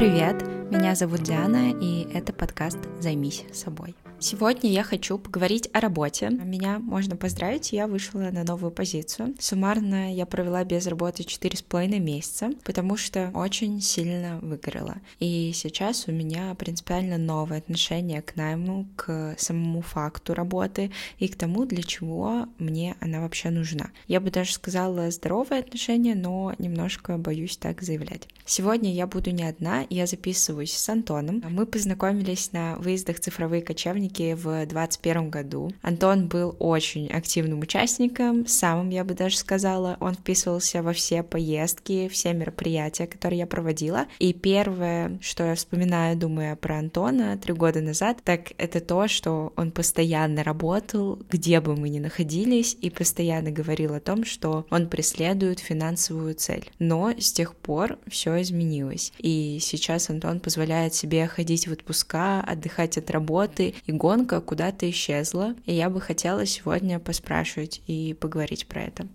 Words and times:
привет! 0.00 0.42
Меня 0.70 0.94
зовут 0.94 1.24
Диана, 1.24 1.78
и 1.78 2.08
это 2.14 2.32
подкаст 2.32 2.78
«Займись 3.00 3.44
собой». 3.52 3.94
Сегодня 4.22 4.70
я 4.70 4.82
хочу 4.82 5.16
поговорить 5.16 5.70
о 5.72 5.80
работе. 5.80 6.28
Меня 6.28 6.78
можно 6.78 7.16
поздравить, 7.16 7.72
я 7.72 7.86
вышла 7.86 8.18
на 8.30 8.44
новую 8.44 8.70
позицию. 8.70 9.34
Суммарно 9.38 10.14
я 10.14 10.26
провела 10.26 10.62
без 10.62 10.86
работы 10.86 11.24
четыре 11.24 11.56
с 11.56 11.62
половиной 11.62 12.00
месяца, 12.00 12.50
потому 12.62 12.98
что 12.98 13.30
очень 13.32 13.80
сильно 13.80 14.38
выгорела. 14.42 14.96
И 15.20 15.52
сейчас 15.54 16.06
у 16.06 16.12
меня 16.12 16.54
принципиально 16.54 17.16
новое 17.16 17.58
отношение 17.58 18.20
к 18.20 18.36
найму, 18.36 18.86
к 18.94 19.36
самому 19.38 19.80
факту 19.80 20.34
работы 20.34 20.90
и 21.18 21.26
к 21.26 21.36
тому, 21.36 21.64
для 21.64 21.82
чего 21.82 22.46
мне 22.58 22.96
она 23.00 23.22
вообще 23.22 23.48
нужна. 23.48 23.88
Я 24.06 24.20
бы 24.20 24.30
даже 24.30 24.52
сказала 24.52 25.10
здоровое 25.10 25.60
отношение, 25.60 26.14
но 26.14 26.54
немножко 26.58 27.16
боюсь 27.16 27.56
так 27.56 27.80
заявлять. 27.80 28.28
Сегодня 28.44 28.92
я 28.92 29.06
буду 29.06 29.30
не 29.30 29.44
одна, 29.44 29.86
я 29.88 30.06
записываюсь 30.06 30.72
с 30.72 30.88
Антоном. 30.90 31.42
Мы 31.48 31.64
познакомились 31.64 32.52
на 32.52 32.76
выездах 32.76 33.18
цифровые 33.18 33.62
кочевники 33.62 34.09
участники 34.10 34.34
в 34.34 34.42
2021 34.66 35.30
году. 35.30 35.72
Антон 35.82 36.28
был 36.28 36.56
очень 36.58 37.08
активным 37.08 37.60
участником, 37.60 38.46
самым, 38.46 38.90
я 38.90 39.04
бы 39.04 39.14
даже 39.14 39.36
сказала. 39.36 39.96
Он 40.00 40.14
вписывался 40.14 40.82
во 40.82 40.92
все 40.92 41.22
поездки, 41.22 42.08
все 42.08 42.32
мероприятия, 42.32 43.06
которые 43.06 43.40
я 43.40 43.46
проводила. 43.46 44.06
И 44.18 44.32
первое, 44.32 45.18
что 45.20 45.44
я 45.44 45.54
вспоминаю, 45.54 46.16
думая 46.16 46.56
про 46.56 46.78
Антона 46.78 47.38
три 47.38 47.54
года 47.54 47.80
назад, 47.80 48.18
так 48.24 48.52
это 48.58 48.80
то, 48.80 49.08
что 49.08 49.52
он 49.56 49.70
постоянно 49.70 50.42
работал, 50.42 51.18
где 51.30 51.60
бы 51.60 51.76
мы 51.76 51.88
ни 51.88 51.98
находились, 51.98 52.76
и 52.80 52.90
постоянно 52.90 53.50
говорил 53.50 53.94
о 53.94 54.00
том, 54.00 54.24
что 54.24 54.66
он 54.70 54.88
преследует 54.88 55.60
финансовую 55.60 56.34
цель. 56.34 56.70
Но 56.78 57.12
с 57.18 57.32
тех 57.32 57.54
пор 57.54 57.98
все 58.08 58.40
изменилось. 58.42 59.12
И 59.18 59.58
сейчас 59.60 60.10
Антон 60.10 60.40
позволяет 60.40 60.94
себе 60.94 61.26
ходить 61.26 61.66
в 61.68 61.72
отпуска, 61.72 62.40
отдыхать 62.40 62.98
от 62.98 63.10
работы 63.10 63.74
и 63.86 63.92
гонка 64.00 64.40
куда-то 64.40 64.88
исчезла, 64.88 65.54
и 65.66 65.74
я 65.74 65.90
бы 65.90 66.00
хотела 66.00 66.46
сегодня 66.46 66.98
поспрашивать 66.98 67.82
и 67.86 68.14
поговорить 68.14 68.66
про 68.66 68.84
это. 68.84 69.06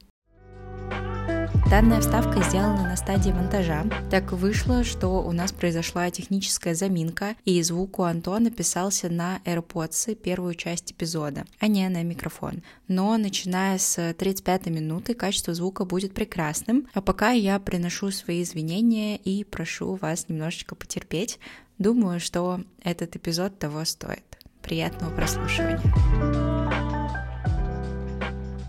Данная 1.72 2.00
вставка 2.02 2.44
сделана 2.44 2.84
на 2.84 2.96
стадии 2.96 3.32
монтажа. 3.32 3.86
Так 4.12 4.32
вышло, 4.32 4.84
что 4.84 5.24
у 5.24 5.32
нас 5.32 5.52
произошла 5.52 6.12
техническая 6.12 6.76
заминка, 6.76 7.36
и 7.46 7.60
звук 7.64 7.98
у 7.98 8.04
Антона 8.04 8.52
писался 8.52 9.10
на 9.10 9.40
AirPods 9.46 10.14
первую 10.14 10.54
часть 10.54 10.92
эпизода, 10.92 11.46
а 11.60 11.66
не 11.66 11.90
на 11.90 12.04
микрофон. 12.04 12.62
Но 12.88 13.18
начиная 13.18 13.80
с 13.80 14.14
35 14.14 14.68
минуты 14.68 15.16
качество 15.16 15.56
звука 15.56 15.86
будет 15.86 16.14
прекрасным, 16.14 16.88
а 16.94 17.02
пока 17.02 17.32
я 17.32 17.58
приношу 17.58 18.12
свои 18.12 18.44
извинения 18.44 19.18
и 19.18 19.44
прошу 19.44 19.96
вас 19.96 20.30
немножечко 20.30 20.76
потерпеть. 20.76 21.40
Думаю, 21.80 22.20
что 22.20 22.62
этот 22.84 23.16
эпизод 23.16 23.58
того 23.58 23.84
стоит. 23.86 24.35
Приятного 24.66 25.16
прослушивания. 25.16 25.80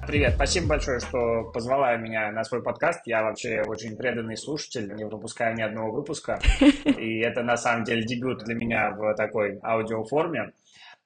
Привет, 0.06 0.34
спасибо 0.34 0.66
большое, 0.68 1.00
что 1.00 1.44
позвала 1.54 1.96
меня 1.96 2.30
на 2.32 2.44
свой 2.44 2.62
подкаст. 2.62 3.00
Я 3.06 3.22
вообще 3.22 3.62
очень 3.66 3.96
преданный 3.96 4.36
слушатель, 4.36 4.94
не 4.94 5.06
пропускаю 5.06 5.56
ни 5.56 5.62
одного 5.62 5.90
выпуска. 5.90 6.38
И 6.84 7.20
это 7.20 7.42
на 7.42 7.56
самом 7.56 7.84
деле 7.84 8.02
дебют 8.02 8.44
для 8.44 8.54
меня 8.54 8.90
в 8.90 9.14
такой 9.14 9.58
аудиоформе. 9.62 10.52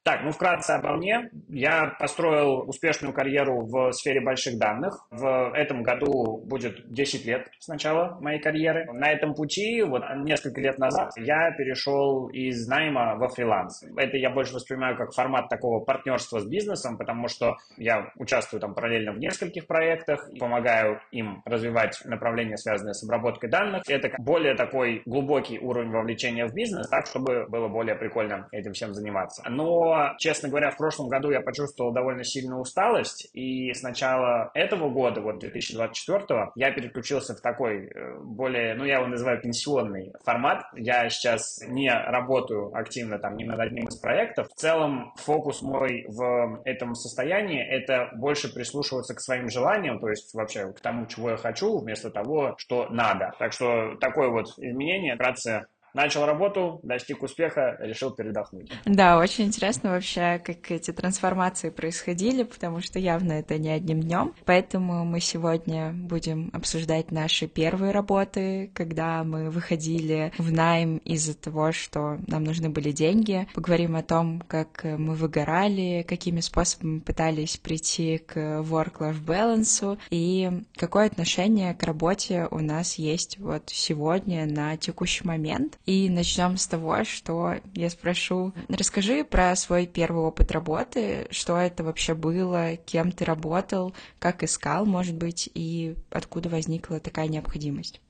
Так, 0.03 0.23
ну 0.25 0.31
вкратце 0.31 0.71
обо 0.71 0.97
мне. 0.97 1.29
Я 1.49 1.95
построил 1.99 2.67
успешную 2.67 3.13
карьеру 3.13 3.67
в 3.67 3.93
сфере 3.93 4.23
больших 4.23 4.59
данных. 4.59 5.07
В 5.11 5.53
этом 5.55 5.83
году 5.83 6.39
будет 6.47 6.91
10 6.91 7.27
лет 7.27 7.49
с 7.59 7.69
начала 7.69 8.19
моей 8.21 8.41
карьеры. 8.41 8.91
На 8.95 9.11
этом 9.11 9.35
пути, 9.35 9.83
вот 9.83 10.03
несколько 10.25 10.63
лет 10.63 10.79
назад, 10.79 11.11
я 11.19 11.51
перешел 11.51 12.29
из 12.29 12.67
найма 12.67 13.17
во 13.17 13.29
фриланс. 13.29 13.85
Это 13.95 14.17
я 14.17 14.31
больше 14.31 14.55
воспринимаю 14.55 14.97
как 14.97 15.13
формат 15.13 15.51
такого 15.51 15.85
партнерства 15.85 16.41
с 16.41 16.47
бизнесом, 16.47 16.97
потому 16.97 17.29
что 17.29 17.57
я 17.77 18.11
участвую 18.17 18.61
там 18.61 18.75
параллельно 18.75 19.13
в 19.13 19.19
нескольких 19.19 19.67
проектах, 19.67 20.31
помогаю 20.39 21.01
им 21.11 21.43
развивать 21.45 22.01
направления, 22.07 22.57
связанные 22.57 22.95
с 22.95 23.05
обработкой 23.05 23.51
данных. 23.51 23.83
Это 23.87 24.11
более 24.19 24.55
такой 24.55 25.03
глубокий 25.05 25.59
уровень 25.59 25.91
вовлечения 25.91 26.47
в 26.47 26.55
бизнес, 26.55 26.89
так, 26.89 27.07
чтобы 27.07 27.45
было 27.49 27.69
более 27.69 27.97
прикольно 27.97 28.49
этим 28.51 28.73
всем 28.73 28.95
заниматься. 28.95 29.43
Но 29.51 29.90
честно 30.19 30.49
говоря, 30.49 30.71
в 30.71 30.77
прошлом 30.77 31.09
году 31.09 31.31
я 31.31 31.41
почувствовал 31.41 31.93
довольно 31.93 32.25
сильную 32.25 32.61
усталость, 32.61 33.29
и 33.33 33.73
с 33.73 33.83
начала 33.83 34.51
этого 34.55 34.91
года, 34.91 35.21
вот 35.21 35.39
2024, 35.39 36.51
я 36.55 36.73
переключился 36.73 37.35
в 37.35 37.41
такой 37.41 37.87
э, 37.87 38.19
более, 38.21 38.75
ну, 38.75 38.85
я 38.85 38.97
его 38.99 39.07
называю 39.07 39.41
пенсионный 39.41 40.13
формат. 40.25 40.65
Я 40.75 41.09
сейчас 41.11 41.61
не 41.67 41.91
работаю 41.91 42.75
активно 42.75 43.19
там 43.19 43.37
ни 43.37 43.45
над 43.45 43.61
одним 43.61 43.87
из 43.87 43.97
проектов. 43.97 44.49
В 44.49 44.55
целом, 44.55 45.13
фокус 45.17 45.63
мой 45.63 46.05
в 46.09 46.61
этом 46.65 46.95
состоянии— 46.95 47.63
это 47.69 48.11
больше 48.15 48.53
прислушиваться 48.53 49.15
к 49.15 49.21
своим 49.21 49.49
желаниям, 49.49 49.99
то 49.99 50.09
есть 50.09 50.35
вообще 50.35 50.73
к 50.73 50.81
тому, 50.81 51.07
чего 51.07 51.31
я 51.31 51.37
хочу, 51.37 51.79
вместо 51.79 52.11
того, 52.11 52.55
что 52.59 52.89
надо. 52.91 53.33
Так 53.39 53.53
что 53.53 53.97
такое 54.01 54.29
вот 54.29 54.47
изменение, 54.59 55.15
вкратце, 55.15 55.67
начал 55.95 56.27
работу, 56.27 56.81
достиг 56.83 57.23
успеха, 57.23 57.77
решил 57.81 58.11
передохнуть. 58.11 58.71
Да, 58.85 59.19
очень 59.19 59.47
интересно 59.47 59.91
вообще, 59.91 60.41
как 60.45 60.71
эти 60.71 60.93
трансформации 60.93 61.71
происходили, 61.71 62.45
потому 62.45 62.81
что 62.81 62.99
явно 62.99 63.33
это 63.33 63.59
не 63.59 63.71
одним 63.71 64.01
днем. 64.01 64.35
Поэтому 64.45 65.05
мы 65.05 65.21
сегодня 65.21 65.93
будем 65.93 66.51
обсуждать 66.53 67.11
наши 67.11 67.47
первые 67.47 67.93
работы, 67.93 68.71
когда 68.75 69.25
мы 69.25 69.51
выходили 69.51 70.33
в 70.39 70.53
найм 70.53 70.99
из-за 70.99 71.35
того, 71.35 71.73
что 71.73 72.19
нам 72.27 72.45
нужны 72.45 72.69
были 72.71 72.93
деньги. 72.93 73.49
Поговорим 73.55 73.97
о 73.97 74.03
том, 74.03 74.43
как 74.47 74.85
мы 74.85 75.15
выгорали, 75.15 76.05
какими 76.09 76.41
способами 76.41 77.01
пытались 77.01 77.57
прийти 77.57 78.19
к 78.19 78.37
work-life 78.37 79.25
balance 79.25 79.99
и 80.11 80.51
какое 80.77 81.07
отношение 81.07 81.75
к 81.75 81.83
работе 81.83 82.47
у 82.51 82.59
нас 82.59 82.95
есть 82.95 83.39
вот 83.39 83.65
сегодня 83.67 84.47
на 84.47 84.77
текущий 84.77 85.27
момент. 85.27 85.79
И 85.87 86.09
начнем 86.11 86.57
с 86.57 86.67
того, 86.67 87.05
что 87.05 87.57
я 87.75 87.91
спрошу, 87.91 88.53
расскажи 88.69 89.25
про 89.25 89.57
свой 89.57 89.87
первый 89.87 90.23
опыт 90.25 90.53
работы, 90.53 91.27
что 91.31 91.57
это 91.57 91.83
вообще 91.83 92.15
было, 92.15 92.77
кем 92.77 93.13
ты 93.13 93.25
работал, 93.25 93.95
как 94.19 94.43
искал, 94.43 94.85
может 94.85 95.17
быть, 95.17 95.49
и 95.55 95.97
откуда 96.11 96.49
возникла 96.49 97.01
такая 97.01 97.29
необходимость. 97.29 98.01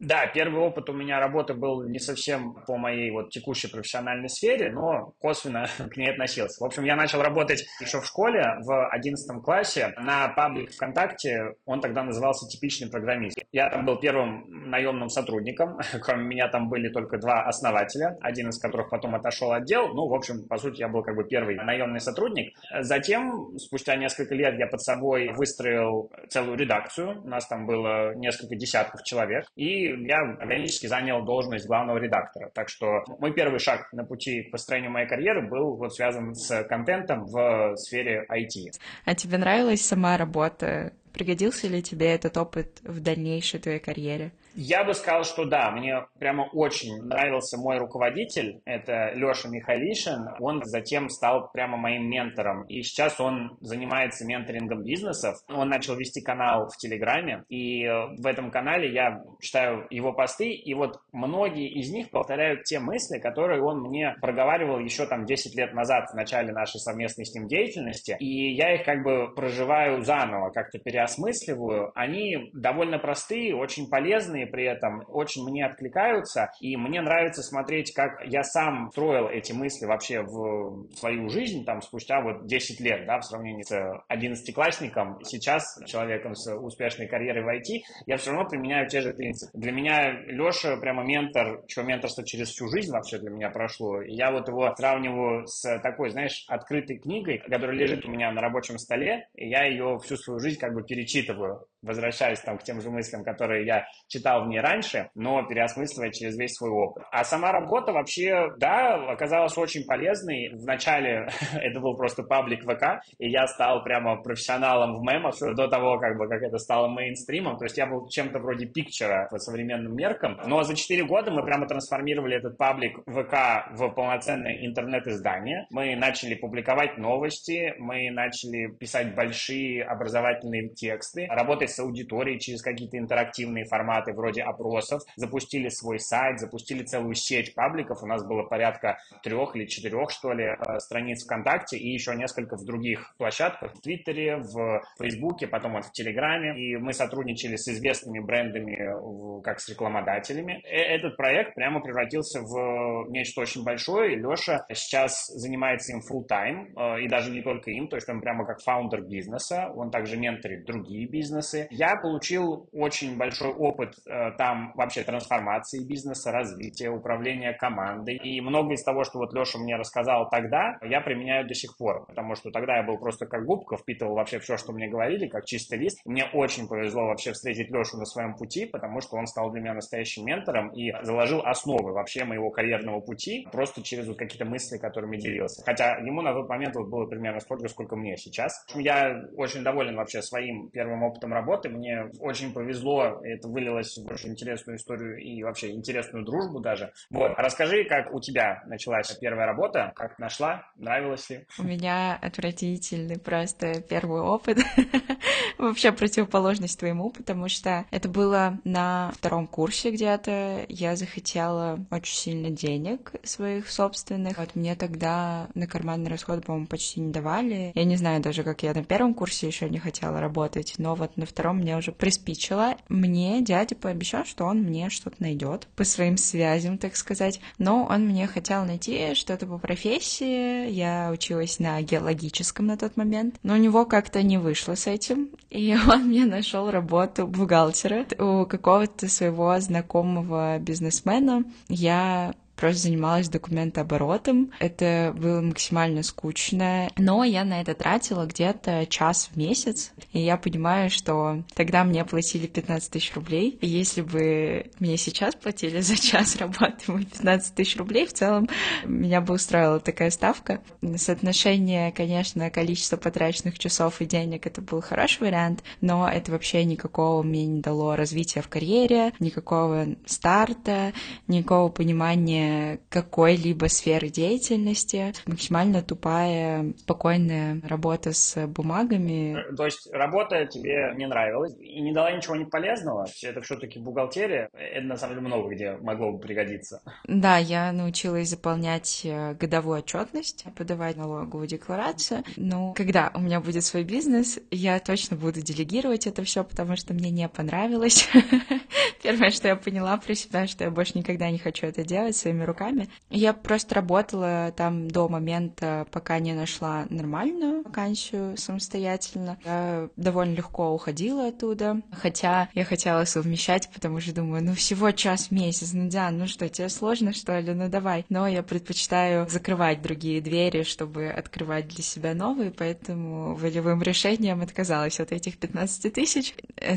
Да, 0.00 0.26
первый 0.26 0.62
опыт 0.62 0.88
у 0.88 0.94
меня 0.94 1.20
работы 1.20 1.52
был 1.52 1.86
не 1.86 1.98
совсем 1.98 2.54
по 2.66 2.78
моей 2.78 3.10
вот 3.10 3.28
текущей 3.28 3.68
профессиональной 3.68 4.30
сфере, 4.30 4.72
но 4.72 5.12
косвенно 5.18 5.68
к 5.90 5.96
ней 5.98 6.10
относился. 6.10 6.64
В 6.64 6.66
общем, 6.66 6.84
я 6.84 6.96
начал 6.96 7.20
работать 7.20 7.66
еще 7.80 8.00
в 8.00 8.06
школе 8.06 8.56
в 8.64 8.88
11 8.88 9.42
классе 9.42 9.92
на 9.98 10.28
паблик 10.28 10.72
ВКонтакте, 10.72 11.54
он 11.66 11.82
тогда 11.82 12.02
назывался 12.02 12.48
«Типичный 12.48 12.90
программист». 12.90 13.38
Я 13.52 13.68
там 13.68 13.84
был 13.84 13.96
первым 13.96 14.46
наемным 14.70 15.10
сотрудником, 15.10 15.78
кроме 16.00 16.24
меня 16.24 16.48
там 16.48 16.70
были 16.70 16.88
только 16.88 17.18
два 17.18 17.42
основателя, 17.42 18.16
один 18.22 18.48
из 18.48 18.58
которых 18.58 18.88
потом 18.88 19.14
отошел 19.14 19.52
отдел, 19.52 19.88
ну, 19.88 20.08
в 20.08 20.14
общем, 20.14 20.48
по 20.48 20.56
сути, 20.56 20.80
я 20.80 20.88
был 20.88 21.02
как 21.02 21.14
бы 21.14 21.24
первый 21.24 21.56
наемный 21.56 22.00
сотрудник. 22.00 22.56
Затем, 22.80 23.58
спустя 23.58 23.96
несколько 23.96 24.34
лет, 24.34 24.58
я 24.58 24.66
под 24.66 24.80
собой 24.80 25.28
выстроил 25.34 26.10
целую 26.30 26.56
редакцию, 26.56 27.20
у 27.22 27.28
нас 27.28 27.46
там 27.46 27.66
было 27.66 28.14
несколько 28.14 28.56
десятков 28.56 29.02
человек, 29.02 29.44
и 29.56 29.89
я 29.96 30.18
органически 30.38 30.86
занял 30.86 31.24
должность 31.24 31.66
главного 31.66 31.98
редактора. 31.98 32.50
Так 32.54 32.68
что 32.68 33.04
мой 33.18 33.32
первый 33.32 33.58
шаг 33.58 33.92
на 33.92 34.04
пути 34.04 34.42
к 34.42 34.50
построению 34.50 34.90
моей 34.90 35.08
карьеры 35.08 35.48
был 35.48 35.76
вот 35.76 35.94
связан 35.94 36.34
с 36.34 36.64
контентом 36.64 37.24
в 37.24 37.76
сфере 37.76 38.26
IT. 38.30 38.78
А 39.04 39.14
тебе 39.14 39.38
нравилась 39.38 39.84
сама 39.84 40.16
работа? 40.16 40.92
Пригодился 41.12 41.66
ли 41.66 41.82
тебе 41.82 42.12
этот 42.12 42.36
опыт 42.36 42.80
в 42.82 43.00
дальнейшей 43.00 43.60
твоей 43.60 43.80
карьере? 43.80 44.32
Я 44.54 44.84
бы 44.84 44.94
сказал, 44.94 45.24
что 45.24 45.44
да, 45.44 45.70
мне 45.70 46.06
прямо 46.18 46.42
очень 46.52 47.02
нравился 47.04 47.56
мой 47.56 47.78
руководитель, 47.78 48.60
это 48.64 49.12
Леша 49.14 49.48
Михалишин, 49.48 50.28
он 50.40 50.64
затем 50.64 51.08
стал 51.08 51.50
прямо 51.52 51.76
моим 51.76 52.10
ментором, 52.10 52.64
и 52.64 52.82
сейчас 52.82 53.20
он 53.20 53.56
занимается 53.60 54.24
менторингом 54.24 54.82
бизнесов, 54.82 55.36
он 55.48 55.68
начал 55.68 55.94
вести 55.94 56.20
канал 56.20 56.68
в 56.68 56.76
Телеграме, 56.78 57.44
и 57.48 57.86
в 58.18 58.26
этом 58.26 58.50
канале 58.50 58.92
я 58.92 59.22
читаю 59.40 59.86
его 59.88 60.12
посты, 60.12 60.50
и 60.50 60.74
вот 60.74 61.00
многие 61.12 61.68
из 61.68 61.90
них 61.92 62.10
повторяют 62.10 62.64
те 62.64 62.80
мысли, 62.80 63.20
которые 63.20 63.62
он 63.62 63.82
мне 63.82 64.16
проговаривал 64.20 64.80
еще 64.80 65.06
там 65.06 65.26
10 65.26 65.54
лет 65.54 65.74
назад 65.74 66.10
в 66.10 66.14
начале 66.14 66.52
нашей 66.52 66.80
совместной 66.80 67.24
с 67.24 67.34
ним 67.34 67.46
деятельности, 67.46 68.16
и 68.18 68.52
я 68.52 68.74
их 68.74 68.84
как 68.84 69.04
бы 69.04 69.32
проживаю 69.32 70.02
заново, 70.02 70.50
как-то 70.50 70.78
периодически 70.78 70.99
переосмысливаю, 71.00 71.92
они 71.94 72.50
довольно 72.52 72.98
простые, 72.98 73.54
очень 73.54 73.88
полезные 73.88 74.46
при 74.46 74.64
этом, 74.64 75.02
очень 75.08 75.44
мне 75.44 75.64
откликаются, 75.64 76.50
и 76.60 76.76
мне 76.76 77.00
нравится 77.00 77.42
смотреть, 77.42 77.92
как 77.94 78.20
я 78.26 78.42
сам 78.42 78.90
строил 78.92 79.28
эти 79.28 79.52
мысли 79.52 79.86
вообще 79.86 80.22
в 80.22 80.88
свою 80.94 81.28
жизнь, 81.28 81.64
там, 81.64 81.80
спустя 81.80 82.20
вот 82.20 82.46
10 82.46 82.80
лет, 82.80 83.06
да, 83.06 83.18
в 83.18 83.24
сравнении 83.24 83.62
с 83.62 83.72
11-классником, 84.10 85.18
сейчас 85.24 85.80
человеком 85.86 86.34
с 86.34 86.54
успешной 86.54 87.06
карьерой 87.06 87.44
в 87.44 87.48
IT, 87.48 87.80
я 88.06 88.16
все 88.16 88.32
равно 88.32 88.48
применяю 88.48 88.88
те 88.88 89.00
же 89.00 89.12
принципы. 89.14 89.50
Для 89.58 89.72
меня 89.72 90.12
Леша 90.26 90.76
прямо 90.76 91.04
ментор, 91.04 91.62
что 91.68 91.82
менторство 91.82 92.24
через 92.24 92.48
всю 92.48 92.68
жизнь 92.68 92.92
вообще 92.92 93.18
для 93.18 93.30
меня 93.30 93.50
прошло, 93.50 94.02
и 94.02 94.12
я 94.12 94.30
вот 94.30 94.48
его 94.48 94.74
сравниваю 94.76 95.46
с 95.46 95.78
такой, 95.80 96.10
знаешь, 96.10 96.44
открытой 96.48 96.98
книгой, 96.98 97.38
которая 97.38 97.76
лежит 97.76 98.04
у 98.04 98.10
меня 98.10 98.30
на 98.32 98.40
рабочем 98.40 98.78
столе, 98.78 99.28
и 99.34 99.48
я 99.48 99.64
ее 99.64 99.98
всю 100.02 100.16
свою 100.16 100.40
жизнь 100.40 100.58
как 100.58 100.74
бы 100.74 100.82
перечитываю 100.90 101.69
возвращаясь 101.82 102.40
там 102.40 102.58
к 102.58 102.62
тем 102.62 102.80
же 102.80 102.90
мыслям, 102.90 103.24
которые 103.24 103.66
я 103.66 103.86
читал 104.08 104.44
в 104.44 104.48
ней 104.48 104.60
раньше, 104.60 105.10
но 105.14 105.42
переосмысливая 105.42 106.10
через 106.10 106.36
весь 106.36 106.54
свой 106.54 106.70
опыт. 106.70 107.04
А 107.10 107.24
сама 107.24 107.52
работа 107.52 107.92
вообще, 107.92 108.52
да, 108.58 108.94
оказалась 109.10 109.56
очень 109.56 109.84
полезной. 109.84 110.50
Вначале 110.52 111.28
это 111.54 111.80
был 111.80 111.96
просто 111.96 112.22
паблик 112.22 112.62
ВК, 112.64 113.02
и 113.18 113.30
я 113.30 113.46
стал 113.46 113.82
прямо 113.82 114.16
профессионалом 114.16 114.98
в 114.98 115.02
мемах 115.02 115.34
до 115.40 115.68
того, 115.68 115.98
как 115.98 116.18
бы, 116.18 116.28
как 116.28 116.42
это 116.42 116.58
стало 116.58 116.88
мейнстримом. 116.88 117.58
То 117.58 117.64
есть 117.64 117.78
я 117.78 117.86
был 117.86 118.08
чем-то 118.08 118.38
вроде 118.38 118.66
пикчера 118.66 119.28
по 119.30 119.38
современным 119.38 119.94
меркам. 119.94 120.38
Но 120.46 120.62
за 120.62 120.74
4 120.74 121.04
года 121.04 121.30
мы 121.30 121.44
прямо 121.44 121.66
трансформировали 121.66 122.36
этот 122.36 122.58
паблик 122.58 122.98
ВК 123.06 123.70
в 123.72 123.88
полноценное 123.90 124.66
интернет-издание. 124.66 125.66
Мы 125.70 125.96
начали 125.96 126.34
публиковать 126.34 126.98
новости, 126.98 127.74
мы 127.78 128.10
начали 128.10 128.66
писать 128.68 129.14
большие 129.14 129.84
образовательные 129.84 130.68
тексты, 130.68 131.26
работать 131.26 131.69
с 131.70 131.78
аудиторией 131.78 132.38
через 132.38 132.62
какие-то 132.62 132.98
интерактивные 132.98 133.64
форматы 133.64 134.12
вроде 134.12 134.42
опросов, 134.42 135.02
запустили 135.16 135.68
свой 135.68 135.98
сайт, 135.98 136.40
запустили 136.40 136.82
целую 136.82 137.14
сеть 137.14 137.54
пабликов, 137.54 138.02
у 138.02 138.06
нас 138.06 138.24
было 138.24 138.42
порядка 138.42 138.98
трех 139.22 139.56
или 139.56 139.66
четырех, 139.66 140.10
что 140.10 140.32
ли, 140.32 140.44
э, 140.44 140.78
страниц 140.78 141.24
ВКонтакте 141.24 141.76
и 141.76 141.88
еще 141.88 142.14
несколько 142.14 142.56
в 142.56 142.64
других 142.64 143.14
площадках, 143.16 143.74
в 143.74 143.80
Твиттере, 143.80 144.36
в 144.36 144.82
Фейсбуке, 144.98 145.46
потом 145.46 145.74
вот 145.74 145.86
в 145.86 145.92
Телеграме, 145.92 146.58
и 146.58 146.76
мы 146.76 146.92
сотрудничали 146.92 147.56
с 147.56 147.68
известными 147.68 148.20
брендами, 148.20 149.42
как 149.42 149.60
с 149.60 149.68
рекламодателями. 149.68 150.62
Э, 150.64 150.76
этот 150.96 151.16
проект 151.16 151.54
прямо 151.54 151.80
превратился 151.80 152.40
в 152.42 153.08
нечто 153.10 153.42
очень 153.42 153.64
большое, 153.64 154.14
и 154.14 154.16
Леша 154.16 154.64
сейчас 154.72 155.26
занимается 155.28 155.92
им 155.92 156.00
full 156.00 156.26
time, 156.28 156.72
э, 156.76 157.02
и 157.02 157.08
даже 157.08 157.30
не 157.30 157.42
только 157.42 157.70
им, 157.70 157.88
то 157.88 157.96
есть 157.96 158.08
он 158.08 158.20
прямо 158.20 158.44
как 158.46 158.60
фаундер 158.60 159.02
бизнеса, 159.02 159.70
он 159.74 159.90
также 159.90 160.16
менторит 160.16 160.64
другие 160.64 161.06
бизнесы, 161.06 161.59
бизнесе. 161.60 161.68
Я 161.70 161.96
получил 161.96 162.68
очень 162.72 163.16
большой 163.16 163.50
опыт 163.50 163.94
э, 164.06 164.32
там 164.38 164.72
вообще 164.74 165.02
трансформации 165.02 165.84
бизнеса, 165.84 166.32
развития, 166.32 166.90
управления 166.90 167.52
командой. 167.52 168.16
И 168.16 168.40
много 168.40 168.74
из 168.74 168.82
того, 168.82 169.04
что 169.04 169.18
вот 169.18 169.32
Леша 169.32 169.58
мне 169.58 169.76
рассказал 169.76 170.28
тогда, 170.30 170.78
я 170.82 171.00
применяю 171.00 171.46
до 171.46 171.54
сих 171.54 171.76
пор. 171.76 172.06
Потому 172.06 172.34
что 172.34 172.50
тогда 172.50 172.76
я 172.76 172.82
был 172.82 172.98
просто 172.98 173.26
как 173.26 173.44
губка, 173.44 173.76
впитывал 173.76 174.14
вообще 174.14 174.38
все, 174.38 174.56
что 174.56 174.72
мне 174.72 174.88
говорили, 174.88 175.28
как 175.28 175.44
чистый 175.44 175.78
лист. 175.78 176.00
Мне 176.04 176.24
очень 176.32 176.68
повезло 176.68 177.06
вообще 177.06 177.32
встретить 177.32 177.70
Лешу 177.70 177.98
на 177.98 178.04
своем 178.04 178.34
пути, 178.34 178.66
потому 178.66 179.00
что 179.00 179.16
он 179.16 179.26
стал 179.26 179.50
для 179.50 179.60
меня 179.60 179.74
настоящим 179.74 180.26
ментором 180.26 180.68
и 180.70 180.92
заложил 181.02 181.40
основы 181.44 181.92
вообще 181.92 182.24
моего 182.24 182.50
карьерного 182.50 183.00
пути 183.00 183.46
просто 183.52 183.82
через 183.82 184.06
вот 184.06 184.18
какие-то 184.18 184.44
мысли, 184.44 184.78
которыми 184.78 185.16
делился. 185.16 185.62
Хотя 185.64 185.96
ему 185.98 186.22
на 186.22 186.32
тот 186.32 186.48
момент 186.48 186.76
вот 186.76 186.88
было 186.88 187.06
примерно 187.06 187.40
столько, 187.40 187.68
сколько 187.68 187.96
мне 187.96 188.16
сейчас. 188.16 188.64
Я 188.74 189.22
очень 189.36 189.62
доволен 189.62 189.96
вообще 189.96 190.22
своим 190.22 190.70
первым 190.70 191.02
опытом 191.02 191.32
работы 191.32 191.49
работы. 191.50 191.68
Мне 191.68 192.10
очень 192.20 192.52
повезло, 192.52 193.20
это 193.22 193.48
вылилось 193.48 193.96
в 193.96 194.10
очень 194.10 194.30
интересную 194.30 194.76
историю 194.76 195.18
и 195.18 195.42
вообще 195.42 195.70
интересную 195.70 196.24
дружбу 196.24 196.60
даже. 196.60 196.92
Вот, 197.10 197.32
расскажи, 197.36 197.84
как 197.84 198.12
у 198.12 198.20
тебя 198.20 198.62
началась 198.66 199.10
первая 199.20 199.46
работа, 199.46 199.92
как 199.96 200.18
нашла, 200.18 200.66
нравилось 200.76 201.28
ли? 201.30 201.46
У 201.58 201.62
меня 201.62 202.18
отвратительный 202.20 203.18
просто 203.18 203.82
первый 203.82 204.20
опыт. 204.20 204.58
Вообще 205.58 205.92
противоположность 205.92 206.78
твоему, 206.78 207.10
потому 207.10 207.48
что 207.48 207.84
это 207.90 208.08
было 208.08 208.58
на 208.64 209.12
втором 209.14 209.46
курсе 209.46 209.90
где-то. 209.90 210.64
Я 210.68 210.96
захотела 210.96 211.78
очень 211.90 212.16
сильно 212.16 212.50
денег 212.50 213.12
своих 213.24 213.68
собственных. 213.68 214.38
Вот 214.38 214.54
мне 214.54 214.74
тогда 214.74 215.48
на 215.54 215.66
карманный 215.66 216.10
расход, 216.10 216.44
по-моему, 216.44 216.66
почти 216.66 217.00
не 217.00 217.12
давали. 217.12 217.72
Я 217.74 217.84
не 217.84 217.96
знаю 217.96 218.22
даже, 218.22 218.42
как 218.42 218.62
я 218.62 218.72
на 218.72 218.84
первом 218.84 219.14
курсе 219.14 219.46
еще 219.46 219.68
не 219.68 219.78
хотела 219.78 220.20
работать, 220.20 220.74
но 220.78 220.94
вот 220.94 221.16
на 221.16 221.26
втором 221.26 221.39
втором 221.40 221.56
мне 221.56 221.74
уже 221.78 221.90
приспичило. 221.90 222.76
Мне 222.90 223.40
дядя 223.40 223.74
пообещал, 223.74 224.26
что 224.26 224.44
он 224.44 224.58
мне 224.58 224.90
что-то 224.90 225.16
найдет 225.20 225.68
по 225.74 225.84
своим 225.84 226.18
связям, 226.18 226.76
так 226.76 226.96
сказать. 226.96 227.40
Но 227.56 227.86
он 227.90 228.08
мне 228.08 228.26
хотел 228.26 228.66
найти 228.66 229.14
что-то 229.14 229.46
по 229.46 229.56
профессии. 229.56 230.70
Я 230.70 231.08
училась 231.10 231.58
на 231.58 231.80
геологическом 231.80 232.66
на 232.66 232.76
тот 232.76 232.98
момент. 232.98 233.36
Но 233.42 233.54
у 233.54 233.56
него 233.56 233.86
как-то 233.86 234.22
не 234.22 234.36
вышло 234.36 234.74
с 234.74 234.86
этим. 234.86 235.30
И 235.48 235.74
он 235.90 236.08
мне 236.08 236.26
нашел 236.26 236.70
работу 236.70 237.26
бухгалтера 237.26 238.04
у 238.18 238.44
какого-то 238.44 239.08
своего 239.08 239.58
знакомого 239.60 240.58
бизнесмена. 240.58 241.44
Я 241.68 242.34
просто 242.60 242.82
занималась 242.82 243.28
документооборотом. 243.28 244.52
Это 244.60 245.14
было 245.16 245.40
максимально 245.40 246.02
скучно, 246.02 246.90
но 246.98 247.24
я 247.24 247.44
на 247.44 247.62
это 247.62 247.74
тратила 247.74 248.26
где-то 248.26 248.86
час 248.86 249.30
в 249.32 249.36
месяц, 249.36 249.92
и 250.12 250.20
я 250.20 250.36
понимаю, 250.36 250.90
что 250.90 251.42
тогда 251.54 251.84
мне 251.84 252.04
платили 252.04 252.46
15 252.46 252.90
тысяч 252.90 253.14
рублей, 253.14 253.58
и 253.60 253.66
если 253.66 254.02
бы 254.02 254.70
мне 254.78 254.98
сейчас 254.98 255.34
платили 255.34 255.80
за 255.80 255.96
час 255.96 256.36
работы 256.36 256.84
15 256.86 257.54
тысяч 257.54 257.76
рублей, 257.78 258.06
в 258.06 258.12
целом 258.12 258.48
меня 258.84 259.22
бы 259.22 259.34
устроила 259.34 259.80
такая 259.80 260.10
ставка. 260.10 260.60
Соотношение, 260.96 261.92
конечно, 261.92 262.50
количество 262.50 262.98
потраченных 262.98 263.58
часов 263.58 264.02
и 264.02 264.04
денег 264.04 264.46
это 264.46 264.60
был 264.60 264.82
хороший 264.82 265.22
вариант, 265.22 265.62
но 265.80 266.06
это 266.06 266.32
вообще 266.32 266.64
никакого 266.64 267.22
мне 267.22 267.46
не 267.46 267.62
дало 267.62 267.96
развития 267.96 268.42
в 268.42 268.48
карьере, 268.48 269.12
никакого 269.18 269.86
старта, 270.04 270.92
никакого 271.26 271.70
понимания 271.70 272.49
какой-либо 272.88 273.66
сферы 273.66 274.08
деятельности, 274.08 275.12
максимально 275.26 275.82
тупая, 275.82 276.72
спокойная 276.78 277.60
работа 277.66 278.12
с 278.12 278.46
бумагами. 278.46 279.36
То 279.56 279.64
есть 279.64 279.90
работа 279.92 280.46
тебе 280.46 280.92
не 280.96 281.06
нравилась 281.06 281.54
и 281.60 281.80
не 281.80 281.92
дала 281.92 282.12
ничего 282.12 282.36
не 282.36 282.44
полезного? 282.44 283.06
Это 283.22 283.40
все-таки 283.40 283.78
бухгалтерия, 283.78 284.48
это 284.52 284.86
на 284.86 284.96
самом 284.96 285.16
деле 285.16 285.26
много 285.26 285.50
где 285.50 285.76
могло 285.76 286.12
бы 286.12 286.18
пригодиться. 286.18 286.82
Да, 287.06 287.38
я 287.38 287.72
научилась 287.72 288.28
заполнять 288.28 289.02
э, 289.04 289.34
годовую 289.34 289.78
отчетность, 289.78 290.44
подавать 290.56 290.96
налоговую 290.96 291.46
декларацию. 291.46 292.22
Но 292.36 292.72
когда 292.74 293.10
у 293.14 293.20
меня 293.20 293.40
будет 293.40 293.64
свой 293.64 293.84
бизнес, 293.84 294.38
я 294.50 294.78
точно 294.80 295.16
буду 295.16 295.40
делегировать 295.42 296.06
это 296.06 296.22
все, 296.24 296.44
потому 296.44 296.76
что 296.76 296.94
мне 296.94 297.10
не 297.10 297.28
понравилось. 297.28 298.08
Первое, 299.02 299.30
что 299.30 299.48
я 299.48 299.56
поняла 299.56 299.96
про 299.96 300.14
себя, 300.14 300.46
что 300.46 300.64
я 300.64 300.70
больше 300.70 300.98
никогда 300.98 301.30
не 301.30 301.38
хочу 301.38 301.66
это 301.66 301.84
делать 301.84 302.16
своими 302.16 302.39
своими 302.40 302.44
руками. 302.44 302.88
Я 303.10 303.32
просто 303.32 303.74
работала 303.74 304.52
там 304.56 304.88
до 304.90 305.08
момента, 305.08 305.86
пока 305.90 306.18
не 306.18 306.32
нашла 306.32 306.86
нормальную 306.90 307.62
вакансию 307.64 308.36
самостоятельно. 308.36 309.38
Я 309.44 309.88
довольно 309.96 310.34
легко 310.34 310.70
уходила 310.70 311.28
оттуда, 311.28 311.80
хотя 311.92 312.48
я 312.54 312.64
хотела 312.64 313.04
совмещать, 313.04 313.70
потому 313.72 314.00
что 314.00 314.14
думаю, 314.14 314.44
ну 314.44 314.54
всего 314.54 314.90
час 314.92 315.28
в 315.28 315.30
месяц, 315.32 315.72
ну 315.72 315.88
Диан, 315.88 316.18
ну 316.18 316.26
что, 316.26 316.48
тебе 316.48 316.68
сложно 316.68 317.12
что 317.12 317.38
ли, 317.38 317.52
ну 317.52 317.68
давай. 317.68 318.04
Но 318.08 318.26
я 318.26 318.42
предпочитаю 318.42 319.28
закрывать 319.28 319.82
другие 319.82 320.20
двери, 320.20 320.62
чтобы 320.62 321.08
открывать 321.08 321.68
для 321.68 321.82
себя 321.82 322.14
новые, 322.14 322.50
поэтому 322.50 323.34
волевым 323.34 323.82
решением 323.82 324.40
отказалась 324.40 325.00
от 325.00 325.12
этих 325.12 325.38
15 325.38 325.92
тысяч. 325.92 326.34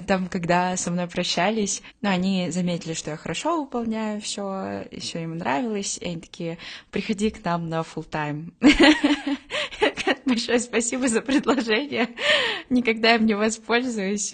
Там, 0.08 0.28
когда 0.28 0.76
со 0.78 0.92
мной 0.92 1.08
прощались, 1.08 1.82
ну, 2.02 2.10
они 2.10 2.50
заметили, 2.52 2.94
что 2.94 3.12
я 3.12 3.18
хорошо 3.18 3.62
выполняю 3.62 4.22
все, 4.22 4.84
еще 4.92 5.24
им 5.24 5.38
нравится, 5.38 5.53
понравилось, 5.54 5.98
и 6.00 6.06
они 6.06 6.22
такие, 6.22 6.58
приходи 6.92 7.30
к 7.30 7.44
нам 7.44 7.70
на 7.70 7.82
full 7.82 8.08
time. 8.10 8.54
Большое 10.26 10.60
спасибо 10.60 11.08
за 11.08 11.22
предложение. 11.22 12.10
Никогда 12.70 13.16
им 13.16 13.26
не 13.26 13.36
воспользуюсь. 13.36 14.34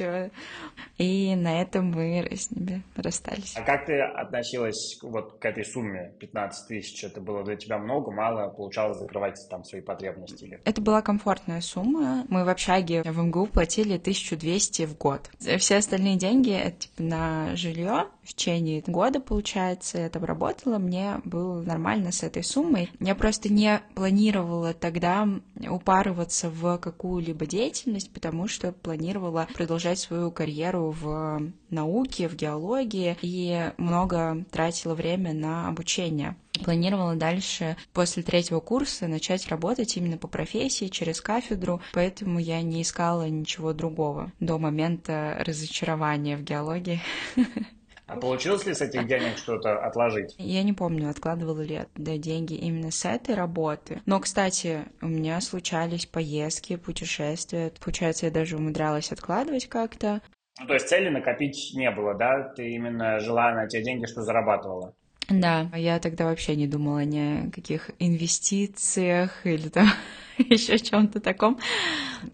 И 0.97 1.35
на 1.35 1.61
этом 1.61 1.91
мы 1.91 2.27
с 2.31 2.51
ними 2.51 2.83
расстались. 2.95 3.53
А 3.55 3.61
как 3.61 3.85
ты 3.85 4.01
относилась 4.01 4.99
вот 5.01 5.39
к 5.39 5.45
этой 5.45 5.65
сумме 5.65 6.13
15 6.19 6.67
тысяч? 6.67 7.03
Это 7.03 7.21
было 7.21 7.43
для 7.43 7.55
тебя 7.55 7.77
много, 7.77 8.11
мало? 8.11 8.49
Получалось 8.49 8.99
закрывать 8.99 9.37
там 9.49 9.63
свои 9.63 9.81
потребности? 9.81 10.43
Или? 10.43 10.61
Это 10.65 10.81
была 10.81 11.01
комфортная 11.01 11.61
сумма. 11.61 12.25
Мы 12.29 12.43
в 12.43 12.49
общаге 12.49 13.03
в 13.03 13.17
МГУ 13.17 13.47
платили 13.47 13.97
1200 13.97 14.85
в 14.85 14.97
год. 14.97 15.29
Все 15.39 15.77
остальные 15.77 16.17
деньги 16.17 16.51
это 16.51 16.79
типа 16.79 17.01
на 17.01 17.55
жилье, 17.55 18.07
в 18.23 18.33
течение 18.33 18.83
года, 18.85 19.19
получается, 19.19 19.97
это 19.97 20.19
обработала, 20.19 20.77
мне 20.77 21.19
было 21.23 21.61
нормально 21.61 22.11
с 22.11 22.23
этой 22.23 22.43
суммой. 22.43 22.91
Я 22.99 23.15
просто 23.15 23.51
не 23.51 23.81
планировала 23.95 24.73
тогда 24.73 25.27
упарываться 25.67 26.49
в 26.49 26.77
какую-либо 26.77 27.45
деятельность, 27.45 28.11
потому 28.13 28.47
что 28.47 28.71
планировала 28.71 29.47
продолжать 29.53 29.99
свою 29.99 30.31
карьеру 30.31 30.95
в 30.99 31.41
науке, 31.69 32.29
в 32.29 32.35
геологии 32.35 33.17
и 33.21 33.71
много 33.77 34.45
тратила 34.51 34.95
время 34.95 35.33
на 35.33 35.67
обучение. 35.67 36.35
Планировала 36.63 37.15
дальше 37.15 37.77
после 37.93 38.21
третьего 38.21 38.59
курса 38.59 39.07
начать 39.07 39.47
работать 39.47 39.95
именно 39.95 40.17
по 40.17 40.27
профессии, 40.27 40.87
через 40.87 41.21
кафедру, 41.21 41.81
поэтому 41.93 42.39
я 42.39 42.61
не 42.61 42.81
искала 42.81 43.29
ничего 43.29 43.73
другого 43.73 44.31
до 44.39 44.57
момента 44.57 45.41
разочарования 45.45 46.37
в 46.37 46.43
геологии. 46.43 47.01
А 48.09 48.17
получилось 48.17 48.65
ли 48.65 48.73
с 48.73 48.81
этих 48.81 49.07
денег 49.07 49.37
что-то 49.37 49.77
отложить? 49.77 50.33
Я 50.39 50.63
не 50.63 50.73
помню, 50.73 51.09
откладывала 51.09 51.61
ли 51.61 51.75
я 51.75 52.17
деньги 52.17 52.55
именно 52.55 52.89
с 52.89 53.05
этой 53.05 53.35
работы. 53.35 54.01
Но, 54.07 54.19
кстати, 54.19 54.85
у 55.01 55.07
меня 55.07 55.39
случались 55.41 56.07
поездки, 56.07 56.75
путешествия. 56.75 57.71
Получается, 57.79 58.25
я 58.25 58.31
даже 58.31 58.57
умудрялась 58.57 59.11
откладывать 59.11 59.67
как-то. 59.67 60.21
Ну, 60.59 60.65
то 60.65 60.73
есть 60.73 60.89
цели 60.89 61.09
накопить 61.09 61.71
не 61.75 61.91
было, 61.91 62.15
да? 62.15 62.51
Ты 62.55 62.71
именно 62.71 63.19
жила 63.19 63.53
на 63.53 63.67
те 63.67 63.83
деньги, 63.83 64.07
что 64.07 64.23
зарабатывала? 64.23 64.95
Да, 65.29 65.69
я 65.75 65.99
тогда 65.99 66.25
вообще 66.25 66.55
не 66.55 66.67
думала 66.67 67.03
ни 67.05 67.47
о 67.47 67.51
каких 67.51 67.91
инвестициях 67.99 69.45
или 69.45 69.69
там 69.69 69.87
еще 70.39 70.79
чем-то 70.79 71.19
таком. 71.19 71.59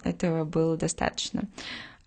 Этого 0.05 0.45
было 0.45 0.77
достаточно. 0.77 1.43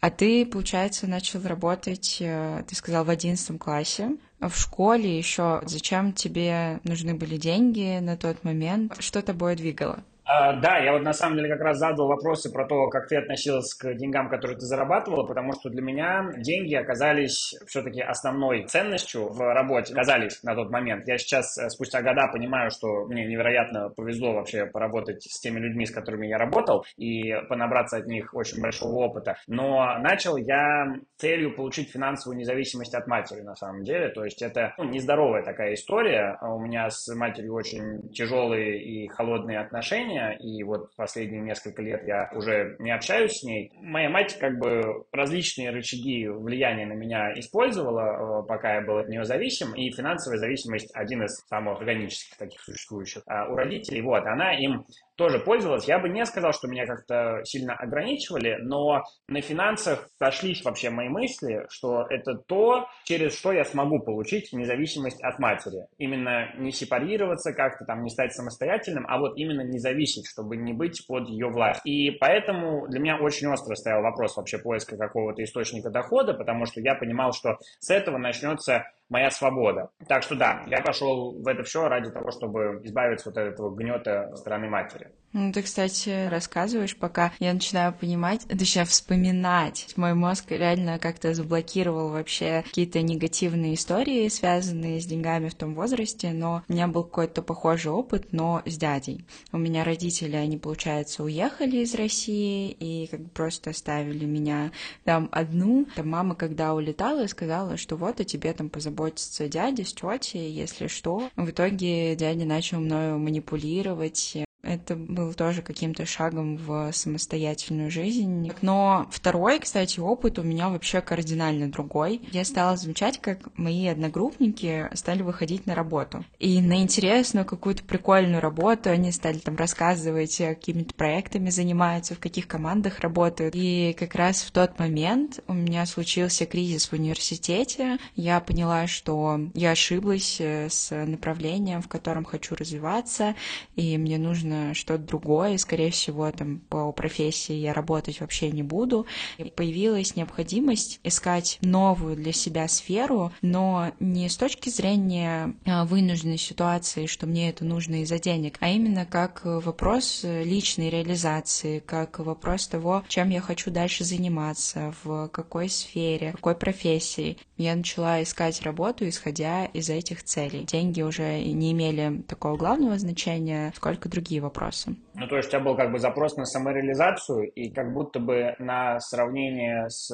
А 0.00 0.10
ты, 0.10 0.46
получается, 0.46 1.08
начал 1.08 1.42
работать, 1.42 2.18
э, 2.20 2.62
ты 2.68 2.74
сказал, 2.76 3.04
в 3.04 3.10
одиннадцатом 3.10 3.58
классе. 3.58 4.16
В 4.40 4.54
школе 4.54 5.18
еще 5.18 5.60
зачем 5.66 6.12
тебе 6.12 6.80
нужны 6.84 7.14
были 7.14 7.36
деньги 7.36 7.98
на 8.00 8.16
тот 8.16 8.44
момент? 8.44 8.94
Что 9.00 9.22
тобой 9.22 9.56
двигало? 9.56 10.04
А, 10.30 10.52
да, 10.52 10.76
я 10.76 10.92
вот 10.92 11.02
на 11.02 11.14
самом 11.14 11.36
деле 11.36 11.48
как 11.48 11.62
раз 11.62 11.78
задал 11.78 12.06
вопросы 12.06 12.52
про 12.52 12.66
то, 12.66 12.90
как 12.90 13.08
ты 13.08 13.16
относилась 13.16 13.72
к 13.72 13.94
деньгам, 13.94 14.28
которые 14.28 14.58
ты 14.58 14.66
зарабатывала, 14.66 15.26
потому 15.26 15.54
что 15.54 15.70
для 15.70 15.80
меня 15.80 16.30
деньги 16.36 16.74
оказались 16.74 17.54
все-таки 17.66 18.02
основной 18.02 18.66
ценностью 18.66 19.30
в 19.30 19.54
работе, 19.54 19.94
оказались 19.94 20.42
на 20.42 20.54
тот 20.54 20.70
момент. 20.70 21.08
Я 21.08 21.16
сейчас, 21.16 21.56
э, 21.56 21.70
спустя 21.70 22.02
года, 22.02 22.28
понимаю, 22.30 22.70
что 22.70 23.06
мне 23.06 23.24
невероятно 23.24 23.88
повезло 23.88 24.34
вообще 24.34 24.66
поработать 24.66 25.22
с 25.22 25.40
теми 25.40 25.60
людьми, 25.60 25.86
с 25.86 25.90
которыми 25.90 26.26
я 26.26 26.36
работал, 26.36 26.84
и 26.98 27.34
понабраться 27.48 27.96
от 27.96 28.06
них 28.06 28.34
очень 28.34 28.60
большого 28.60 28.96
опыта. 28.96 29.38
Но 29.46 29.96
начал 29.98 30.36
я 30.36 30.94
целью 31.16 31.56
получить 31.56 31.90
финансовую 31.90 32.38
независимость 32.38 32.94
от 32.94 33.06
матери, 33.06 33.40
на 33.40 33.56
самом 33.56 33.82
деле. 33.82 34.10
То 34.10 34.24
есть 34.24 34.42
это 34.42 34.74
ну, 34.76 34.84
нездоровая 34.84 35.42
такая 35.42 35.72
история. 35.72 36.36
У 36.42 36.60
меня 36.60 36.90
с 36.90 37.08
матерью 37.14 37.54
очень 37.54 38.10
тяжелые 38.10 38.78
и 38.82 39.08
холодные 39.08 39.60
отношения, 39.60 40.17
отношения, 40.18 40.36
и 40.38 40.62
вот 40.62 40.94
последние 40.96 41.40
несколько 41.42 41.82
лет 41.82 42.06
я 42.06 42.30
уже 42.34 42.76
не 42.78 42.90
общаюсь 42.90 43.38
с 43.38 43.42
ней. 43.42 43.72
Моя 43.76 44.08
мать 44.10 44.38
как 44.38 44.58
бы 44.58 45.04
различные 45.12 45.70
рычаги 45.70 46.28
влияния 46.28 46.86
на 46.86 46.94
меня 46.94 47.32
использовала, 47.38 48.42
э, 48.42 48.46
пока 48.46 48.76
я 48.76 48.80
был 48.82 48.98
от 48.98 49.08
нее 49.08 49.24
зависим, 49.24 49.74
и 49.74 49.90
финансовая 49.90 50.38
зависимость 50.38 50.90
один 50.94 51.24
из 51.24 51.36
самых 51.48 51.78
органических 51.80 52.36
таких 52.36 52.60
существующих 52.60 53.22
а 53.26 53.48
у 53.48 53.56
родителей. 53.56 54.02
Вот, 54.02 54.26
она 54.26 54.54
им 54.54 54.84
тоже 55.18 55.40
пользовалась. 55.40 55.88
Я 55.88 55.98
бы 55.98 56.08
не 56.08 56.24
сказал, 56.24 56.52
что 56.52 56.68
меня 56.68 56.86
как-то 56.86 57.40
сильно 57.44 57.74
ограничивали, 57.74 58.56
но 58.60 59.02
на 59.26 59.40
финансах 59.40 60.08
сошлись 60.16 60.64
вообще 60.64 60.90
мои 60.90 61.08
мысли, 61.08 61.66
что 61.68 62.06
это 62.08 62.34
то, 62.34 62.86
через 63.04 63.36
что 63.36 63.52
я 63.52 63.64
смогу 63.64 63.98
получить 63.98 64.52
независимость 64.52 65.20
от 65.20 65.40
матери. 65.40 65.86
Именно 65.98 66.54
не 66.56 66.70
сепарироваться 66.70 67.52
как-то 67.52 67.84
там, 67.84 68.04
не 68.04 68.10
стать 68.10 68.32
самостоятельным, 68.32 69.06
а 69.08 69.18
вот 69.18 69.36
именно 69.36 69.62
не 69.62 69.80
зависеть, 69.80 70.28
чтобы 70.28 70.56
не 70.56 70.72
быть 70.72 71.04
под 71.08 71.28
ее 71.28 71.48
власть. 71.48 71.80
И 71.84 72.12
поэтому 72.12 72.86
для 72.86 73.00
меня 73.00 73.16
очень 73.18 73.48
остро 73.48 73.74
стоял 73.74 74.02
вопрос 74.02 74.36
вообще 74.36 74.58
поиска 74.58 74.96
какого-то 74.96 75.42
источника 75.42 75.90
дохода, 75.90 76.32
потому 76.32 76.64
что 76.64 76.80
я 76.80 76.94
понимал, 76.94 77.32
что 77.32 77.58
с 77.80 77.90
этого 77.90 78.18
начнется 78.18 78.84
моя 79.08 79.30
свобода. 79.30 79.90
Так 80.06 80.22
что 80.22 80.34
да, 80.34 80.64
я 80.66 80.80
пошел 80.80 81.40
в 81.40 81.46
это 81.46 81.62
все 81.62 81.88
ради 81.88 82.10
того, 82.10 82.30
чтобы 82.30 82.80
избавиться 82.84 83.30
вот 83.30 83.38
от 83.38 83.52
этого 83.54 83.74
гнета 83.74 84.32
стороны 84.36 84.68
матери. 84.68 85.12
Ну, 85.34 85.52
ты, 85.52 85.62
кстати, 85.62 86.26
рассказываешь, 86.28 86.96
пока 86.96 87.32
я 87.38 87.52
начинаю 87.52 87.92
понимать, 87.92 88.46
точнее, 88.48 88.86
вспоминать. 88.86 89.92
Мой 89.96 90.14
мозг 90.14 90.50
реально 90.50 90.98
как-то 90.98 91.34
заблокировал 91.34 92.08
вообще 92.08 92.62
какие-то 92.64 93.02
негативные 93.02 93.74
истории, 93.74 94.28
связанные 94.28 95.00
с 95.00 95.04
деньгами 95.04 95.50
в 95.50 95.54
том 95.54 95.74
возрасте, 95.74 96.30
но 96.30 96.62
у 96.66 96.72
меня 96.72 96.88
был 96.88 97.04
какой-то 97.04 97.42
похожий 97.42 97.92
опыт, 97.92 98.28
но 98.32 98.62
с 98.64 98.78
дядей. 98.78 99.26
У 99.52 99.58
меня 99.58 99.84
родители, 99.84 100.34
они, 100.34 100.56
получается, 100.56 101.22
уехали 101.22 101.78
из 101.78 101.94
России 101.94 102.70
и 102.70 103.06
как 103.08 103.20
бы 103.20 103.28
просто 103.28 103.70
оставили 103.70 104.24
меня 104.24 104.72
там 105.04 105.28
одну. 105.30 105.86
Там 105.94 106.08
мама, 106.08 106.36
когда 106.36 106.72
улетала, 106.72 107.26
сказала, 107.26 107.76
что 107.76 107.96
вот 107.96 108.20
о 108.20 108.24
тебе 108.24 108.54
там 108.54 108.70
позаботится 108.98 109.48
дядя 109.48 109.84
с 109.84 109.92
тетей, 109.92 110.50
если 110.50 110.88
что. 110.88 111.30
В 111.36 111.50
итоге 111.50 112.16
дядя 112.16 112.44
начал 112.44 112.80
мною 112.80 113.18
манипулировать, 113.18 114.38
это 114.62 114.96
был 114.96 115.34
тоже 115.34 115.62
каким-то 115.62 116.04
шагом 116.04 116.56
в 116.56 116.90
самостоятельную 116.92 117.90
жизнь. 117.90 118.50
Но 118.60 119.06
второй, 119.10 119.60
кстати, 119.60 120.00
опыт 120.00 120.38
у 120.38 120.42
меня 120.42 120.68
вообще 120.68 121.00
кардинально 121.00 121.70
другой. 121.70 122.20
Я 122.32 122.44
стала 122.44 122.76
замечать, 122.76 123.20
как 123.20 123.56
мои 123.56 123.86
одногруппники 123.86 124.88
стали 124.94 125.22
выходить 125.22 125.66
на 125.66 125.74
работу. 125.74 126.24
И 126.40 126.60
на 126.60 126.82
интересную 126.82 127.46
какую-то 127.46 127.84
прикольную 127.84 128.40
работу 128.40 128.90
они 128.90 129.12
стали 129.12 129.38
там 129.38 129.56
рассказывать, 129.56 130.36
какими-то 130.36 130.92
проектами 130.94 131.50
занимаются, 131.50 132.14
в 132.14 132.18
каких 132.18 132.48
командах 132.48 132.98
работают. 133.00 133.54
И 133.56 133.94
как 133.98 134.16
раз 134.16 134.42
в 134.42 134.50
тот 134.50 134.78
момент 134.78 135.40
у 135.46 135.52
меня 135.52 135.86
случился 135.86 136.46
кризис 136.46 136.88
в 136.88 136.94
университете. 136.94 137.98
Я 138.16 138.40
поняла, 138.40 138.88
что 138.88 139.40
я 139.54 139.70
ошиблась 139.70 140.38
э, 140.40 140.68
с 140.68 140.94
направлением, 141.06 141.80
в 141.80 141.88
котором 141.88 142.24
хочу 142.24 142.56
развиваться, 142.56 143.36
и 143.76 143.96
мне 143.96 144.18
нужно 144.18 144.47
нужно 144.48 144.74
что-то 144.74 145.02
другое, 145.02 145.58
скорее 145.58 145.90
всего, 145.90 146.30
там 146.30 146.60
по 146.68 146.90
профессии 146.92 147.54
я 147.54 147.72
работать 147.72 148.20
вообще 148.20 148.50
не 148.50 148.62
буду. 148.62 149.06
И 149.38 149.44
появилась 149.44 150.16
необходимость 150.16 151.00
искать 151.04 151.58
новую 151.60 152.16
для 152.16 152.32
себя 152.32 152.68
сферу, 152.68 153.32
но 153.42 153.92
не 154.00 154.28
с 154.28 154.36
точки 154.36 154.68
зрения 154.68 155.54
а, 155.64 155.84
вынужденной 155.84 156.38
ситуации, 156.38 157.06
что 157.06 157.26
мне 157.26 157.50
это 157.50 157.64
нужно 157.64 158.02
из-за 158.02 158.18
денег, 158.18 158.56
а 158.60 158.68
именно 158.68 159.06
как 159.06 159.42
вопрос 159.44 160.24
личной 160.24 160.90
реализации, 160.90 161.80
как 161.80 162.18
вопрос 162.18 162.68
того, 162.68 163.04
чем 163.08 163.30
я 163.30 163.40
хочу 163.40 163.70
дальше 163.70 164.04
заниматься, 164.04 164.94
в 165.02 165.28
какой 165.28 165.68
сфере, 165.68 166.32
какой 166.32 166.54
профессии. 166.54 167.38
Я 167.56 167.74
начала 167.74 168.22
искать 168.22 168.62
работу, 168.62 169.08
исходя 169.08 169.64
из 169.66 169.90
этих 169.90 170.22
целей. 170.22 170.64
Деньги 170.64 171.02
уже 171.02 171.42
не 171.42 171.72
имели 171.72 172.22
такого 172.22 172.56
главного 172.56 172.98
значения, 172.98 173.72
сколько 173.76 174.08
другие 174.08 174.37
другие 174.38 174.42
вопросы. 174.42 174.96
Ну, 175.14 175.26
то 175.26 175.36
есть 175.36 175.48
у 175.48 175.50
тебя 175.52 175.60
был 175.60 175.76
как 175.76 175.92
бы 175.92 175.98
запрос 175.98 176.36
на 176.36 176.44
самореализацию 176.44 177.50
и 177.50 177.70
как 177.70 177.92
будто 177.92 178.20
бы 178.20 178.54
на 178.58 179.00
сравнение 179.00 179.88
с 179.90 180.10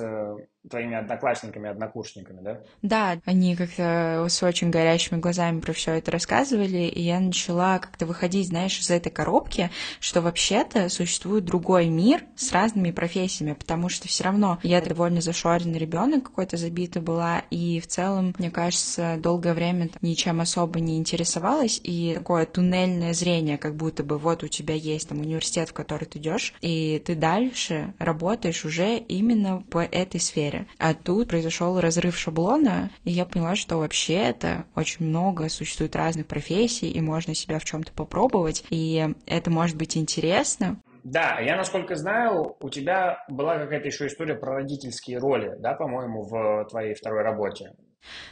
твоими 0.68 0.96
одноклассниками, 0.96 1.68
однокурсниками, 1.68 2.40
да? 2.40 2.60
Да, 2.82 3.20
они 3.26 3.54
как-то 3.54 4.26
с 4.28 4.42
очень 4.42 4.70
горящими 4.70 5.20
глазами 5.20 5.60
про 5.60 5.72
все 5.72 5.92
это 5.92 6.10
рассказывали, 6.10 6.84
и 6.84 7.02
я 7.02 7.20
начала 7.20 7.78
как-то 7.78 8.06
выходить, 8.06 8.48
знаешь, 8.48 8.78
из 8.78 8.90
этой 8.90 9.10
коробки, 9.10 9.70
что 10.00 10.22
вообще-то 10.22 10.88
существует 10.88 11.44
другой 11.44 11.88
мир 11.88 12.22
с 12.36 12.52
разными 12.52 12.92
профессиями, 12.92 13.52
потому 13.52 13.88
что 13.88 14.08
все 14.08 14.24
равно 14.24 14.58
я 14.62 14.80
довольно 14.80 15.20
зашоренный 15.20 15.78
ребенок 15.78 16.24
какой-то 16.24 16.56
забитый 16.56 17.02
была, 17.02 17.42
и 17.50 17.80
в 17.80 17.86
целом, 17.86 18.34
мне 18.38 18.50
кажется, 18.50 19.16
долгое 19.18 19.52
время 19.52 19.90
ничем 20.00 20.40
особо 20.40 20.80
не 20.80 20.96
интересовалась, 20.96 21.78
и 21.82 22.14
такое 22.14 22.46
туннельное 22.46 23.12
зрение, 23.12 23.58
как 23.58 23.76
будто 23.76 24.02
бы 24.02 24.13
вот 24.18 24.42
у 24.42 24.48
тебя 24.48 24.74
есть 24.74 25.08
там 25.08 25.20
университет, 25.20 25.70
в 25.70 25.72
который 25.72 26.04
ты 26.06 26.18
идешь, 26.18 26.54
и 26.60 27.02
ты 27.04 27.14
дальше 27.14 27.94
работаешь 27.98 28.64
уже 28.64 28.96
именно 28.96 29.62
по 29.70 29.78
этой 29.78 30.20
сфере. 30.20 30.66
А 30.78 30.94
тут 30.94 31.28
произошел 31.28 31.80
разрыв 31.80 32.16
шаблона, 32.16 32.90
и 33.04 33.10
я 33.10 33.24
поняла, 33.24 33.56
что 33.56 33.78
вообще 33.78 34.14
это 34.14 34.64
очень 34.74 35.06
много, 35.06 35.48
существует 35.48 35.96
разных 35.96 36.26
профессий, 36.26 36.90
и 36.90 37.00
можно 37.00 37.34
себя 37.34 37.58
в 37.58 37.64
чем-то 37.64 37.92
попробовать, 37.92 38.64
и 38.70 39.08
это 39.26 39.50
может 39.50 39.76
быть 39.76 39.96
интересно. 39.96 40.80
Да, 41.04 41.38
я, 41.38 41.56
насколько 41.56 41.96
знаю, 41.96 42.56
у 42.60 42.70
тебя 42.70 43.18
была 43.28 43.58
какая-то 43.58 43.88
еще 43.88 44.06
история 44.06 44.36
про 44.36 44.54
родительские 44.54 45.18
роли, 45.18 45.54
да, 45.58 45.74
по-моему, 45.74 46.22
в 46.22 46.64
твоей 46.70 46.94
второй 46.94 47.22
работе. 47.22 47.72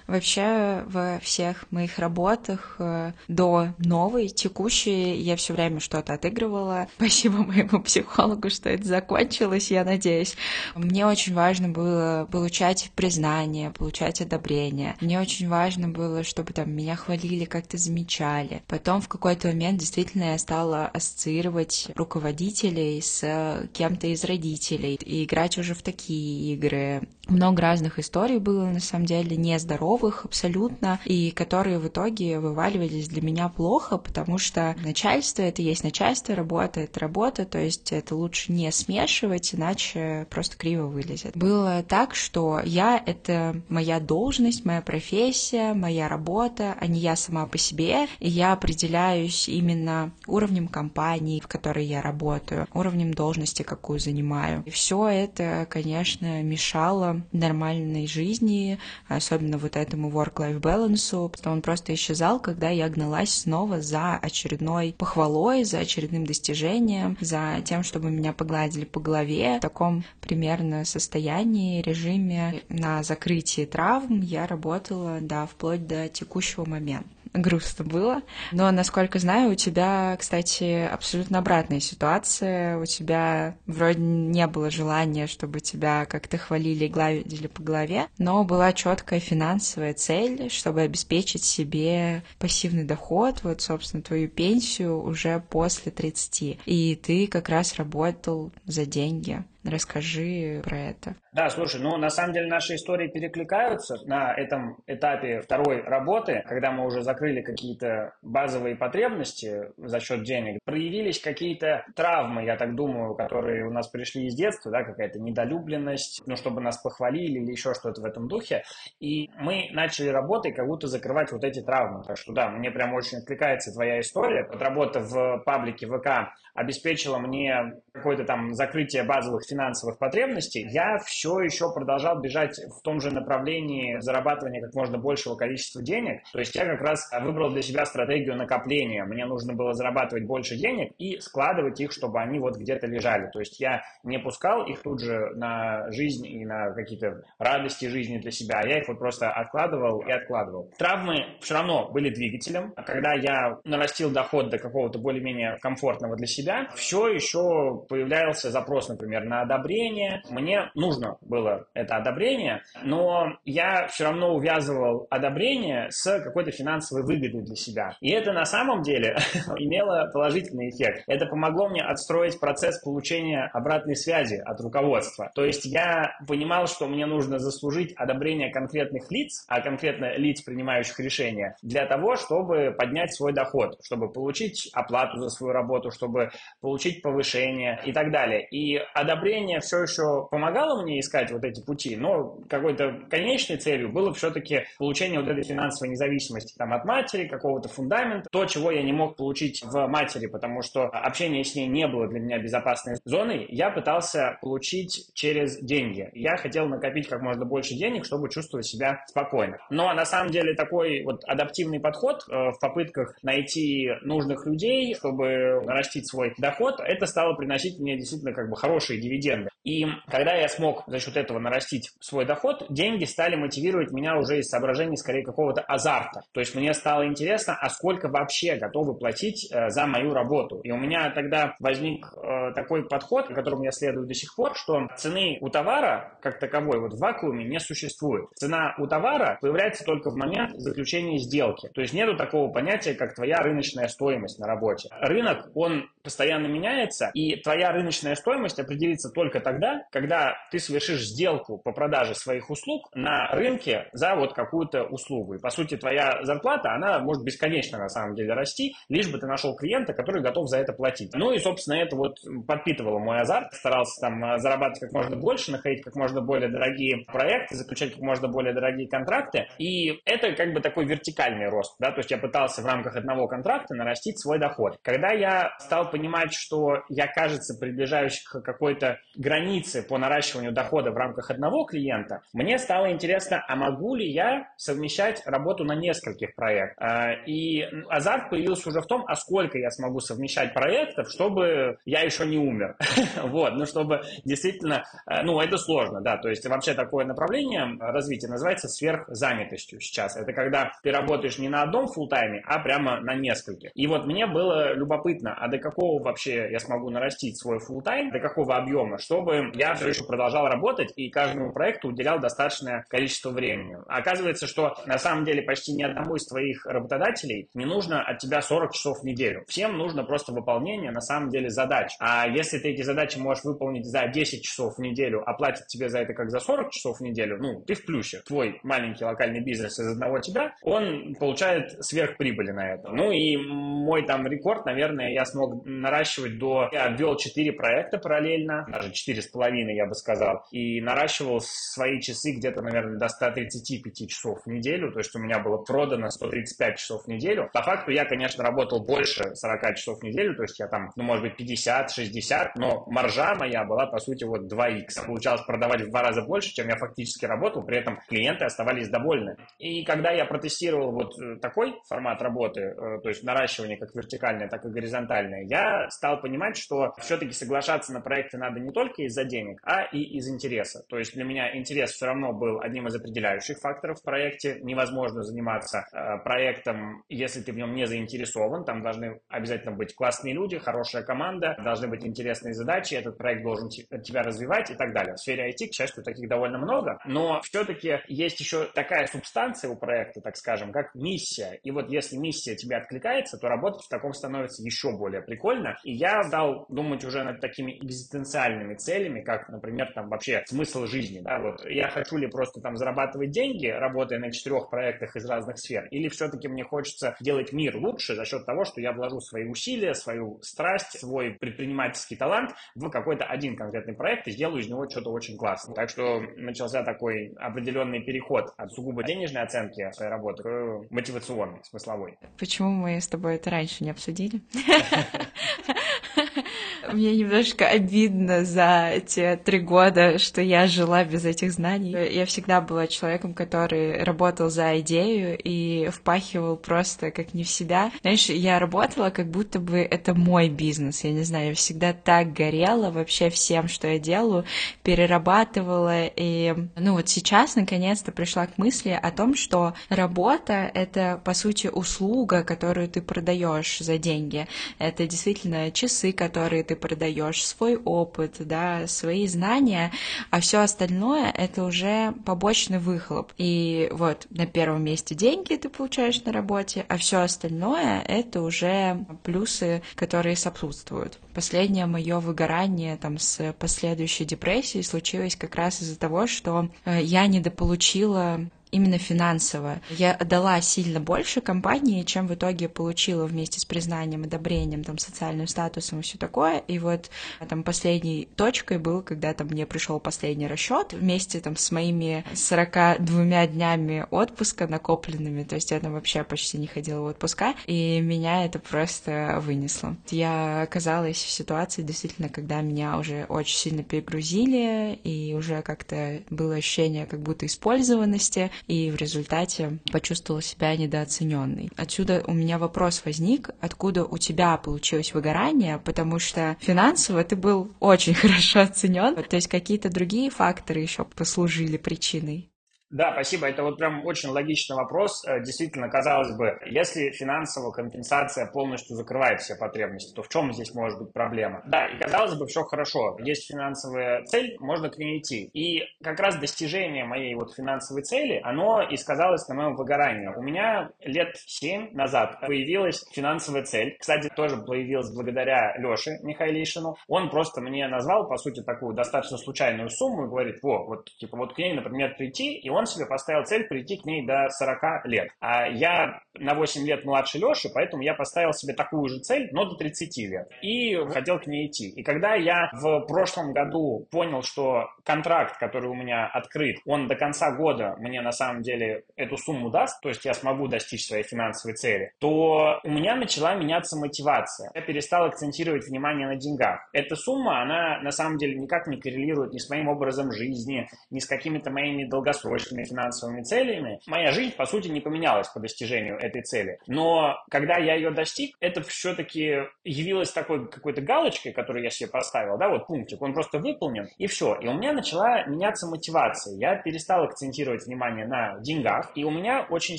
Вообще 0.07 0.85
во 0.87 1.19
всех 1.23 1.71
моих 1.71 1.99
работах 1.99 2.77
э, 2.79 3.13
до 3.29 3.69
новой, 3.79 4.29
текущей, 4.29 5.17
я 5.17 5.37
все 5.37 5.55
время 5.55 5.81
что-то 5.81 6.15
отыгрывала. 6.15 6.89
Спасибо 6.97 7.39
моему 7.39 7.81
психологу, 7.83 8.51
что 8.51 8.69
это 8.69 8.85
закончилось, 8.85 9.71
я 9.71 9.85
надеюсь. 9.85 10.37
Мне 10.75 11.07
очень 11.07 11.35
важно 11.35 11.69
было 11.69 12.29
получать 12.31 12.91
признание, 12.95 13.71
получать 13.71 14.21
одобрение. 14.21 14.97
Мне 15.01 15.21
очень 15.21 15.49
важно 15.49 15.89
было, 15.89 16.25
чтобы 16.25 16.53
там 16.53 16.71
меня 16.71 16.97
хвалили, 16.97 17.45
как-то 17.45 17.79
замечали. 17.79 18.63
Потом 18.67 19.01
в 19.01 19.09
какой-то 19.09 19.49
момент 19.49 19.79
действительно 19.79 20.33
я 20.33 20.39
стала 20.39 20.87
ассоциировать 20.87 21.91
руководителей 21.95 23.01
с 23.01 23.69
кем-то 23.73 24.09
из 24.09 24.25
родителей 24.25 24.95
и 24.95 25.25
играть 25.25 25.59
уже 25.59 25.75
в 25.75 25.83
такие 25.83 26.55
игры. 26.55 27.03
Много 27.29 27.63
разных 27.63 27.99
историй 27.99 28.39
было, 28.39 28.67
на 28.67 28.81
самом 28.81 29.07
деле, 29.07 29.37
нездоровых 29.63 30.25
абсолютно, 30.25 31.01
и 31.05 31.31
которые 31.31 31.79
в 31.79 31.87
итоге 31.87 32.39
вываливались 32.39 33.09
для 33.09 33.23
меня 33.23 33.49
плохо, 33.49 33.99
потому 33.99 34.39
что 34.39 34.75
начальство— 34.85 35.43
это 35.43 35.63
есть 35.63 35.85
начальство, 35.85 36.35
работа— 36.35 36.81
это 36.83 37.01
работа, 37.01 37.45
то 37.45 37.59
есть 37.59 37.93
это 37.93 38.17
лучше 38.17 38.53
не 38.53 38.71
смешивать, 38.73 39.55
иначе 39.55 40.27
просто 40.31 40.57
криво 40.57 40.87
вылезет. 40.87 41.37
Было 41.37 41.85
так, 41.87 42.15
что 42.15 42.61
я— 42.65 43.03
это 43.07 43.57
моя 43.69 44.01
должность, 44.01 44.65
моя 44.65 44.83
профессия, 44.83 45.75
моя 45.75 46.09
работа, 46.09 46.77
а 46.81 46.87
не 46.87 47.01
я 47.01 47.17
сама 47.17 47.47
по 47.47 47.59
себе, 47.59 48.07
и 48.19 48.29
я 48.29 48.53
определяюсь 48.53 49.49
именно 49.49 50.13
уровнем 50.27 50.69
компании, 50.69 51.41
в 51.41 51.47
которой 51.47 51.85
я 51.85 52.03
работаю, 52.03 52.67
уровнем 52.75 53.15
должности, 53.15 53.63
какую 53.63 54.01
занимаю. 54.01 54.63
И 54.67 54.71
все 54.71 55.07
это, 55.07 55.67
конечно, 55.71 56.43
мешало 56.43 57.23
нормальной 57.33 58.07
жизни, 58.07 58.79
особенно 59.09 59.52
вот 59.59 59.77
этому 59.77 60.11
work-life 60.11 60.61
balance, 60.61 61.29
потому 61.29 61.53
он 61.53 61.63
просто 61.63 61.95
исчезал, 61.95 62.41
когда 62.41 62.71
я 62.71 62.89
гналась 62.89 63.35
снова 63.35 63.81
за 63.81 64.17
очередной 64.17 64.95
похвалой, 64.97 65.65
за 65.65 65.81
очередным 65.81 66.27
достижением, 66.27 67.17
за 67.21 67.61
тем, 67.65 67.83
чтобы 67.83 68.11
меня 68.11 68.33
погладили 68.33 68.85
по 68.85 69.01
голове. 69.01 69.59
В 69.59 69.61
таком 69.61 70.05
примерно 70.21 70.85
состоянии, 70.85 71.83
режиме 71.83 72.63
на 72.69 73.03
закрытии 73.03 73.65
травм 73.65 74.21
я 74.21 74.47
работала, 74.47 75.19
да, 75.21 75.47
вплоть 75.47 75.87
до 75.87 76.09
текущего 76.09 76.65
момента 76.65 77.09
грустно 77.35 77.85
было. 77.85 78.23
Но, 78.53 78.71
насколько 78.71 79.19
знаю, 79.19 79.53
у 79.53 79.55
тебя, 79.55 80.17
кстати, 80.19 80.87
абсолютно 80.87 81.39
обратная 81.39 81.81
ситуация. 81.81 82.79
У 82.79 82.87
тебя 82.87 83.57
вроде 83.67 84.01
не 84.01 84.47
было 84.47 84.71
желания, 84.71 85.27
чтобы 85.27 85.61
тебя 85.61 86.05
как-то 86.07 86.39
хвалили 86.39 86.85
и 86.85 86.89
гладили 86.89 87.47
по 87.47 87.63
голове, 87.63 88.09
но 88.19 88.45
была 88.45 88.73
четкая 88.73 89.21
финансовая 89.43 89.93
цель, 89.93 90.49
чтобы 90.51 90.83
обеспечить 90.83 91.43
себе 91.43 92.23
пассивный 92.39 92.85
доход, 92.85 93.41
вот, 93.43 93.61
собственно, 93.61 94.01
твою 94.01 94.29
пенсию 94.29 95.03
уже 95.03 95.43
после 95.51 95.91
30. 95.91 96.61
И 96.65 96.95
ты 97.03 97.27
как 97.27 97.49
раз 97.49 97.75
работал 97.75 98.53
за 98.67 98.87
деньги. 98.87 99.43
Расскажи 99.65 100.61
про 100.65 100.79
это. 100.79 101.15
Да, 101.33 101.49
слушай, 101.49 101.81
ну 101.81 101.97
на 101.97 102.11
самом 102.11 102.33
деле 102.33 102.47
наши 102.49 102.75
истории 102.75 103.09
перекликаются 103.09 103.97
на 104.07 104.35
этом 104.35 104.83
этапе 104.87 105.41
второй 105.41 105.83
работы, 105.83 106.43
когда 106.47 106.73
мы 106.73 106.85
уже 106.85 107.03
закрыли 107.03 107.43
какие-то 107.43 108.15
базовые 108.23 108.77
потребности 108.77 109.69
за 109.77 110.01
счет 110.01 110.25
денег. 110.25 110.59
Проявились 110.65 111.21
какие-то 111.21 111.85
травмы, 111.95 112.45
я 112.45 112.57
так 112.57 112.75
думаю, 112.75 113.15
которые 113.15 113.67
у 113.67 113.71
нас 113.71 113.89
пришли 113.89 114.27
из 114.27 114.35
детства, 114.35 114.73
да, 114.73 114.83
какая-то 114.83 115.21
недолюбленность, 115.21 116.23
ну, 116.27 116.35
чтобы 116.37 116.61
нас 116.61 116.79
похвалили 116.83 117.39
или 117.39 117.53
еще 117.53 117.73
что-то 117.73 118.03
в 118.03 118.05
этом 118.05 118.27
духе. 118.29 118.65
И 118.99 119.31
мы 119.39 119.69
начали 119.73 120.09
работой 120.09 120.53
как 120.53 120.67
будто 120.67 120.89
закрывать 120.89 121.31
вот 121.31 121.45
эти 121.45 121.61
травмы. 121.63 122.03
Так 122.05 122.19
что 122.19 122.33
да, 122.33 122.51
мне 122.51 122.71
прям 122.71 122.95
очень 122.95 123.19
откликается 123.19 123.73
твоя 123.73 124.01
история. 124.01 124.47
Вот 124.51 124.61
работа 124.61 125.01
в 125.01 125.43
паблике 125.45 125.87
ВК 125.87 126.33
обеспечила 126.55 127.19
мне 127.19 127.75
какое-то 127.93 128.25
там 128.25 128.53
закрытие 128.55 129.05
базовых 129.05 129.45
финансовых 129.53 129.99
потребностей, 129.99 130.67
я 130.71 130.99
все 130.99 131.41
еще 131.41 131.73
продолжал 131.73 132.21
бежать 132.21 132.59
в 132.59 132.83
том 132.83 133.01
же 133.01 133.11
направлении 133.11 133.99
зарабатывания 134.01 134.63
как 134.63 134.75
можно 134.75 134.99
большего 134.99 135.37
количества 135.37 135.83
денег. 135.83 136.23
То 136.33 136.39
есть 136.39 136.55
я 136.55 136.65
как 136.65 136.81
раз 136.81 137.11
выбрал 137.21 137.51
для 137.51 137.63
себя 137.63 137.85
стратегию 137.85 138.37
накопления. 138.37 139.05
Мне 139.05 139.27
нужно 139.27 139.55
было 139.55 139.75
зарабатывать 139.75 140.25
больше 140.25 140.57
денег 140.57 140.93
и 140.99 141.21
складывать 141.21 141.81
их, 141.81 141.93
чтобы 141.93 142.21
они 142.21 142.39
вот 142.39 142.57
где-то 142.57 142.87
лежали. 142.87 143.31
То 143.33 143.41
есть 143.41 143.61
я 143.61 143.83
не 144.03 144.19
пускал 144.19 144.67
их 144.67 144.83
тут 144.83 145.01
же 145.01 145.31
на 145.35 145.91
жизнь 145.91 146.27
и 146.27 146.45
на 146.45 146.73
какие-то 146.73 147.23
радости 147.39 147.87
жизни 147.87 148.19
для 148.19 148.31
себя, 148.31 148.61
а 148.61 148.67
я 148.67 148.79
их 148.79 148.89
вот 148.89 148.99
просто 148.99 149.31
откладывал 149.31 150.01
и 150.01 150.11
откладывал. 150.11 150.71
Травмы 150.79 151.37
все 151.41 151.55
равно 151.55 151.91
были 151.91 152.11
двигателем. 152.11 152.73
Когда 152.87 153.15
я 153.15 153.59
нарастил 153.65 154.11
доход 154.11 154.51
до 154.51 154.59
какого-то 154.59 154.99
более-менее 154.99 155.59
комфортного 155.61 156.17
для 156.17 156.27
себя, 156.27 156.69
все 156.75 157.09
еще 157.09 157.85
появлялся 157.89 158.51
запрос, 158.51 158.89
например, 158.89 159.25
на 159.25 159.42
одобрение. 159.43 160.23
Мне 160.31 160.71
нужно 160.75 161.19
было 161.21 161.67
это 161.75 161.97
одобрение, 161.97 162.63
но 162.83 163.39
я 163.45 163.87
все 163.89 164.05
равно 164.05 164.35
увязывал 164.35 165.07
одобрение 165.11 165.91
с 165.91 166.21
какой-то 166.21 166.51
финансовой 166.51 167.05
выгодой 167.05 167.43
для 167.43 167.57
себя. 167.57 167.97
И 168.01 168.11
это 168.11 168.33
на 168.33 168.45
самом 168.45 168.83
деле 168.83 169.17
имело 169.59 170.11
положительный 170.13 170.71
эффект. 170.71 171.05
Это 171.07 171.27
помогло 171.27 171.69
мне 171.69 171.83
отстроить 171.83 172.39
процесс 172.41 172.81
получения 172.83 173.51
обратной 173.53 173.97
связи 173.97 174.37
от 174.37 174.61
руководства. 174.61 175.31
То 175.35 175.45
есть 175.45 175.65
я 175.65 176.17
понимал, 176.27 176.67
что 176.67 176.87
мне 176.87 177.07
нужно 177.07 177.39
заслужить 177.39 177.93
одобрение 177.97 178.51
конкретных 178.51 179.11
лиц, 179.11 179.45
а 179.49 179.61
конкретно 179.61 180.17
лиц, 180.17 180.43
принимающих 180.43 180.99
решения, 181.01 181.57
для 181.63 181.87
того, 181.87 182.17
чтобы 182.17 182.75
поднять 182.77 183.15
свой 183.15 183.33
доход, 183.33 183.79
чтобы 183.83 184.11
получить 184.13 184.71
оплату 184.73 185.19
за 185.19 185.29
свою 185.29 185.53
работу, 185.53 185.91
чтобы 185.91 186.31
получить 186.61 187.03
повышение 187.03 187.81
и 187.85 187.93
так 187.93 188.11
далее. 188.11 188.47
И 188.49 188.77
одобрение 188.95 189.32
все 189.61 189.83
еще 189.83 190.29
помогало 190.31 190.83
мне 190.83 191.01
искать 191.01 191.31
вот 191.31 191.45
эти 191.45 191.65
пути, 191.65 191.97
но 191.97 192.39
какой-то 192.49 193.01
конечной 193.11 193.57
целью 193.57 193.91
было 193.91 194.13
все-таки 194.13 194.65
получение 194.79 195.21
вот 195.21 195.29
этой 195.29 195.43
финансовой 195.43 195.91
независимости 195.91 196.55
там, 196.57 196.73
от 196.73 196.85
матери, 196.85 197.27
какого-то 197.27 197.69
фундамента, 197.69 198.29
то, 198.31 198.45
чего 198.47 198.71
я 198.71 198.83
не 198.83 198.93
мог 198.93 199.17
получить 199.17 199.63
в 199.63 199.87
матери, 199.87 200.27
потому 200.27 200.63
что 200.63 200.85
общение 200.85 201.45
с 201.45 201.55
ней 201.55 201.67
не 201.67 201.87
было 201.87 202.09
для 202.09 202.21
меня 202.21 202.39
безопасной 202.39 202.97
зоной, 203.05 203.47
я 203.49 203.71
пытался 203.71 204.39
получить 204.41 205.11
через 205.15 205.59
деньги. 205.59 206.11
Я 206.13 206.37
хотел 206.37 206.67
накопить 206.67 207.09
как 207.09 207.23
можно 207.23 207.45
больше 207.45 207.75
денег, 207.75 208.05
чтобы 208.05 208.29
чувствовать 208.29 208.67
себя 208.67 209.03
спокойно. 209.07 209.59
Но 209.71 209.93
на 209.95 210.05
самом 210.05 210.31
деле 210.31 210.55
такой 210.55 211.03
вот 211.05 211.25
адаптивный 211.25 211.81
подход 211.81 212.25
э, 212.29 212.51
в 212.51 212.59
попытках 212.61 213.17
найти 213.23 213.91
нужных 214.03 214.47
людей, 214.47 214.95
чтобы 214.95 215.63
нарастить 215.65 216.09
свой 216.09 216.35
доход, 216.39 216.81
это 216.81 217.07
стало 217.07 217.35
приносить 217.35 217.79
мне 217.79 217.97
действительно 217.97 218.33
как 218.33 218.51
бы 218.51 218.57
хорошие 218.57 219.01
дивиденды. 219.01 219.22
entiende. 219.23 219.52
И 219.65 219.87
когда 220.09 220.35
я 220.35 220.49
смог 220.49 220.85
за 220.87 220.99
счет 220.99 221.17
этого 221.17 221.39
нарастить 221.39 221.91
свой 222.01 222.25
доход, 222.25 222.67
деньги 222.69 223.05
стали 223.05 223.37
мотивировать 223.37 223.93
меня 223.93 224.19
уже 224.19 224.39
из 224.39 224.49
соображений 224.49 224.97
скорее 224.97 225.25
какого-то 225.25 225.61
азарта. 225.63 226.23
То 226.33 226.41
есть 226.41 226.55
мне 226.55 226.75
стало 226.75 227.07
интересно, 227.07 227.57
а 227.61 227.69
сколько 227.71 228.09
вообще 228.09 228.57
готовы 228.57 228.95
платить 228.95 229.51
э, 229.51 229.71
за 229.71 229.87
мою 229.87 230.15
работу. 230.15 230.61
И 230.65 230.71
у 230.71 230.77
меня 230.77 231.11
тогда 231.11 231.55
возник 231.61 232.07
э, 232.15 232.53
такой 232.55 232.89
подход, 232.89 233.29
которому 233.29 233.65
я 233.65 233.71
следую 233.71 234.07
до 234.07 234.15
сих 234.15 234.35
пор, 234.35 234.55
что 234.57 234.89
цены 234.97 235.39
у 235.41 235.49
товара 235.49 236.19
как 236.21 236.39
таковой 236.39 236.81
вот 236.81 236.95
в 236.95 236.99
вакууме 236.99 237.45
не 237.45 237.61
существует. 237.61 238.27
Цена 238.35 238.75
у 238.79 238.87
товара 238.87 239.39
появляется 239.41 239.85
только 239.85 240.11
в 240.11 240.17
момент 240.17 240.55
заключения 240.57 241.19
сделки. 241.19 241.69
То 241.75 241.81
есть 241.81 241.95
нету 241.95 242.17
такого 242.17 242.53
понятия, 242.53 242.95
как 242.95 243.15
твоя 243.15 243.39
рыночная 243.39 243.89
стоимость 243.89 244.39
на 244.39 244.47
работе. 244.47 244.89
Рынок, 245.01 245.51
он 245.55 245.89
постоянно 246.03 246.47
меняется, 246.47 247.11
и 247.15 247.37
твоя 247.37 247.73
рыночная 247.73 248.15
стоимость 248.15 248.59
определится 248.59 249.11
только 249.11 249.41
тогда, 249.53 249.87
когда 249.91 250.35
ты 250.51 250.59
совершишь 250.59 251.03
сделку 251.03 251.59
по 251.59 251.73
продаже 251.73 252.15
своих 252.15 252.51
услуг 252.51 252.89
на 252.95 253.29
рынке 253.33 253.89
за 253.93 254.15
вот 254.15 254.33
какую-то 254.33 254.85
услугу. 254.85 255.35
И, 255.35 255.39
по 255.39 255.51
сути, 255.51 255.77
твоя 255.77 256.21
зарплата, 256.23 256.73
она 256.73 256.99
может 257.01 257.25
бесконечно, 257.25 257.79
на 257.79 257.89
самом 257.89 258.15
деле, 258.15 258.33
расти, 258.33 258.75
лишь 258.89 259.11
бы 259.11 259.19
ты 259.19 259.27
нашел 259.27 259.55
клиента, 259.55 259.93
который 259.93 260.23
готов 260.23 260.49
за 260.49 260.59
это 260.59 260.73
платить. 260.73 261.15
Ну 261.15 261.33
и, 261.33 261.39
собственно, 261.39 261.75
это 261.75 261.97
вот 261.97 262.17
подпитывало 262.47 262.99
мой 262.99 263.21
азарт. 263.21 263.53
Старался 263.53 264.01
там 264.01 264.25
э, 264.25 264.39
зарабатывать 264.39 264.81
как 264.81 264.93
можно 264.93 265.17
больше, 265.17 265.53
находить 265.53 265.83
как 265.83 265.95
можно 265.95 266.21
более 266.21 266.49
дорогие 266.49 267.05
проекты, 267.07 267.57
заключать 267.57 267.93
как 267.93 268.01
можно 268.01 268.29
более 268.29 268.55
дорогие 268.55 268.89
контракты. 268.89 269.47
И 269.59 270.01
это 270.05 270.33
как 270.33 270.53
бы 270.53 270.61
такой 270.61 270.87
вертикальный 270.87 271.49
рост, 271.49 271.75
да, 271.79 271.91
то 271.91 271.99
есть 271.99 272.11
я 272.11 272.19
пытался 272.19 272.63
в 272.63 272.67
рамках 272.67 272.97
одного 272.97 273.27
контракта 273.27 273.75
нарастить 273.75 274.21
свой 274.21 274.39
доход. 274.39 274.79
Когда 274.83 275.13
я 275.13 275.55
стал 275.59 275.91
понимать, 275.91 276.33
что 276.33 276.83
я, 276.89 277.07
кажется, 277.07 277.59
приближаюсь 277.59 278.23
к 278.23 278.41
какой-то 278.41 278.99
границе 279.17 279.42
границы 279.43 279.83
по 279.83 279.99
наращиванию 279.99 280.53
дохода 280.53 280.91
в 280.91 280.97
рамках 280.97 281.31
одного 281.31 281.65
клиента, 281.65 282.23
мне 282.33 282.59
стало 282.59 282.93
интересно, 282.93 283.45
а 283.49 283.57
могу 283.57 283.95
ли 283.95 284.09
я 284.09 284.49
совмещать 284.57 285.23
работу 285.27 285.65
на 285.65 285.75
нескольких 285.75 286.35
проектах? 286.35 286.77
А, 286.79 287.13
и 287.27 287.63
азарт 287.89 288.31
появился 288.31 288.69
уже 288.69 288.81
в 288.81 288.87
том, 288.87 289.05
а 289.07 289.17
сколько 289.17 289.59
я 289.59 289.71
смогу 289.71 290.01
совмещать 290.01 290.55
проектов, 290.55 291.11
чтобы 291.11 291.79
я 291.85 292.01
еще 292.01 292.27
не 292.27 292.39
умер. 292.39 292.77
Вот, 293.23 293.55
ну, 293.55 293.67
чтобы 293.67 294.03
действительно, 294.25 294.85
э, 295.07 295.23
ну, 295.23 295.41
это 295.41 295.57
сложно, 295.57 296.01
да, 296.01 296.17
то 296.17 296.29
есть 296.29 296.47
вообще 296.47 296.75
такое 296.75 297.05
направление 297.05 297.77
развития 297.79 298.29
называется 298.29 298.69
сверхзанятостью 298.69 299.81
сейчас. 299.81 300.17
Это 300.17 300.33
когда 300.33 300.73
ты 300.83 300.91
работаешь 300.91 301.39
не 301.39 301.49
на 301.49 301.63
одном 301.63 301.87
фултайме, 301.87 302.43
а 302.47 302.59
прямо 302.59 303.01
на 303.01 303.15
нескольких. 303.15 303.71
И 303.75 303.87
вот 303.87 304.07
мне 304.07 304.27
было 304.27 304.75
любопытно, 304.75 305.35
а 305.35 305.49
до 305.49 305.59
какого 305.59 306.03
вообще 306.03 306.51
я 306.51 306.59
смогу 306.59 306.91
нарастить 306.91 307.39
свой 307.39 307.59
фултайм, 307.59 308.11
до 308.11 308.19
какого 308.19 308.57
объема, 308.57 308.99
чтобы 308.99 309.32
я 309.55 309.75
все 309.75 309.89
еще 309.89 310.05
продолжал 310.05 310.47
работать 310.47 310.93
и 310.97 311.11
каждому 311.11 311.53
проекту 311.53 311.89
уделял 311.89 312.19
достаточное 312.19 312.85
количество 312.89 313.31
времени. 313.31 313.77
Оказывается, 313.87 314.47
что 314.47 314.77
на 314.87 314.99
самом 314.99 315.25
деле 315.25 315.43
почти 315.43 315.73
ни 315.73 315.83
одному 315.83 316.17
из 316.17 316.27
твоих 316.27 316.65
работодателей 316.67 317.49
не 317.55 317.65
нужно 317.65 318.03
от 318.03 318.19
тебя 318.19 318.43
40 318.43 318.73
часов 318.73 319.01
в 319.01 319.05
неделю. 319.05 319.45
Всем 319.49 319.77
нужно 319.77 320.05
просто 320.05 320.33
выполнение 320.33 320.91
на 320.91 321.01
самом 321.01 321.31
деле 321.31 321.51
задач. 321.51 321.93
А 321.99 322.27
если 322.29 322.59
ты 322.59 322.71
эти 322.71 322.83
задачи 322.83 323.19
можешь 323.19 323.45
выполнить 323.45 323.87
за 323.87 324.07
10 324.07 324.43
часов 324.43 324.77
в 324.77 324.79
неделю, 324.81 325.23
а 325.27 325.35
платят 325.35 325.67
тебе 325.67 325.89
за 325.89 326.01
это 326.01 326.15
как 326.15 326.31
за 326.31 326.41
40 326.41 326.71
часов 326.71 326.99
в 326.99 327.03
неделю, 327.03 327.39
ну, 327.39 327.61
ты 327.63 327.75
в 327.75 327.85
плюсе. 327.85 328.23
Твой 328.27 328.61
маленький 328.63 329.05
локальный 329.05 329.41
бизнес 329.41 329.79
из 329.79 329.93
одного 329.93 330.19
тебя, 330.21 330.55
он 330.63 331.15
получает 331.19 331.85
сверхприбыли 331.85 332.51
на 332.51 332.75
это. 332.75 332.91
Ну 332.91 333.11
и 333.11 333.37
мой 333.37 334.05
там 334.07 334.27
рекорд, 334.27 334.67
наверное, 334.67 335.11
я 335.13 335.25
смог 335.25 335.65
наращивать 335.65 336.39
до... 336.39 336.69
Я 336.73 336.89
ввел 336.89 337.17
4 337.17 337.53
проекта 337.53 337.99
параллельно, 337.99 338.67
даже 338.71 338.93
4,5 339.23 339.73
я 339.73 339.87
бы 339.87 339.95
сказал, 339.95 340.45
и 340.51 340.81
наращивал 340.81 341.41
свои 341.41 342.01
часы 342.01 342.33
где-то, 342.33 342.63
наверное, 342.63 342.99
до 342.99 343.09
135 343.09 344.09
часов 344.09 344.41
в 344.45 344.51
неделю, 344.51 344.93
то 344.93 344.99
есть 344.99 345.15
у 345.15 345.19
меня 345.19 345.39
было 345.39 345.59
продано 345.59 346.11
135 346.11 346.79
часов 346.79 347.05
в 347.05 347.09
неделю. 347.09 347.51
По 347.53 347.63
факту 347.63 347.91
я, 347.91 348.05
конечно, 348.05 348.45
работал 348.45 348.85
больше 348.85 349.35
40 349.35 349.77
часов 349.77 350.01
в 350.01 350.03
неделю, 350.03 350.35
то 350.35 350.43
есть 350.43 350.59
я 350.59 350.69
там, 350.69 350.91
ну, 350.97 351.03
может 351.03 351.25
быть, 351.25 351.37
50, 351.37 351.91
60, 351.91 352.57
но 352.57 352.85
маржа 352.89 353.35
моя 353.35 353.65
была, 353.65 353.87
по 353.87 353.99
сути, 353.99 354.25
вот 354.25 354.53
2х. 354.53 355.07
Получалось 355.07 355.43
продавать 355.43 355.83
в 355.83 355.91
два 355.91 356.03
раза 356.03 356.23
больше, 356.23 356.53
чем 356.53 356.69
я 356.69 356.77
фактически 356.77 357.25
работал, 357.27 357.63
при 357.63 357.79
этом 357.79 358.01
клиенты 358.09 358.45
оставались 358.45 358.89
довольны. 358.89 359.37
И 359.59 359.85
когда 359.85 360.11
я 360.11 360.25
протестировал 360.25 360.93
вот 360.93 361.19
э, 361.19 361.37
такой 361.37 361.75
формат 361.89 362.21
работы, 362.23 362.61
э, 362.61 363.01
то 363.03 363.09
есть 363.09 363.23
наращивание 363.23 363.77
как 363.77 363.95
вертикальное, 363.95 364.49
так 364.49 364.65
и 364.65 364.69
горизонтальное, 364.69 365.45
я 365.45 365.89
стал 365.91 366.21
понимать, 366.21 366.57
что 366.57 366.93
все-таки 366.99 367.33
соглашаться 367.33 367.93
на 367.93 368.01
проекты 368.01 368.39
надо 368.39 368.61
не 368.61 368.71
только 368.71 369.03
из-за 369.13 369.25
денег, 369.25 369.61
а 369.63 369.83
и 369.83 370.01
из 370.01 370.29
интереса. 370.29 370.85
То 370.89 370.99
есть 370.99 371.15
для 371.15 371.25
меня 371.25 371.57
интерес 371.57 371.93
все 371.93 372.07
равно 372.07 372.33
был 372.33 372.61
одним 372.61 372.89
из 372.89 372.97
определяющих 372.97 373.59
факторов 373.59 374.01
в 374.01 374.03
проекте. 374.03 374.59
Невозможно 374.63 375.23
заниматься 375.23 375.87
э, 375.93 376.19
проектом, 376.25 377.05
если 377.09 377.43
ты 377.43 377.53
в 377.53 377.57
нем 377.57 377.75
не 377.75 377.87
заинтересован. 377.87 378.65
Там 378.65 378.83
должны 378.83 379.21
обязательно 379.29 379.73
быть 379.73 379.95
классные 379.95 380.35
люди, 380.35 380.59
хорошая 380.59 381.03
команда, 381.03 381.57
должны 381.63 381.89
быть 381.89 382.05
интересные 382.05 382.55
задачи, 382.55 382.95
этот 382.95 383.19
проект 383.19 383.43
должен 383.43 383.69
тебя 383.69 384.23
развивать 384.23 384.71
и 384.71 384.75
так 384.75 384.95
далее. 384.95 385.15
В 385.15 385.19
сфере 385.19 385.51
IT, 385.51 385.69
к 385.69 385.75
счастью, 385.75 386.03
таких 386.03 386.29
довольно 386.29 386.59
много, 386.59 386.99
но 387.05 387.41
все-таки 387.43 388.01
есть 388.09 388.41
еще 388.41 388.67
такая 388.75 389.07
субстанция 389.07 389.71
у 389.71 389.77
проекта, 389.77 390.21
так 390.21 390.37
скажем, 390.37 390.73
как 390.73 390.95
миссия. 390.95 391.59
И 391.63 391.71
вот 391.71 391.91
если 391.91 392.17
миссия 392.17 392.57
тебе 392.57 392.77
откликается, 392.77 393.37
то 393.39 393.49
работать 393.49 393.83
в 393.83 393.89
таком 393.89 394.15
становится 394.15 394.63
еще 394.63 394.97
более 394.97 395.21
прикольно. 395.21 395.77
И 395.85 395.93
я 395.93 396.23
стал 396.23 396.67
думать 396.69 397.05
уже 397.05 397.23
над 397.25 397.41
такими 397.41 397.77
экзистенциальными 397.79 398.75
целями, 398.75 399.02
как, 399.21 399.49
например, 399.49 399.93
там 399.95 400.09
вообще 400.09 400.43
смысл 400.47 400.87
жизни. 400.87 401.21
Да? 401.21 401.39
Вот 401.39 401.65
я 401.65 401.89
хочу 401.89 402.17
ли 402.17 402.27
просто 402.27 402.61
там 402.61 402.77
зарабатывать 402.77 403.31
деньги, 403.31 403.67
работая 403.67 404.19
на 404.19 404.31
четырех 404.31 404.71
проектах 404.71 405.17
из 405.17 405.25
разных 405.27 405.59
сфер, 405.59 405.87
или 405.91 406.09
все-таки 406.09 406.49
мне 406.49 406.65
хочется 406.65 407.17
делать 407.21 407.53
мир 407.53 407.77
лучше 407.77 408.15
за 408.15 408.25
счет 408.25 408.47
того, 408.47 408.65
что 408.65 408.81
я 408.81 408.93
вложу 408.93 409.21
свои 409.21 409.45
усилия, 409.45 409.95
свою 409.95 410.41
страсть, 410.43 410.99
свой 410.99 411.33
предпринимательский 411.33 412.17
талант 412.17 412.53
в 412.75 412.89
какой-то 412.91 413.25
один 413.25 413.57
конкретный 413.57 413.95
проект 413.95 414.29
и 414.29 414.33
сделаю 414.33 414.61
из 414.61 414.69
него 414.69 414.89
что-то 414.89 415.11
очень 415.11 415.37
классное. 415.37 415.75
Так 415.75 415.89
что 415.89 416.21
начался 416.37 416.83
такой 416.83 417.33
определенный 417.39 418.03
переход 418.03 418.53
от 418.57 418.73
сугубо 418.73 419.03
денежной 419.03 419.43
оценки 419.43 419.91
своей 419.93 420.11
работы 420.11 420.43
к 420.43 420.83
мотивационной, 420.91 421.63
смысловой. 421.65 422.19
Почему 422.39 422.71
мы 422.71 423.01
с 423.01 423.09
тобой 423.09 423.37
это 423.37 423.51
раньше 423.51 423.85
не 423.85 423.91
обсудили? 423.91 424.41
Мне 426.91 427.17
немножко 427.17 427.67
обидно 427.67 428.45
за 428.45 428.95
те 429.07 429.37
три 429.37 429.61
года, 429.61 430.19
что 430.19 430.41
я 430.41 430.67
жила 430.67 431.05
без 431.05 431.25
этих 431.25 431.53
знаний. 431.53 431.93
Я 431.93 432.27
всегда 432.27 432.61
была 432.61 432.87
человеком, 432.87 433.35
который 433.35 434.03
работал 434.03 434.51
за 434.51 434.81
идею 434.81 435.39
и 435.43 435.89
впахивал 435.91 436.57
просто 436.57 437.11
как 437.11 437.35
не 437.35 437.45
в 437.45 437.49
себя. 437.49 437.93
Знаешь, 438.01 438.27
я 438.29 438.59
работала, 438.59 439.11
как 439.11 439.29
будто 439.29 439.59
бы 439.59 439.79
это 439.79 440.15
мой 440.15 440.49
бизнес. 440.49 441.05
Я 441.05 441.13
не 441.13 441.23
знаю, 441.23 441.49
я 441.49 441.55
всегда 441.55 441.93
так 441.93 442.33
горела 442.33 442.91
вообще 442.91 443.31
всем, 443.31 443.69
что 443.69 443.89
я 443.89 443.99
делаю, 443.99 444.45
перерабатывала. 444.83 446.07
И, 446.07 446.55
ну 446.77 446.95
вот 446.95 447.09
сейчас, 447.09 447.57
наконец-то, 447.57 448.13
пришла 448.13 448.47
к 448.47 448.59
мысли 448.59 448.99
о 449.01 449.11
том, 449.11 449.35
что 449.35 449.75
работа— 449.89 450.71
это, 450.75 451.21
по 451.25 451.35
сути, 451.35 451.69
услуга, 451.69 452.45
которую 452.45 452.89
ты 452.89 453.01
продаешь 453.03 453.79
за 453.79 453.99
деньги. 453.99 454.47
Это 454.79 455.07
действительно 455.07 455.71
часы, 455.71 456.13
которые 456.13 456.65
ты 456.65 456.72
продаешь, 456.77 457.45
свой 457.45 457.77
опыт, 457.77 458.37
да, 458.41 458.87
свои 458.87 459.27
знания, 459.27 459.93
а 460.31 460.41
все 460.41 460.61
остальное 460.61 461.31
это 461.31 461.65
уже 461.65 462.15
побочный 462.25 462.79
выхлоп. 462.79 463.33
И 463.39 463.89
вот 463.93 464.27
на 464.31 464.47
первом 464.47 464.85
месте 464.85 465.15
деньги 465.15 465.57
ты 465.57 465.69
получаешь 465.69 466.23
на 466.25 466.33
работе, 466.33 466.85
а 466.89 466.97
все 466.97 467.21
остальное 467.21 468.03
это 468.03 468.43
уже 468.43 469.05
плюсы, 469.23 469.83
которые 469.95 470.37
сопутствуют. 470.37 471.19
Последнее 471.35 471.87
мое 471.87 472.21
выгорание 472.21 472.97
там 472.97 473.19
с 473.19 473.55
последующей 473.59 474.25
депрессией 474.25 474.85
случилось 474.85 475.37
как 475.37 475.55
раз 475.55 475.83
из-за 475.83 475.99
того, 475.99 476.27
что 476.27 476.69
э, 476.85 477.01
я 477.03 477.27
недополучила 477.27 478.41
именно 478.73 478.99
финансово. 478.99 479.81
Я 479.91 480.13
отдала 480.13 480.61
сильно 480.61 480.99
больше 480.99 481.41
компании, 481.41 482.03
чем 482.03 482.27
в 482.27 482.35
итоге 482.35 482.69
получила 482.69 483.27
вместе 483.27 483.61
с 483.61 483.65
признанием, 483.65 484.25
одобрением, 484.25 484.83
там, 484.83 484.99
социальным 484.99 485.47
статусом 485.47 486.01
и 486.01 486.03
все 486.03 486.19
такое. 486.19 486.59
И 486.67 486.79
вот 486.79 487.11
там 487.49 487.63
последней 487.63 488.29
точкой 488.35 488.79
был, 488.79 489.03
когда 489.03 489.35
там 489.35 489.49
мне 489.49 489.67
пришел 489.67 490.01
последний 490.01 490.47
расчет 490.47 490.95
вместе 490.95 491.41
там 491.41 491.57
с 491.57 491.71
моими 491.71 492.25
42 492.35 493.47
днями 493.47 494.07
отпуска 494.11 494.67
накопленными, 494.67 495.45
то 495.45 495.57
есть 495.57 495.71
я 495.71 495.79
там 495.79 495.93
вообще 495.93 496.25
почти 496.25 496.57
не 496.59 496.67
ходила 496.67 497.01
в 497.01 497.07
отпуска, 497.07 497.55
и 497.67 498.01
меня 498.01 498.47
это 498.47 498.59
просто 498.59 499.39
вынесло. 499.45 499.97
Я 500.11 500.63
оказалась 500.63 501.23
в 501.23 501.31
ситуации 501.31 501.83
действительно, 501.83 502.31
когда 502.31 502.63
меня 502.63 502.99
уже 502.99 503.27
очень 503.29 503.59
сильно 503.59 503.83
перегрузили, 503.83 504.99
и 505.05 505.35
уже 505.35 505.61
как-то 505.61 506.23
было 506.31 506.55
ощущение 506.55 507.05
как 507.05 507.21
будто 507.21 507.45
использованности, 507.45 508.51
и 508.67 508.91
в 508.91 508.97
результате 508.97 509.79
почувствовала 509.91 510.43
себя 510.43 510.77
недооцененной. 510.77 511.71
Отсюда 511.77 512.23
у 512.27 512.33
меня 512.33 512.59
вопрос 512.59 513.03
возник, 513.05 513.51
откуда 513.61 514.05
у 514.05 514.19
тебя 514.19 514.57
получилось 514.57 515.15
выгорание, 515.15 515.79
потому 515.79 516.19
что 516.19 516.57
финансово 516.61 517.25
ты 517.25 517.37
был 517.37 517.73
очень 517.81 518.15
хорошо 518.23 518.61
оценен, 518.61 519.15
то 519.15 519.37
есть 519.37 519.49
какие-то 519.49 519.91
другие 519.91 520.31
факторы 520.31 520.81
еще 520.81 521.05
послужили 521.05 521.77
причиной. 521.77 522.52
Да, 522.93 523.13
спасибо. 523.13 523.49
Это 523.49 523.63
вот 523.63 523.79
прям 523.79 524.05
очень 524.05 524.29
логичный 524.29 524.77
вопрос. 524.77 525.25
Э, 525.27 525.41
действительно, 525.41 525.89
казалось 525.89 526.37
бы, 526.37 526.59
если 526.67 527.11
финансовая 527.11 527.73
компенсация 527.73 528.47
полностью 528.47 528.97
закрывает 528.97 529.41
все 529.41 529.57
потребности, 529.57 530.15
то 530.15 530.23
в 530.23 530.29
чем 530.29 530.53
здесь 530.53 530.75
может 530.75 530.99
быть 530.99 531.13
проблема? 531.13 531.63
Да, 531.67 531.87
и 531.87 531.99
казалось 531.99 532.35
бы, 532.35 532.47
все 532.47 532.63
хорошо. 532.65 533.17
Есть 533.21 533.49
финансовая 533.49 534.25
цель, 534.25 534.57
можно 534.61 534.91
к 534.91 534.99
ней 534.99 535.21
идти. 535.21 535.49
И 535.55 535.85
как 536.05 536.21
раз 536.21 536.37
достижение 536.37 537.07
моей 537.07 537.35
вот 537.35 537.55
финансовой 537.55 538.03
цели, 538.03 538.41
оно 538.45 538.83
и 538.83 538.97
сказалось 538.99 539.49
на 539.49 539.55
моем 539.55 539.75
выгорании. 539.75 540.29
У 540.37 540.43
меня 540.43 540.91
лет 541.01 541.35
семь 541.47 541.93
назад 541.95 542.41
появилась 542.41 543.03
финансовая 543.13 543.65
цель. 543.65 543.97
Кстати, 543.99 544.29
тоже 544.37 544.59
появилась 544.59 545.11
благодаря 545.11 545.75
Леше 545.79 546.19
Михайлишину. 546.23 546.97
Он 547.09 547.31
просто 547.31 547.63
мне 547.63 547.89
назвал, 547.89 548.29
по 548.29 548.37
сути, 548.37 548.63
такую 548.63 548.95
достаточно 548.95 549.39
случайную 549.39 549.89
сумму 549.89 550.27
и 550.27 550.29
говорит, 550.29 550.57
во, 550.63 550.85
вот, 550.85 551.07
типа, 551.17 551.39
вот 551.39 551.55
к 551.55 551.59
ней, 551.59 551.73
например, 551.73 552.15
прийти, 552.19 552.59
и 552.59 552.69
он 552.69 552.82
он 552.83 552.87
себе 552.87 553.07
поставил 553.07 553.45
цель 553.45 553.65
прийти 553.65 553.97
к 553.97 554.05
ней 554.05 554.27
до 554.27 554.49
40 554.51 555.07
лет. 555.07 555.31
А 555.41 555.69
я 555.69 556.21
на 556.35 556.55
8 556.55 556.85
лет 556.87 557.05
младше 557.05 557.39
Леши, 557.39 557.69
поэтому 557.73 558.03
я 558.03 558.15
поставил 558.15 558.53
себе 558.53 558.75
такую 558.75 559.09
же 559.09 559.21
цель, 559.21 559.49
но 559.53 559.65
до 559.65 559.77
30 559.77 560.17
лет. 560.19 560.49
И 560.63 560.97
хотел 561.13 561.39
к 561.39 561.47
ней 561.47 561.69
идти. 561.69 561.89
И 561.91 562.03
когда 562.03 562.35
я 562.35 562.71
в 562.73 563.01
прошлом 563.07 563.53
году 563.53 564.07
понял, 564.11 564.43
что 564.43 564.89
контракт, 565.05 565.59
который 565.59 565.89
у 565.89 565.95
меня 565.95 566.27
открыт, 566.27 566.79
он 566.87 567.07
до 567.07 567.15
конца 567.15 567.53
года 567.53 567.95
мне 567.99 568.21
на 568.21 568.33
самом 568.33 568.63
деле 568.63 569.05
эту 569.17 569.37
сумму 569.37 569.71
даст, 569.71 570.01
то 570.01 570.09
есть 570.09 570.25
я 570.25 570.35
смогу 570.35 570.67
достичь 570.67 571.07
своей 571.07 571.23
финансовой 571.23 571.77
цели, 571.77 572.13
то 572.19 572.81
у 572.83 572.91
меня 572.91 573.15
начала 573.15 573.55
меняться 573.55 573.97
мотивация. 573.97 574.71
Я 574.75 574.81
перестал 574.81 575.25
акцентировать 575.25 575.87
внимание 575.87 576.27
на 576.27 576.37
деньгах. 576.37 576.89
Эта 576.93 577.15
сумма, 577.15 577.63
она 577.63 578.01
на 578.01 578.11
самом 578.11 578.39
деле 578.39 578.59
никак 578.59 578.87
не 578.89 579.01
коррелирует 579.01 579.53
ни 579.53 579.59
с 579.59 579.71
моим 579.71 579.89
образом 579.89 580.33
жизни, 580.33 580.89
ни 581.11 581.21
с 581.21 581.27
какими-то 581.27 581.71
моими 581.71 582.05
долгосрочными 582.05 582.72
финансовыми 582.85 583.43
целями. 583.43 584.01
Моя 584.07 584.33
жизнь, 584.33 584.55
по 584.57 584.67
сути, 584.67 584.89
не 584.89 585.01
поменялась 585.01 585.49
по 585.49 585.61
достижению 585.61 586.17
этой 586.19 586.43
цели. 586.43 586.79
Но 586.87 587.37
когда 587.51 587.77
я 587.77 587.95
ее 587.95 588.11
достиг, 588.11 588.57
это 588.61 588.83
все-таки 588.83 589.61
явилось 589.85 590.33
такой 590.33 590.69
какой-то 590.69 591.01
галочкой, 591.01 591.53
которую 591.53 591.85
я 591.85 591.91
себе 591.91 592.09
поставил, 592.11 592.59
да, 592.59 592.69
вот 592.69 592.87
пунктик, 592.87 593.21
он 593.23 593.35
просто 593.35 593.59
выполнен, 593.59 594.09
и 594.19 594.27
все. 594.27 594.57
И 594.61 594.67
у 594.67 594.75
меня 594.75 594.93
начала 594.93 595.45
меняться 595.45 595.87
мотивация. 595.87 596.57
Я 596.57 596.77
перестал 596.77 597.25
акцентировать 597.25 597.87
внимание 597.87 598.27
на 598.27 598.59
деньгах, 598.61 599.13
и 599.15 599.25
у 599.25 599.31
меня 599.31 599.67
очень 599.69 599.99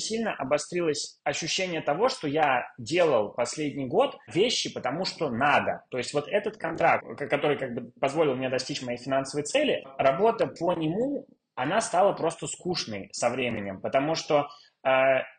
сильно 0.00 0.34
обострилось 0.34 1.18
ощущение 1.24 1.80
того, 1.80 2.08
что 2.08 2.28
я 2.28 2.66
делал 2.78 3.30
последний 3.30 3.86
год 3.86 4.16
вещи, 4.26 4.72
потому 4.72 5.04
что 5.04 5.30
надо. 5.30 5.84
То 5.90 5.98
есть 5.98 6.14
вот 6.14 6.28
этот 6.28 6.56
контракт, 6.56 7.04
который 7.28 7.56
как 7.56 7.74
бы 7.74 7.90
позволил 8.00 8.34
мне 8.34 8.48
достичь 8.48 8.82
моей 8.82 8.98
финансовой 8.98 9.44
цели, 9.44 9.84
работа 9.98 10.46
по 10.46 10.72
нему 10.72 11.26
она 11.54 11.80
стала 11.80 12.12
просто 12.12 12.46
скучной 12.46 13.10
со 13.12 13.30
временем, 13.30 13.80
потому 13.80 14.14
что 14.14 14.48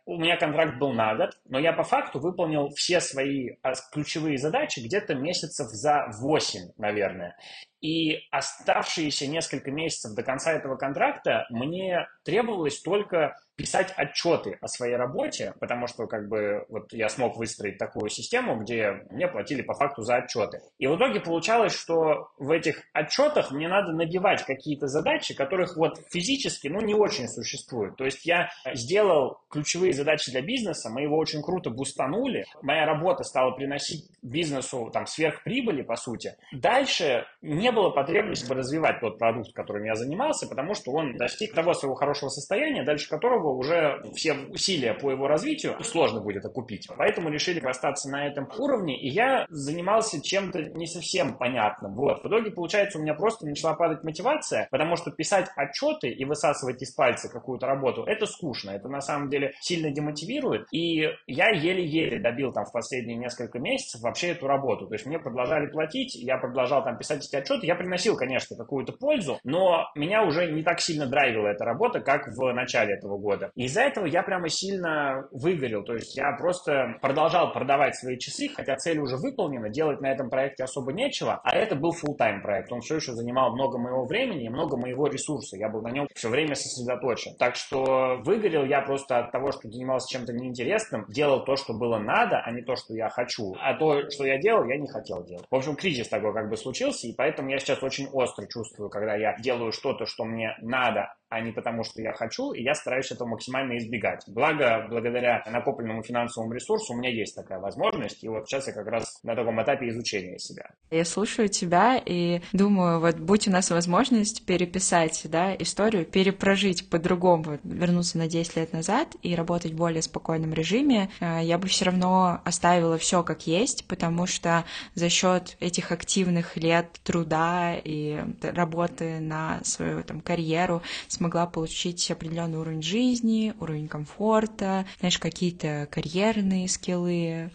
у 0.05 0.17
меня 0.17 0.38
контракт 0.38 0.77
был 0.77 0.93
на 0.93 1.15
год, 1.15 1.38
но 1.45 1.60
я 1.60 1.73
по 1.73 1.84
факту 1.84 2.19
выполнил 2.19 2.69
все 2.69 2.99
свои 2.99 3.55
а, 3.63 3.73
ключевые 3.91 4.38
задачи 4.38 4.79
где-то 4.79 5.15
месяцев 5.15 5.67
за 5.69 6.08
8, 6.19 6.73
наверное. 6.77 7.36
И 7.81 8.19
оставшиеся 8.31 9.27
несколько 9.27 9.71
месяцев 9.71 10.15
до 10.15 10.23
конца 10.23 10.51
этого 10.51 10.75
контракта 10.75 11.45
мне 11.49 12.08
требовалось 12.23 12.81
только 12.81 13.36
писать 13.55 13.93
отчеты 13.95 14.58
о 14.60 14.67
своей 14.67 14.95
работе, 14.95 15.53
потому 15.60 15.88
что 15.88 16.08
как 16.08 16.27
бы 16.27 16.65
вот 16.67 16.91
я 16.93 17.10
смог 17.10 17.38
выстроить 17.38 17.77
такую 17.77 18.10
систему, 18.10 18.60
где 18.60 19.05
мне 19.12 19.27
платили 19.27 19.62
по 19.62 19.73
факту 19.73 20.01
за 20.01 20.17
отчеты. 20.17 20.62
И 20.77 20.88
в 20.88 20.97
итоге 20.97 21.19
получалось, 21.19 21.73
что 21.73 22.29
в 22.38 22.51
этих 22.51 22.81
отчетах 22.93 23.51
мне 23.51 23.67
надо 23.67 23.93
набивать 23.93 24.43
какие-то 24.43 24.88
задачи, 24.88 25.36
которых 25.36 25.77
вот 25.77 25.99
физически, 26.12 26.67
ну, 26.67 26.81
не 26.81 26.95
очень 26.95 27.27
существует. 27.27 27.95
То 27.95 28.05
есть 28.05 28.25
я 28.25 28.49
сделал 28.73 29.34
ключевые 29.49 29.93
задачи 29.93 30.31
для 30.31 30.41
бизнеса, 30.41 30.89
мы 30.89 31.01
его 31.01 31.17
очень 31.17 31.41
круто 31.41 31.69
бустанули, 31.69 32.45
моя 32.61 32.85
работа 32.85 33.23
стала 33.23 33.51
приносить 33.51 34.05
бизнесу 34.21 34.89
там 34.91 35.05
сверхприбыли, 35.05 35.81
по 35.81 35.95
сути. 35.95 36.35
Дальше 36.51 37.25
не 37.41 37.71
было 37.71 37.89
потребности 37.89 38.51
развивать 38.51 38.99
тот 38.99 39.17
продукт, 39.17 39.53
которым 39.53 39.85
я 39.85 39.95
занимался, 39.95 40.47
потому 40.47 40.73
что 40.73 40.91
он 40.91 41.15
достиг 41.17 41.53
того 41.53 41.73
своего 41.73 41.95
хорошего 41.95 42.29
состояния, 42.29 42.83
дальше 42.83 43.09
которого 43.09 43.53
уже 43.53 44.01
все 44.15 44.33
усилия 44.33 44.93
по 44.93 45.11
его 45.11 45.27
развитию 45.27 45.77
сложно 45.83 46.21
будет 46.21 46.45
окупить. 46.45 46.87
Поэтому 46.97 47.29
решили 47.29 47.59
остаться 47.59 48.09
на 48.09 48.27
этом 48.27 48.49
уровне, 48.57 48.99
и 48.99 49.07
я 49.09 49.45
занимался 49.49 50.21
чем-то 50.21 50.63
не 50.63 50.87
совсем 50.87 51.37
понятным. 51.37 51.95
Вот. 51.95 52.23
В 52.23 52.27
итоге, 52.27 52.51
получается, 52.51 52.97
у 52.97 53.01
меня 53.01 53.13
просто 53.13 53.45
начала 53.45 53.73
падать 53.73 54.03
мотивация, 54.03 54.67
потому 54.71 54.95
что 54.95 55.11
писать 55.11 55.49
отчеты 55.55 56.09
и 56.09 56.25
высасывать 56.25 56.81
из 56.81 56.91
пальца 56.91 57.29
какую-то 57.29 57.67
работу, 57.67 58.03
это 58.03 58.25
скучно, 58.25 58.71
это 58.71 58.87
на 58.87 59.01
самом 59.01 59.24
деле 59.29 59.53
сильно 59.59 59.91
демотивирует, 59.91 60.67
и 60.71 61.09
я 61.27 61.49
еле-еле 61.49 62.19
добил 62.19 62.51
там 62.51 62.65
в 62.65 62.71
последние 62.71 63.17
несколько 63.17 63.59
месяцев 63.59 64.01
вообще 64.01 64.29
эту 64.29 64.47
работу. 64.47 64.88
То 64.88 64.93
есть 64.93 65.05
мне 65.05 65.19
продолжали 65.19 65.67
платить, 65.67 66.15
я 66.15 66.38
продолжал 66.38 66.83
там 66.83 66.97
писать 66.97 67.25
эти 67.25 67.35
отчеты, 67.35 67.65
я 67.65 67.75
приносил, 67.75 68.15
конечно, 68.15 68.55
какую-то 68.55 68.93
пользу, 68.93 69.39
но 69.43 69.88
меня 69.95 70.23
уже 70.23 70.51
не 70.51 70.63
так 70.63 70.79
сильно 70.79 71.05
драйвила 71.07 71.47
эта 71.47 71.65
работа, 71.65 71.99
как 71.99 72.27
в 72.27 72.53
начале 72.53 72.95
этого 72.95 73.17
года. 73.17 73.51
Из-за 73.55 73.81
этого 73.81 74.05
я 74.05 74.23
прямо 74.23 74.49
сильно 74.49 75.27
выгорел, 75.31 75.83
то 75.83 75.93
есть 75.93 76.15
я 76.15 76.31
просто 76.33 76.97
продолжал 77.01 77.53
продавать 77.53 77.95
свои 77.95 78.17
часы, 78.17 78.49
хотя 78.53 78.75
цель 78.75 78.99
уже 78.99 79.17
выполнена, 79.17 79.69
делать 79.69 80.01
на 80.01 80.11
этом 80.11 80.29
проекте 80.29 80.63
особо 80.63 80.93
нечего, 80.93 81.39
а 81.43 81.55
это 81.55 81.75
был 81.75 81.91
full-time 81.91 82.41
проект, 82.41 82.71
он 82.71 82.81
все 82.81 82.95
еще 82.95 83.13
занимал 83.13 83.53
много 83.53 83.77
моего 83.77 84.05
времени 84.05 84.45
и 84.45 84.49
много 84.49 84.77
моего 84.77 85.07
ресурса, 85.07 85.57
я 85.57 85.69
был 85.69 85.81
на 85.81 85.91
нем 85.91 86.07
все 86.13 86.29
время 86.29 86.55
сосредоточен. 86.55 87.35
Так 87.38 87.55
что 87.55 88.19
выгорел 88.23 88.65
я 88.65 88.81
просто 88.81 89.14
от 89.19 89.32
того, 89.32 89.51
что 89.51 89.69
занимался 89.69 90.10
чем-то 90.10 90.34
неинтересным, 90.34 91.06
делал 91.10 91.43
то, 91.43 91.56
что 91.56 91.73
было 91.73 91.97
надо, 91.97 92.39
а 92.39 92.51
не 92.51 92.62
то, 92.62 92.75
что 92.75 92.93
я 92.93 93.10
хочу. 93.10 93.56
А 93.60 93.73
то, 93.73 94.10
что 94.10 94.25
я 94.25 94.38
делал, 94.38 94.65
я 94.65 94.78
не 94.78 94.88
хотел 94.88 95.23
делать. 95.23 95.45
В 95.49 95.56
общем, 95.56 95.75
кризис 95.75 96.08
такой 96.08 96.34
как 96.34 96.49
бы 96.49 96.58
случился, 96.58 97.08
и 97.08 97.13
поэтому 97.13 97.49
я 97.49 97.60
сейчас 97.60 97.82
очень 97.84 98.08
остро 98.08 98.45
чувствую, 98.47 98.89
когда 98.89 99.15
я 99.15 99.38
делаю 99.39 99.71
что-то, 99.71 100.06
что 100.06 100.25
мне 100.25 100.56
надо, 100.62 101.13
а 101.29 101.41
не 101.41 101.51
потому, 101.51 101.83
что 101.83 102.01
я 102.01 102.13
хочу, 102.13 102.51
и 102.53 102.61
я 102.61 102.75
стараюсь 102.75 103.11
этого 103.11 103.27
максимально 103.27 103.77
избегать. 103.77 104.23
Благо, 104.27 104.85
благодаря 104.89 105.43
накопленному 105.51 106.03
финансовому 106.03 106.53
ресурсу 106.53 106.93
у 106.93 106.97
меня 106.97 107.09
есть 107.09 107.35
такая 107.35 107.59
возможность, 107.59 108.23
и 108.23 108.27
вот 108.27 108.47
сейчас 108.47 108.67
я 108.67 108.73
как 108.73 108.88
раз 108.88 109.19
на 109.23 109.35
таком 109.35 109.61
этапе 109.61 109.89
изучения 109.89 110.38
себя. 110.38 110.69
Я 110.91 111.03
слушаю 111.03 111.49
тебя 111.49 112.01
и 112.03 112.41
думаю, 112.53 112.99
вот 112.99 113.17
будь 113.17 113.47
у 113.47 113.51
нас 113.51 113.71
возможность 113.71 114.45
переписать 114.45 115.21
да, 115.25 115.55
историю, 115.55 116.05
перепрожить 116.05 116.89
по-другому, 116.89 117.57
вернуться 117.63 118.17
на 118.17 118.27
10 118.27 118.55
лет 118.55 118.73
назад 118.73 119.15
и 119.23 119.35
работать 119.35 119.71
в 119.73 119.75
более 119.75 120.01
спокойном 120.01 120.53
режиме, 120.53 121.09
э, 121.19 121.39
я 121.43 121.57
бы 121.57 121.67
все 121.67 121.85
равно 121.85 122.41
оставила 122.45 122.97
все 122.97 123.23
как 123.23 123.47
есть, 123.47 123.88
потому 123.88 124.27
что 124.27 124.63
за 124.93 125.09
счет 125.09 125.57
этих 125.59 125.91
активных 125.91 126.55
лет 126.57 126.99
труда 127.03 127.75
и 127.83 128.23
работы 128.41 129.19
на 129.19 129.59
свою 129.63 130.03
там, 130.03 130.21
карьеру 130.21 130.81
смогла 131.15 131.47
получить 131.47 132.10
определенный 132.12 132.60
уровень 132.60 132.84
жизни, 132.84 133.54
уровень 133.60 133.88
комфорта, 133.88 134.86
знаешь, 134.99 135.17
какие-то 135.17 135.88
карьерные 135.89 136.67
скиллы, 136.67 137.51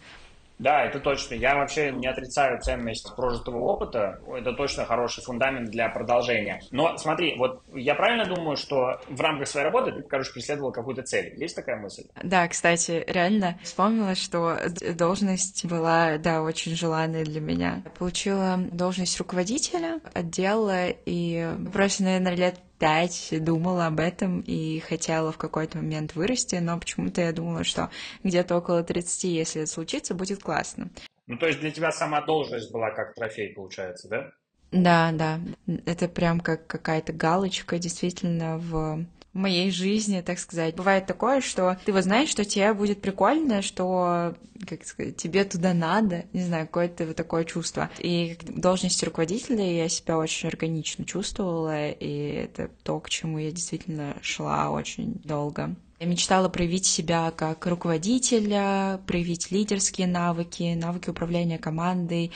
да, 0.61 0.85
это 0.85 0.99
точно. 0.99 1.33
Я 1.33 1.55
вообще 1.55 1.91
не 1.91 2.05
отрицаю 2.05 2.61
ценность 2.61 3.15
прожитого 3.15 3.57
опыта. 3.57 4.19
Это 4.31 4.53
точно 4.53 4.85
хороший 4.85 5.23
фундамент 5.23 5.71
для 5.71 5.89
продолжения. 5.89 6.61
Но 6.69 6.95
смотри, 6.97 7.35
вот 7.35 7.63
я 7.73 7.95
правильно 7.95 8.25
думаю, 8.25 8.57
что 8.57 9.01
в 9.09 9.19
рамках 9.19 9.47
своей 9.47 9.65
работы 9.65 9.91
ты, 9.91 10.03
короче, 10.03 10.31
преследовал 10.31 10.71
какую-то 10.71 11.01
цель. 11.01 11.33
Есть 11.35 11.55
такая 11.55 11.77
мысль? 11.77 12.03
Да, 12.21 12.47
кстати, 12.47 13.03
реально 13.07 13.57
вспомнила, 13.63 14.13
что 14.13 14.59
должность 14.95 15.65
была, 15.65 16.19
да, 16.19 16.43
очень 16.43 16.75
желанной 16.75 17.23
для 17.23 17.41
меня. 17.41 17.81
Я 17.83 17.91
получила 17.97 18.59
должность 18.71 19.17
руководителя 19.17 19.99
отдела 20.13 20.89
и 20.89 21.55
просто, 21.73 22.03
наверное, 22.03 22.35
лет 22.35 22.59
пять 22.81 23.31
думала 23.39 23.85
об 23.85 23.99
этом 23.99 24.41
и 24.41 24.79
хотела 24.79 25.31
в 25.31 25.37
какой-то 25.37 25.77
момент 25.77 26.15
вырасти, 26.15 26.55
но 26.55 26.79
почему-то 26.79 27.21
я 27.21 27.31
думала, 27.31 27.63
что 27.63 27.91
где-то 28.23 28.57
около 28.57 28.83
30, 28.83 29.25
если 29.25 29.61
это 29.61 29.71
случится, 29.71 30.15
будет 30.15 30.41
классно. 30.41 30.89
Ну, 31.27 31.37
то 31.37 31.45
есть 31.45 31.59
для 31.59 31.69
тебя 31.69 31.91
сама 31.91 32.21
должность 32.21 32.71
была 32.71 32.89
как 32.89 33.13
трофей, 33.13 33.53
получается, 33.53 34.09
да? 34.09 34.31
Да, 34.71 35.11
да. 35.11 35.39
Это 35.85 36.07
прям 36.07 36.39
как 36.39 36.65
какая-то 36.65 37.13
галочка 37.13 37.77
действительно 37.77 38.57
в 38.57 39.05
в 39.33 39.37
моей 39.37 39.71
жизни, 39.71 40.21
так 40.21 40.39
сказать. 40.39 40.75
Бывает 40.75 41.05
такое, 41.05 41.41
что 41.41 41.77
ты 41.85 41.93
вот 41.93 42.03
знаешь, 42.03 42.29
что 42.29 42.43
тебе 42.43 42.73
будет 42.73 43.01
прикольно, 43.01 43.61
что, 43.61 44.35
как 44.67 44.85
сказать, 44.85 45.15
тебе 45.17 45.43
туда 45.45 45.73
надо, 45.73 46.25
не 46.33 46.41
знаю, 46.41 46.67
какое-то 46.67 47.05
вот 47.05 47.15
такое 47.15 47.45
чувство. 47.45 47.89
И 47.99 48.37
в 48.41 48.59
должности 48.59 49.05
руководителя 49.05 49.65
я 49.83 49.87
себя 49.87 50.17
очень 50.17 50.49
органично 50.49 51.05
чувствовала, 51.05 51.89
и 51.89 52.33
это 52.33 52.69
то, 52.83 52.99
к 52.99 53.09
чему 53.09 53.37
я 53.37 53.51
действительно 53.51 54.17
шла 54.21 54.69
очень 54.69 55.21
долго. 55.23 55.75
Я 55.99 56.07
мечтала 56.07 56.49
проявить 56.49 56.85
себя 56.85 57.31
как 57.31 57.65
руководителя, 57.67 58.99
проявить 59.05 59.51
лидерские 59.51 60.07
навыки, 60.07 60.73
навыки 60.75 61.11
управления 61.11 61.59
командой, 61.59 62.31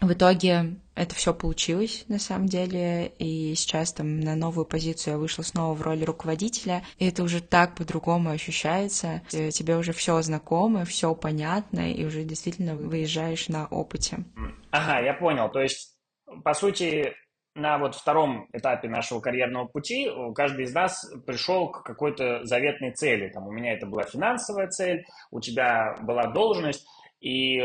в 0.00 0.12
итоге 0.12 0.76
это 1.00 1.14
все 1.14 1.32
получилось 1.32 2.04
на 2.08 2.18
самом 2.18 2.46
деле, 2.46 3.06
и 3.18 3.54
сейчас 3.54 3.94
там 3.94 4.20
на 4.20 4.36
новую 4.36 4.66
позицию 4.66 5.14
я 5.14 5.18
вышла 5.18 5.42
снова 5.42 5.74
в 5.74 5.80
роли 5.80 6.04
руководителя, 6.04 6.84
и 6.98 7.08
это 7.08 7.22
уже 7.22 7.40
так 7.40 7.74
по-другому 7.74 8.28
ощущается. 8.28 9.22
Тебе 9.28 9.76
уже 9.76 9.92
все 9.92 10.20
знакомо, 10.20 10.84
все 10.84 11.14
понятно, 11.14 11.90
и 11.90 12.04
уже 12.04 12.24
действительно 12.24 12.74
выезжаешь 12.74 13.48
на 13.48 13.66
опыте. 13.66 14.18
Ага, 14.72 15.00
я 15.00 15.14
понял. 15.14 15.50
То 15.50 15.60
есть, 15.60 15.96
по 16.44 16.52
сути, 16.52 17.14
на 17.54 17.78
вот 17.78 17.94
втором 17.94 18.48
этапе 18.52 18.88
нашего 18.88 19.20
карьерного 19.20 19.64
пути 19.64 20.06
каждый 20.34 20.66
из 20.66 20.74
нас 20.74 21.10
пришел 21.26 21.70
к 21.70 21.82
какой-то 21.82 22.44
заветной 22.44 22.92
цели. 22.92 23.30
Там 23.30 23.48
у 23.48 23.52
меня 23.52 23.72
это 23.72 23.86
была 23.86 24.02
финансовая 24.02 24.68
цель, 24.68 25.06
у 25.30 25.40
тебя 25.40 25.96
была 26.02 26.26
должность, 26.26 26.86
и 27.20 27.62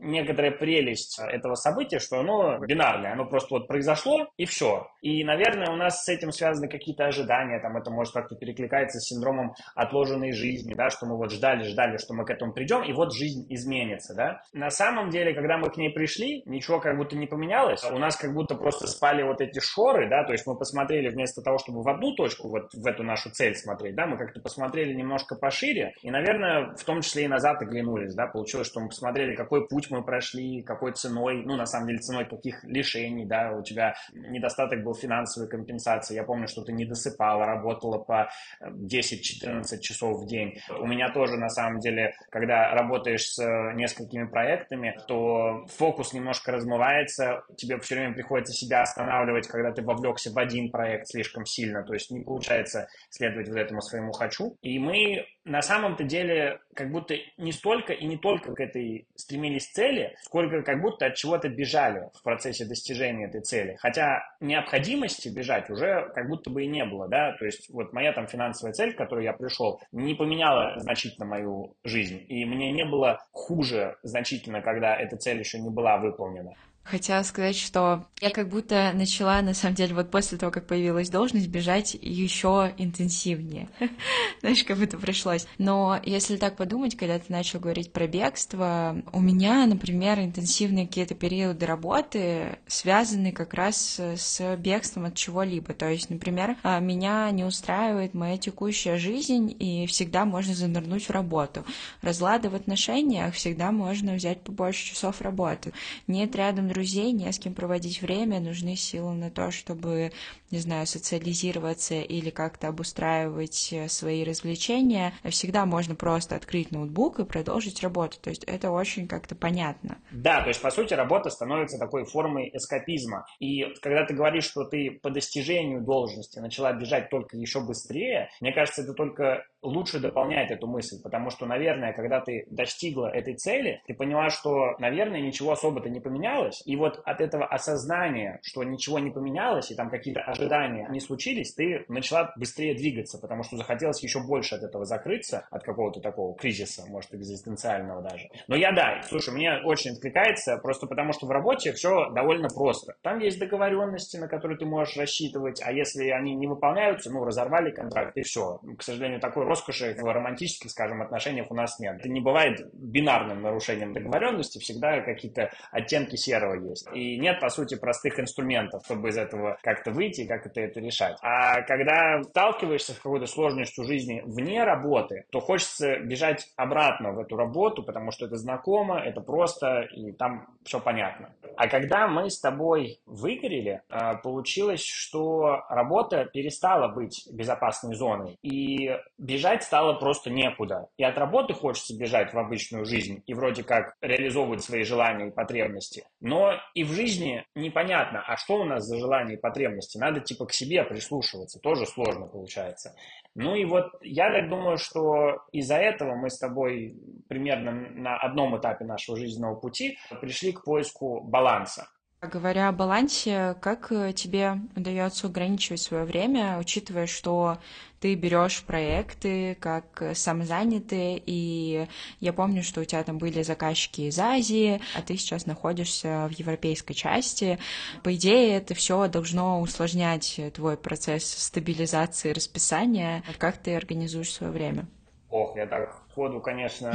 некоторая 0.00 0.50
прелесть 0.50 1.18
этого 1.18 1.54
события, 1.54 1.98
что 1.98 2.20
оно 2.20 2.58
бинарное, 2.58 3.12
оно 3.12 3.26
просто 3.26 3.54
вот 3.54 3.68
произошло 3.68 4.28
и 4.36 4.44
все. 4.44 4.88
И, 5.02 5.24
наверное, 5.24 5.70
у 5.70 5.76
нас 5.76 6.04
с 6.04 6.08
этим 6.08 6.32
связаны 6.32 6.68
какие-то 6.68 7.06
ожидания, 7.06 7.60
там 7.60 7.76
это 7.76 7.90
может 7.90 8.14
как-то 8.14 8.36
перекликается 8.36 8.98
с 8.98 9.08
синдромом 9.08 9.54
отложенной 9.74 10.32
жизни, 10.32 10.74
да, 10.74 10.90
что 10.90 11.06
мы 11.06 11.16
вот 11.16 11.30
ждали, 11.30 11.64
ждали, 11.64 11.98
что 11.98 12.14
мы 12.14 12.24
к 12.24 12.30
этому 12.30 12.52
придем, 12.52 12.82
и 12.82 12.92
вот 12.92 13.14
жизнь 13.14 13.46
изменится, 13.48 14.14
да. 14.14 14.42
На 14.52 14.70
самом 14.70 15.10
деле, 15.10 15.34
когда 15.34 15.58
мы 15.58 15.70
к 15.70 15.76
ней 15.76 15.90
пришли, 15.90 16.42
ничего 16.46 16.80
как 16.80 16.96
будто 16.96 17.16
не 17.16 17.26
поменялось, 17.26 17.84
у 17.90 17.98
нас 17.98 18.16
как 18.16 18.32
будто 18.32 18.54
просто 18.54 18.86
спали 18.86 19.22
вот 19.22 19.40
эти 19.40 19.60
шоры, 19.60 20.08
да, 20.08 20.24
то 20.24 20.32
есть 20.32 20.46
мы 20.46 20.56
посмотрели 20.56 21.08
вместо 21.08 21.42
того, 21.42 21.58
чтобы 21.58 21.82
в 21.82 21.88
одну 21.88 22.14
точку, 22.14 22.48
вот 22.48 22.72
в 22.72 22.86
эту 22.86 23.02
нашу 23.02 23.30
цель 23.30 23.54
смотреть, 23.54 23.94
да, 23.94 24.06
мы 24.06 24.16
как-то 24.16 24.40
посмотрели 24.40 24.94
немножко 24.94 25.36
пошире, 25.36 25.92
и, 26.02 26.10
наверное, 26.10 26.74
в 26.74 26.84
том 26.84 27.02
числе 27.02 27.24
и 27.24 27.28
назад 27.28 27.62
оглянулись, 27.62 28.14
да, 28.14 28.26
получилось, 28.26 28.66
что 28.66 28.80
мы 28.80 28.88
посмотрели, 28.88 29.34
какой 29.34 29.66
путь 29.66 29.89
мы 29.90 30.02
прошли, 30.02 30.62
какой 30.62 30.92
ценой, 30.92 31.42
ну, 31.44 31.56
на 31.56 31.66
самом 31.66 31.88
деле, 31.88 31.98
ценой 31.98 32.24
каких 32.24 32.62
лишений, 32.64 33.26
да, 33.26 33.52
у 33.52 33.62
тебя 33.62 33.94
недостаток 34.12 34.82
был 34.82 34.94
финансовой 34.94 35.48
компенсации, 35.48 36.14
я 36.14 36.24
помню, 36.24 36.48
что 36.48 36.62
ты 36.62 36.72
не 36.72 36.84
досыпала, 36.84 37.44
работала 37.46 37.98
по 37.98 38.30
10-14 38.62 39.80
часов 39.80 40.20
в 40.20 40.26
день. 40.26 40.58
У 40.78 40.86
меня 40.86 41.10
тоже, 41.10 41.36
на 41.36 41.48
самом 41.48 41.80
деле, 41.80 42.14
когда 42.30 42.74
работаешь 42.74 43.26
с 43.32 43.72
несколькими 43.74 44.26
проектами, 44.26 44.96
то 45.06 45.66
фокус 45.68 46.12
немножко 46.12 46.52
размывается, 46.52 47.42
тебе 47.56 47.78
все 47.80 47.96
время 47.96 48.14
приходится 48.14 48.52
себя 48.52 48.82
останавливать, 48.82 49.46
когда 49.48 49.72
ты 49.72 49.82
вовлекся 49.82 50.30
в 50.32 50.38
один 50.38 50.70
проект 50.70 51.08
слишком 51.08 51.44
сильно, 51.46 51.82
то 51.82 51.94
есть 51.94 52.10
не 52.10 52.20
получается 52.20 52.88
следовать 53.10 53.48
вот 53.48 53.58
этому 53.58 53.80
своему 53.82 54.12
«хочу». 54.12 54.56
И 54.62 54.78
мы 54.78 55.24
на 55.44 55.62
самом-то 55.62 56.04
деле 56.04 56.60
как 56.74 56.90
будто 56.90 57.14
не 57.36 57.52
столько 57.52 57.92
и 57.92 58.06
не 58.06 58.16
только 58.16 58.54
к 58.54 58.60
этой 58.60 59.06
стремились 59.16 59.68
цели, 59.68 60.16
сколько 60.22 60.62
как 60.62 60.80
будто 60.80 61.06
от 61.06 61.14
чего-то 61.14 61.48
бежали 61.48 62.10
в 62.14 62.22
процессе 62.22 62.64
достижения 62.64 63.26
этой 63.26 63.40
цели. 63.40 63.76
Хотя 63.80 64.22
необходимости 64.40 65.28
бежать 65.28 65.70
уже 65.70 66.10
как 66.14 66.28
будто 66.28 66.50
бы 66.50 66.64
и 66.64 66.68
не 66.68 66.84
было, 66.84 67.08
да, 67.08 67.32
то 67.32 67.44
есть 67.44 67.70
вот 67.70 67.92
моя 67.92 68.12
там 68.12 68.26
финансовая 68.26 68.72
цель, 68.72 68.94
к 68.94 68.98
которой 68.98 69.24
я 69.24 69.32
пришел, 69.32 69.80
не 69.92 70.14
поменяла 70.14 70.78
значительно 70.78 71.26
мою 71.26 71.74
жизнь, 71.84 72.24
и 72.28 72.44
мне 72.44 72.72
не 72.72 72.84
было 72.84 73.24
хуже 73.32 73.96
значительно, 74.02 74.62
когда 74.62 74.96
эта 74.96 75.16
цель 75.16 75.38
еще 75.38 75.58
не 75.58 75.70
была 75.70 75.98
выполнена. 75.98 76.54
Хотела 76.90 77.22
сказать, 77.22 77.56
что 77.56 78.06
я 78.20 78.30
как 78.30 78.48
будто 78.48 78.90
начала, 78.94 79.40
на 79.42 79.54
самом 79.54 79.76
деле, 79.76 79.94
вот 79.94 80.10
после 80.10 80.38
того, 80.38 80.50
как 80.50 80.66
появилась 80.66 81.08
должность, 81.08 81.46
бежать 81.46 81.94
еще 81.94 82.72
интенсивнее. 82.78 83.68
Знаешь, 84.40 84.64
как 84.64 84.76
будто 84.76 84.98
пришлось. 84.98 85.46
Но 85.56 86.00
если 86.04 86.36
так 86.36 86.56
подумать, 86.56 86.96
когда 86.96 87.20
ты 87.20 87.32
начал 87.32 87.60
говорить 87.60 87.92
про 87.92 88.08
бегство, 88.08 89.00
у 89.12 89.20
меня, 89.20 89.66
например, 89.66 90.18
интенсивные 90.18 90.88
какие-то 90.88 91.14
периоды 91.14 91.64
работы 91.64 92.58
связаны 92.66 93.30
как 93.30 93.54
раз 93.54 94.00
с 94.00 94.56
бегством 94.56 95.04
от 95.04 95.14
чего-либо. 95.14 95.72
То 95.72 95.88
есть, 95.88 96.10
например, 96.10 96.56
а, 96.64 96.80
меня 96.80 97.30
не 97.30 97.44
устраивает 97.44 98.14
моя 98.14 98.36
текущая 98.36 98.98
жизнь, 98.98 99.54
и 99.58 99.86
всегда 99.86 100.24
можно 100.24 100.54
занырнуть 100.54 101.06
в 101.06 101.10
работу. 101.10 101.64
Разлады 102.02 102.50
в 102.50 102.56
отношениях 102.56 103.34
всегда 103.34 103.70
можно 103.70 104.14
взять 104.14 104.42
побольше 104.42 104.86
часов 104.86 105.20
работы. 105.20 105.72
Нет 106.08 106.34
рядом 106.34 106.68
друзей, 106.68 106.79
не 106.82 107.30
с 107.32 107.38
кем 107.38 107.54
проводить 107.54 108.02
время, 108.02 108.40
нужны 108.40 108.76
силы 108.76 109.14
на 109.14 109.30
то, 109.30 109.50
чтобы, 109.50 110.12
не 110.50 110.58
знаю, 110.58 110.86
социализироваться 110.86 111.94
или 111.94 112.30
как-то 112.30 112.68
обустраивать 112.68 113.72
э, 113.72 113.88
свои 113.88 114.24
развлечения. 114.24 115.12
Всегда 115.24 115.66
можно 115.66 115.94
просто 115.94 116.36
открыть 116.36 116.70
ноутбук 116.70 117.20
и 117.20 117.24
продолжить 117.24 117.82
работу. 117.82 118.18
То 118.20 118.30
есть 118.30 118.44
это 118.44 118.70
очень 118.70 119.06
как-то 119.08 119.34
понятно. 119.34 119.98
Да, 120.10 120.42
то 120.42 120.48
есть, 120.48 120.60
по 120.60 120.70
сути, 120.70 120.94
работа 120.94 121.30
становится 121.30 121.78
такой 121.78 122.04
формой 122.04 122.50
эскапизма. 122.52 123.26
И 123.38 123.64
когда 123.80 124.04
ты 124.04 124.14
говоришь, 124.14 124.44
что 124.44 124.64
ты 124.64 124.90
по 125.02 125.10
достижению 125.10 125.80
должности 125.82 126.38
начала 126.38 126.72
бежать 126.72 127.10
только 127.10 127.36
еще 127.36 127.60
быстрее, 127.60 128.30
мне 128.40 128.52
кажется, 128.52 128.82
это 128.82 128.94
только 128.94 129.44
лучше 129.62 130.00
дополняет 130.00 130.50
эту 130.50 130.66
мысль, 130.66 130.96
потому 131.02 131.30
что, 131.30 131.46
наверное, 131.46 131.92
когда 131.92 132.20
ты 132.20 132.46
достигла 132.50 133.06
этой 133.06 133.34
цели, 133.34 133.82
ты 133.86 133.94
поняла, 133.94 134.30
что, 134.30 134.76
наверное, 134.78 135.20
ничего 135.20 135.52
особо-то 135.52 135.88
не 135.88 136.00
поменялось, 136.00 136.62
и 136.64 136.76
вот 136.76 137.00
от 137.04 137.20
этого 137.20 137.46
осознания, 137.46 138.40
что 138.42 138.64
ничего 138.64 138.98
не 138.98 139.10
поменялось, 139.10 139.70
и 139.70 139.74
там 139.74 139.90
какие-то 139.90 140.20
ожидания 140.22 140.88
не 140.90 141.00
случились, 141.00 141.54
ты 141.54 141.84
начала 141.88 142.32
быстрее 142.36 142.74
двигаться, 142.74 143.18
потому 143.18 143.42
что 143.42 143.56
захотелось 143.56 144.02
еще 144.02 144.20
больше 144.20 144.54
от 144.54 144.62
этого 144.62 144.84
закрыться, 144.84 145.46
от 145.50 145.62
какого-то 145.62 146.00
такого 146.00 146.34
кризиса, 146.36 146.84
может, 146.88 147.14
экзистенциального 147.14 148.02
даже. 148.02 148.28
Но 148.48 148.56
я, 148.56 148.72
да, 148.72 149.02
слушай, 149.08 149.34
мне 149.34 149.58
очень 149.64 149.92
откликается, 149.92 150.58
просто 150.58 150.86
потому 150.86 151.12
что 151.12 151.26
в 151.26 151.30
работе 151.30 151.72
все 151.72 152.10
довольно 152.10 152.48
просто. 152.48 152.94
Там 153.02 153.18
есть 153.18 153.38
договоренности, 153.38 154.16
на 154.16 154.28
которые 154.28 154.58
ты 154.58 154.66
можешь 154.66 154.96
рассчитывать, 154.96 155.60
а 155.64 155.72
если 155.72 156.08
они 156.08 156.34
не 156.34 156.46
выполняются, 156.46 157.10
ну, 157.10 157.24
разорвали 157.24 157.70
контракт, 157.70 158.16
и 158.16 158.22
все. 158.22 158.60
К 158.78 158.82
сожалению, 158.82 159.20
такой 159.20 159.44
роскоши 159.50 159.96
в 159.98 160.04
романтических, 160.04 160.70
скажем, 160.70 161.02
отношениях 161.02 161.50
у 161.50 161.54
нас 161.54 161.78
нет. 161.80 161.96
Это 161.98 162.08
не 162.08 162.20
бывает 162.20 162.68
бинарным 162.72 163.42
нарушением 163.42 163.92
договоренности, 163.92 164.58
всегда 164.58 165.00
какие-то 165.00 165.50
оттенки 165.72 166.16
серого 166.16 166.54
есть. 166.54 166.86
И 166.94 167.18
нет, 167.18 167.40
по 167.40 167.48
сути, 167.48 167.74
простых 167.74 168.18
инструментов, 168.20 168.84
чтобы 168.84 169.08
из 169.08 169.18
этого 169.18 169.58
как-то 169.62 169.90
выйти 169.90 170.26
как 170.26 170.46
это, 170.46 170.60
это 170.60 170.80
решать. 170.80 171.16
А 171.22 171.62
когда 171.62 172.22
сталкиваешься 172.22 172.92
с 172.92 172.96
какой-то 172.96 173.26
сложностью 173.26 173.84
жизни 173.84 174.22
вне 174.24 174.64
работы, 174.64 175.24
то 175.30 175.40
хочется 175.40 175.98
бежать 175.98 176.48
обратно 176.56 177.12
в 177.12 177.18
эту 177.18 177.36
работу, 177.36 177.82
потому 177.82 178.12
что 178.12 178.26
это 178.26 178.36
знакомо, 178.36 178.98
это 179.00 179.20
просто, 179.20 179.82
и 179.82 180.12
там 180.12 180.46
все 180.64 180.80
понятно. 180.80 181.34
А 181.56 181.68
когда 181.68 182.06
мы 182.06 182.30
с 182.30 182.38
тобой 182.38 183.00
выгорели, 183.06 183.82
а, 183.88 184.14
получилось, 184.14 184.84
что 184.84 185.62
работа 185.68 186.24
перестала 186.24 186.88
быть 186.88 187.28
безопасной 187.32 187.94
зоной. 187.94 188.38
И 188.42 188.96
бежать 189.18 189.39
бежать 189.40 189.62
стало 189.62 189.94
просто 189.94 190.30
некуда. 190.30 190.88
И 190.98 191.02
от 191.02 191.16
работы 191.16 191.54
хочется 191.54 191.96
бежать 191.96 192.34
в 192.34 192.38
обычную 192.38 192.84
жизнь 192.84 193.22
и 193.26 193.32
вроде 193.32 193.64
как 193.64 193.94
реализовывать 194.02 194.62
свои 194.62 194.82
желания 194.82 195.28
и 195.28 195.30
потребности. 195.30 196.04
Но 196.20 196.52
и 196.74 196.84
в 196.84 196.92
жизни 196.92 197.42
непонятно, 197.54 198.22
а 198.26 198.36
что 198.36 198.56
у 198.56 198.64
нас 198.64 198.84
за 198.84 198.98
желания 198.98 199.34
и 199.34 199.40
потребности? 199.40 199.96
Надо 199.96 200.20
типа 200.20 200.44
к 200.44 200.52
себе 200.52 200.84
прислушиваться, 200.84 201.58
тоже 201.58 201.86
сложно 201.86 202.26
получается. 202.26 202.94
Ну 203.34 203.54
и 203.54 203.64
вот 203.64 203.86
я 204.02 204.30
так 204.30 204.50
думаю, 204.50 204.76
что 204.76 205.38
из-за 205.52 205.76
этого 205.76 206.16
мы 206.16 206.28
с 206.28 206.38
тобой 206.38 206.94
примерно 207.28 207.72
на 207.72 208.18
одном 208.18 208.58
этапе 208.58 208.84
нашего 208.84 209.16
жизненного 209.16 209.54
пути 209.54 209.96
пришли 210.20 210.52
к 210.52 210.64
поиску 210.64 211.22
баланса. 211.22 211.86
Говоря 212.22 212.68
о 212.68 212.72
балансе, 212.72 213.56
как 213.62 213.90
э, 213.90 214.12
тебе 214.12 214.58
удается 214.76 215.26
ограничивать 215.26 215.80
свое 215.80 216.04
время, 216.04 216.58
учитывая, 216.58 217.06
что 217.06 217.56
ты 217.98 218.14
берешь 218.14 218.62
проекты 218.62 219.54
как 219.58 220.02
э, 220.02 220.14
самозанятые, 220.14 221.22
и 221.24 221.88
я 222.20 222.32
помню, 222.34 222.62
что 222.62 222.82
у 222.82 222.84
тебя 222.84 223.02
там 223.04 223.16
были 223.16 223.40
заказчики 223.40 224.02
из 224.02 224.18
Азии, 224.18 224.82
а 224.94 225.00
ты 225.00 225.16
сейчас 225.16 225.46
находишься 225.46 226.28
в 226.28 226.32
европейской 226.32 226.92
части. 226.92 227.58
По 228.02 228.14
идее, 228.14 228.58
это 228.58 228.74
все 228.74 229.08
должно 229.08 229.58
усложнять 229.62 230.38
твой 230.52 230.76
процесс 230.76 231.24
стабилизации 231.24 232.32
расписания. 232.32 233.24
Как 233.38 233.56
ты 233.56 233.74
организуешь 233.74 234.30
свое 234.30 234.52
время? 234.52 234.86
Ох, 235.30 235.56
я 235.56 235.66
так 235.66 236.02
ходу, 236.14 236.40
конечно, 236.40 236.92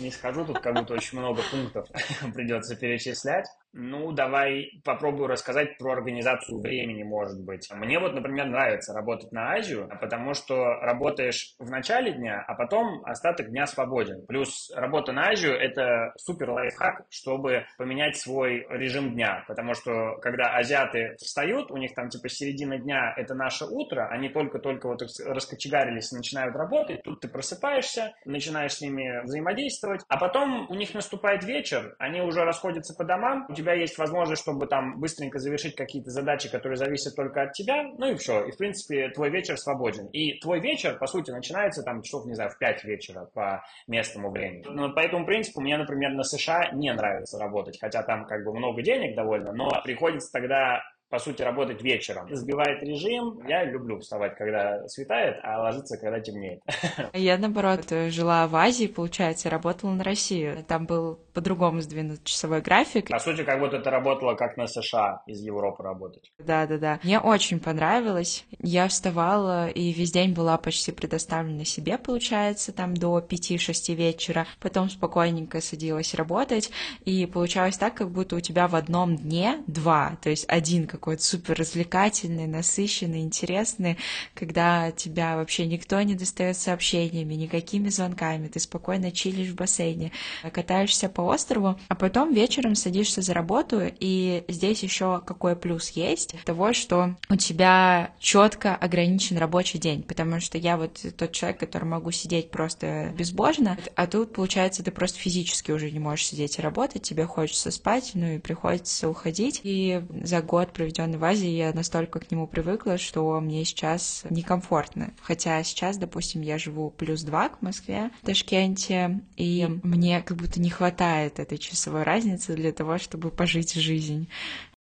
не 0.00 0.10
скажу, 0.10 0.44
тут 0.44 0.58
как 0.58 0.74
будто 0.74 0.94
очень 0.94 1.20
много 1.20 1.42
пунктов 1.48 1.86
придется 2.34 2.74
перечислять. 2.74 3.46
Ну, 3.76 4.12
давай 4.12 4.70
попробую 4.84 5.26
рассказать 5.26 5.76
про 5.78 5.92
организацию 5.92 6.60
времени, 6.60 7.02
может 7.02 7.42
быть. 7.42 7.68
Мне 7.72 7.98
вот, 7.98 8.14
например, 8.14 8.46
нравится 8.46 8.94
работать 8.94 9.32
на 9.32 9.52
Азию, 9.52 9.90
потому 10.00 10.34
что 10.34 10.74
работаешь 10.80 11.54
в 11.58 11.68
начале 11.70 12.12
дня, 12.12 12.44
а 12.46 12.54
потом 12.54 13.04
остаток 13.04 13.50
дня 13.50 13.66
свободен. 13.66 14.24
Плюс 14.26 14.70
работа 14.76 15.12
на 15.12 15.28
Азию– 15.28 15.52
это 15.60 16.12
супер 16.16 16.50
лайфхак, 16.50 17.02
чтобы 17.10 17.66
поменять 17.76 18.16
свой 18.16 18.64
режим 18.70 19.12
дня, 19.12 19.44
потому 19.48 19.74
что 19.74 20.18
когда 20.22 20.54
азиаты 20.54 21.16
встают, 21.18 21.72
у 21.72 21.76
них 21.76 21.94
там 21.94 22.10
типа 22.10 22.28
середина 22.28 22.78
дня– 22.78 23.12
это 23.16 23.34
наше 23.34 23.64
утро, 23.64 24.06
они 24.08 24.28
только-только 24.28 24.86
вот 24.86 25.02
раскочегарились 25.26 26.12
и 26.12 26.16
начинают 26.16 26.54
работать, 26.54 27.02
тут 27.02 27.20
ты 27.20 27.28
просыпаешься, 27.28 28.14
начинаешь 28.24 28.74
с 28.74 28.80
ними 28.80 29.24
взаимодействовать, 29.24 30.02
а 30.08 30.16
потом 30.16 30.70
у 30.70 30.74
них 30.74 30.94
наступает 30.94 31.42
вечер, 31.42 31.96
они 31.98 32.20
уже 32.20 32.44
расходятся 32.44 32.94
по 32.94 33.02
домам, 33.02 33.46
у 33.48 33.52
тебя 33.52 33.63
тебя 33.64 33.74
есть 33.74 33.98
возможность, 33.98 34.42
чтобы 34.42 34.66
там 34.66 35.00
быстренько 35.00 35.38
завершить 35.38 35.74
какие-то 35.74 36.10
задачи, 36.10 36.50
которые 36.50 36.76
зависят 36.76 37.16
только 37.16 37.42
от 37.42 37.52
тебя, 37.52 37.84
ну 37.98 38.12
и 38.12 38.14
все. 38.14 38.44
И, 38.44 38.52
в 38.52 38.56
принципе, 38.56 39.08
твой 39.08 39.30
вечер 39.30 39.58
свободен. 39.58 40.06
И 40.08 40.38
твой 40.40 40.60
вечер, 40.60 40.98
по 40.98 41.06
сути, 41.06 41.30
начинается 41.30 41.82
там 41.82 42.02
часов, 42.02 42.26
не 42.26 42.34
знаю, 42.34 42.50
в 42.50 42.58
5 42.58 42.84
вечера 42.84 43.28
по 43.32 43.64
местному 43.86 44.30
времени. 44.30 44.64
Но 44.68 44.92
по 44.92 45.00
этому 45.00 45.24
принципу 45.24 45.60
мне, 45.60 45.76
например, 45.76 46.12
на 46.12 46.22
США 46.22 46.70
не 46.72 46.92
нравится 46.92 47.38
работать, 47.38 47.78
хотя 47.80 48.02
там 48.02 48.26
как 48.26 48.44
бы 48.44 48.52
много 48.52 48.82
денег 48.82 49.16
довольно, 49.16 49.52
но 49.52 49.70
приходится 49.82 50.30
тогда 50.30 50.82
по 51.10 51.20
сути, 51.20 51.42
работать 51.42 51.80
вечером. 51.80 52.26
Сбивает 52.34 52.82
режим. 52.82 53.40
Я 53.46 53.62
люблю 53.62 54.00
вставать, 54.00 54.34
когда 54.34 54.88
светает, 54.88 55.36
а 55.44 55.62
ложиться, 55.62 55.96
когда 55.96 56.18
темнеет. 56.18 56.60
Я, 57.12 57.38
наоборот, 57.38 57.88
жила 58.08 58.48
в 58.48 58.56
Азии, 58.56 58.86
получается, 58.88 59.48
работала 59.48 59.92
на 59.92 60.02
Россию. 60.02 60.64
Там 60.66 60.86
был 60.86 61.20
по-другому 61.34 61.80
сдвинут 61.80 62.24
часовой 62.24 62.62
график. 62.62 63.08
По 63.10 63.18
сути, 63.18 63.42
как 63.42 63.58
будто 63.58 63.76
это 63.76 63.90
работало 63.90 64.34
как 64.34 64.56
на 64.56 64.66
США 64.66 65.22
из 65.26 65.40
Европы 65.40 65.82
работать. 65.82 66.32
Да-да-да. 66.38 67.00
Мне 67.02 67.18
очень 67.18 67.58
понравилось. 67.58 68.44
Я 68.60 68.88
вставала 68.88 69.68
и 69.68 69.92
весь 69.92 70.12
день 70.12 70.32
была 70.32 70.56
почти 70.56 70.92
предоставлена 70.92 71.64
себе, 71.64 71.98
получается, 71.98 72.72
там 72.72 72.94
до 72.96 73.18
5-6 73.18 73.94
вечера. 73.94 74.46
Потом 74.60 74.88
спокойненько 74.88 75.60
садилась 75.60 76.14
работать. 76.14 76.70
И 77.04 77.26
получалось 77.26 77.76
так, 77.76 77.94
как 77.94 78.10
будто 78.10 78.36
у 78.36 78.40
тебя 78.40 78.68
в 78.68 78.76
одном 78.76 79.16
дне 79.16 79.62
два. 79.66 80.16
То 80.22 80.30
есть 80.30 80.44
один 80.48 80.86
какой-то 80.86 81.22
супер 81.22 81.58
развлекательный, 81.58 82.46
насыщенный, 82.46 83.22
интересный, 83.22 83.98
когда 84.34 84.92
тебя 84.92 85.36
вообще 85.36 85.66
никто 85.66 86.00
не 86.02 86.14
достает 86.14 86.56
сообщениями, 86.56 87.34
никакими 87.34 87.88
звонками. 87.88 88.46
Ты 88.46 88.60
спокойно 88.60 89.10
чилишь 89.10 89.48
в 89.48 89.56
бассейне, 89.56 90.12
катаешься 90.52 91.08
по 91.08 91.23
острову, 91.24 91.78
а 91.88 91.94
потом 91.94 92.32
вечером 92.32 92.74
садишься 92.74 93.22
за 93.22 93.34
работу, 93.34 93.80
и 93.82 94.44
здесь 94.48 94.82
еще 94.82 95.22
какой 95.24 95.56
плюс 95.56 95.90
есть 95.90 96.34
того, 96.44 96.72
что 96.72 97.16
у 97.30 97.36
тебя 97.36 98.10
четко 98.18 98.74
ограничен 98.74 99.38
рабочий 99.38 99.78
день, 99.78 100.02
потому 100.02 100.40
что 100.40 100.58
я 100.58 100.76
вот 100.76 101.04
тот 101.16 101.32
человек, 101.32 101.60
который 101.60 101.84
могу 101.84 102.10
сидеть 102.10 102.50
просто 102.50 103.12
безбожно, 103.16 103.78
а 103.96 104.06
тут, 104.06 104.32
получается, 104.32 104.82
ты 104.82 104.90
просто 104.90 105.18
физически 105.18 105.70
уже 105.70 105.90
не 105.90 105.98
можешь 105.98 106.26
сидеть 106.26 106.58
и 106.58 106.62
работать, 106.62 107.02
тебе 107.02 107.26
хочется 107.26 107.70
спать, 107.70 108.12
ну 108.14 108.26
и 108.26 108.38
приходится 108.38 109.08
уходить. 109.08 109.60
И 109.64 110.02
за 110.22 110.42
год, 110.42 110.72
проведенный 110.72 111.18
в 111.18 111.24
Азии, 111.24 111.48
я 111.48 111.72
настолько 111.72 112.20
к 112.20 112.30
нему 112.30 112.46
привыкла, 112.46 112.98
что 112.98 113.40
мне 113.40 113.64
сейчас 113.64 114.24
некомфортно. 114.30 115.12
Хотя 115.22 115.62
сейчас, 115.62 115.96
допустим, 115.96 116.42
я 116.42 116.58
живу 116.58 116.90
плюс 116.90 117.22
два 117.22 117.48
к 117.48 117.62
Москве, 117.62 118.10
в 118.22 118.26
Ташкенте, 118.26 119.20
и 119.36 119.66
мне 119.82 120.22
как 120.22 120.36
будто 120.36 120.60
не 120.60 120.70
хватает 120.70 121.13
этой 121.22 121.58
часовой 121.58 122.02
разницы 122.02 122.54
для 122.54 122.72
того, 122.72 122.98
чтобы 122.98 123.30
пожить 123.30 123.74
жизнь. 123.74 124.28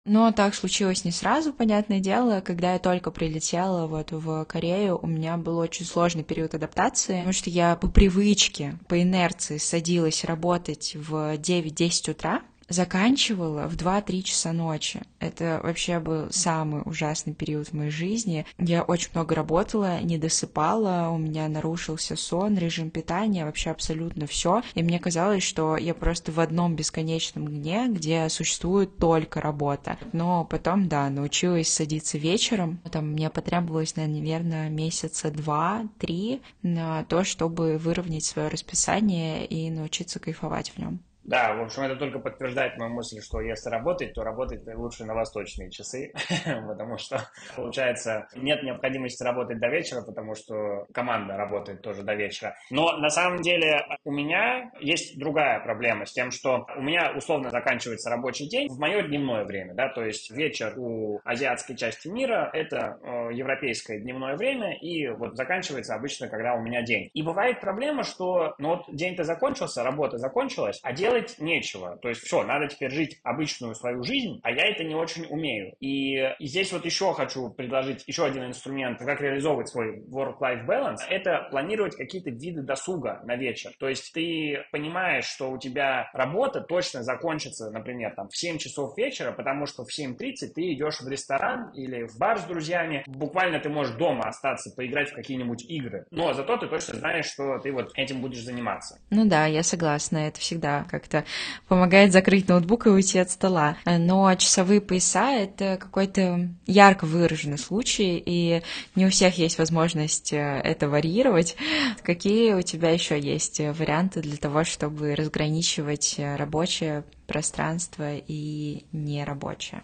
Но 0.03 0.31
так 0.31 0.55
случилось 0.55 1.05
не 1.05 1.11
сразу, 1.11 1.53
понятное 1.53 1.99
дело. 1.99 2.41
Когда 2.41 2.73
я 2.73 2.79
только 2.79 3.11
прилетела 3.11 3.85
вот 3.85 4.11
в 4.11 4.45
Корею, 4.45 4.97
у 4.99 5.05
меня 5.05 5.37
был 5.37 5.59
очень 5.59 5.85
сложный 5.85 6.23
период 6.23 6.55
адаптации, 6.55 7.17
потому 7.17 7.33
что 7.33 7.51
я 7.51 7.75
по 7.75 7.87
привычке, 7.87 8.79
по 8.87 8.99
инерции 8.99 9.57
садилась 9.57 10.23
работать 10.23 10.95
в 10.95 11.35
9-10 11.35 12.11
утра, 12.11 12.41
заканчивала 12.71 13.67
в 13.67 13.75
2-3 13.75 14.21
часа 14.21 14.53
ночи. 14.53 15.01
Это 15.19 15.59
вообще 15.63 15.99
был 15.99 16.31
самый 16.31 16.81
ужасный 16.85 17.33
период 17.33 17.67
в 17.67 17.73
моей 17.73 17.91
жизни. 17.91 18.45
Я 18.57 18.83
очень 18.83 19.09
много 19.13 19.35
работала, 19.35 20.01
не 20.01 20.17
досыпала, 20.17 21.09
у 21.11 21.17
меня 21.17 21.47
нарушился 21.47 22.15
сон, 22.15 22.57
режим 22.57 22.89
питания, 22.89 23.45
вообще 23.45 23.69
абсолютно 23.71 24.25
все. 24.27 24.63
И 24.73 24.83
мне 24.83 24.99
казалось, 24.99 25.43
что 25.43 25.77
я 25.77 25.93
просто 25.93 26.31
в 26.31 26.39
одном 26.39 26.75
бесконечном 26.75 27.47
дне, 27.47 27.87
где 27.89 28.29
существует 28.29 28.97
только 28.97 29.41
работа. 29.41 29.97
Но 30.13 30.45
потом, 30.45 30.87
да, 30.87 31.09
научилась 31.09 31.71
садиться 31.71 32.17
вечером. 32.17 32.79
Там 32.91 33.11
мне 33.11 33.29
потребовалось, 33.29 33.95
наверное, 33.95 34.69
месяца 34.69 35.29
два-три 35.31 36.41
на 36.63 37.03
то, 37.05 37.23
чтобы 37.23 37.77
выровнять 37.77 38.23
свое 38.23 38.47
расписание 38.47 39.45
и 39.45 39.69
научиться 39.69 40.19
кайфовать 40.19 40.71
в 40.71 40.77
нем. 40.77 41.01
Да, 41.23 41.53
в 41.53 41.61
общем, 41.61 41.83
это 41.83 41.95
только 41.95 42.19
подтверждает 42.19 42.77
мою 42.77 42.91
мысль, 42.91 43.21
что 43.21 43.41
если 43.41 43.69
работать, 43.69 44.13
то 44.13 44.23
работать 44.23 44.61
лучше 44.75 45.05
на 45.05 45.13
восточные 45.13 45.69
часы, 45.69 46.13
потому 46.67 46.97
что, 46.97 47.21
получается, 47.55 48.27
нет 48.35 48.63
необходимости 48.63 49.23
работать 49.23 49.59
до 49.59 49.67
вечера, 49.67 50.01
потому 50.01 50.35
что 50.35 50.87
команда 50.93 51.37
работает 51.37 51.81
тоже 51.81 52.03
до 52.03 52.15
вечера. 52.15 52.55
Но 52.71 52.97
на 52.97 53.09
самом 53.09 53.41
деле 53.41 53.85
у 54.03 54.11
меня 54.11 54.71
есть 54.79 55.17
другая 55.19 55.59
проблема 55.59 56.05
с 56.05 56.11
тем, 56.11 56.31
что 56.31 56.65
у 56.75 56.81
меня 56.81 57.13
условно 57.15 57.51
заканчивается 57.51 58.09
рабочий 58.09 58.47
день 58.49 58.67
в 58.67 58.79
мое 58.79 59.03
дневное 59.03 59.45
время, 59.45 59.73
да, 59.73 59.89
то 59.89 60.03
есть 60.03 60.31
вечер 60.31 60.73
у 60.77 61.21
азиатской 61.23 61.75
части 61.75 62.07
мира 62.07 62.49
это 62.53 62.97
э, 63.03 63.33
европейское 63.33 63.99
дневное 63.99 64.35
время, 64.35 64.75
и 64.77 65.07
вот 65.09 65.35
заканчивается 65.35 65.95
обычно, 65.95 66.27
когда 66.27 66.55
у 66.55 66.61
меня 66.61 66.81
день. 66.81 67.09
И 67.13 67.21
бывает 67.21 67.61
проблема, 67.61 68.03
что, 68.03 68.55
ну 68.57 68.69
вот 68.69 68.85
день-то 68.91 69.23
закончился, 69.23 69.83
работа 69.83 70.17
закончилась, 70.17 70.79
а 70.83 70.93
делать 70.93 71.10
делать 71.11 71.39
нечего. 71.39 71.97
То 71.97 72.09
есть 72.09 72.21
все, 72.21 72.43
надо 72.43 72.67
теперь 72.67 72.91
жить 72.91 73.19
обычную 73.23 73.75
свою 73.75 74.03
жизнь, 74.03 74.39
а 74.43 74.51
я 74.51 74.67
это 74.67 74.83
не 74.83 74.95
очень 74.95 75.25
умею. 75.29 75.75
И, 75.79 76.15
и 76.39 76.45
здесь 76.47 76.71
вот 76.71 76.85
еще 76.85 77.13
хочу 77.13 77.49
предложить 77.49 78.03
еще 78.07 78.25
один 78.25 78.45
инструмент, 78.45 78.99
как 78.99 79.21
реализовывать 79.21 79.69
свой 79.69 79.99
work-life 80.07 80.65
balance. 80.65 80.99
Это 81.09 81.47
планировать 81.51 81.95
какие-то 81.95 82.29
виды 82.29 82.61
досуга 82.61 83.21
на 83.25 83.35
вечер. 83.35 83.71
То 83.79 83.89
есть 83.89 84.13
ты 84.13 84.63
понимаешь, 84.71 85.25
что 85.25 85.51
у 85.51 85.57
тебя 85.57 86.09
работа 86.13 86.61
точно 86.61 87.03
закончится, 87.03 87.69
например, 87.71 88.13
там 88.15 88.29
в 88.29 88.37
7 88.37 88.57
часов 88.57 88.97
вечера, 88.97 89.31
потому 89.31 89.65
что 89.65 89.83
в 89.83 89.89
7.30 89.89 90.53
ты 90.55 90.73
идешь 90.73 91.01
в 91.01 91.07
ресторан 91.07 91.71
или 91.73 92.07
в 92.07 92.17
бар 92.17 92.39
с 92.39 92.43
друзьями. 92.43 93.03
Буквально 93.07 93.59
ты 93.59 93.69
можешь 93.69 93.95
дома 93.95 94.27
остаться, 94.27 94.73
поиграть 94.75 95.11
в 95.11 95.15
какие-нибудь 95.15 95.65
игры. 95.69 96.05
Но 96.11 96.33
зато 96.33 96.57
ты 96.57 96.67
точно 96.67 96.95
знаешь, 96.95 97.25
что 97.25 97.59
ты 97.59 97.71
вот 97.71 97.91
этим 97.95 98.21
будешь 98.21 98.43
заниматься. 98.43 98.99
Ну 99.09 99.25
да, 99.25 99.45
я 99.45 99.63
согласна. 99.63 100.27
Это 100.27 100.39
всегда 100.39 100.85
как 100.89 101.00
как-то 101.01 101.25
помогает 101.67 102.11
закрыть 102.11 102.47
ноутбук 102.47 102.85
и 102.85 102.89
уйти 102.89 103.19
от 103.19 103.29
стола. 103.29 103.77
Но 103.85 104.33
часовые 104.35 104.81
пояса— 104.81 105.31
это 105.33 105.77
какой-то 105.79 106.49
ярко 106.67 107.05
выраженный 107.05 107.57
случай, 107.57 108.21
и 108.23 108.61
не 108.95 109.05
у 109.05 109.09
всех 109.09 109.37
есть 109.37 109.57
возможность 109.57 110.33
э, 110.33 110.61
это 110.63 110.87
варьировать. 110.87 111.55
Какие 112.03 112.53
у 112.53 112.61
тебя 112.61 112.91
еще 112.91 113.19
есть 113.19 113.59
варианты 113.59 114.21
для 114.21 114.37
того, 114.37 114.63
чтобы 114.63 115.15
разграничивать 115.15 116.15
рабочее 116.17 117.03
пространство 117.27 118.15
и 118.15 118.85
нерабочее? 118.91 119.83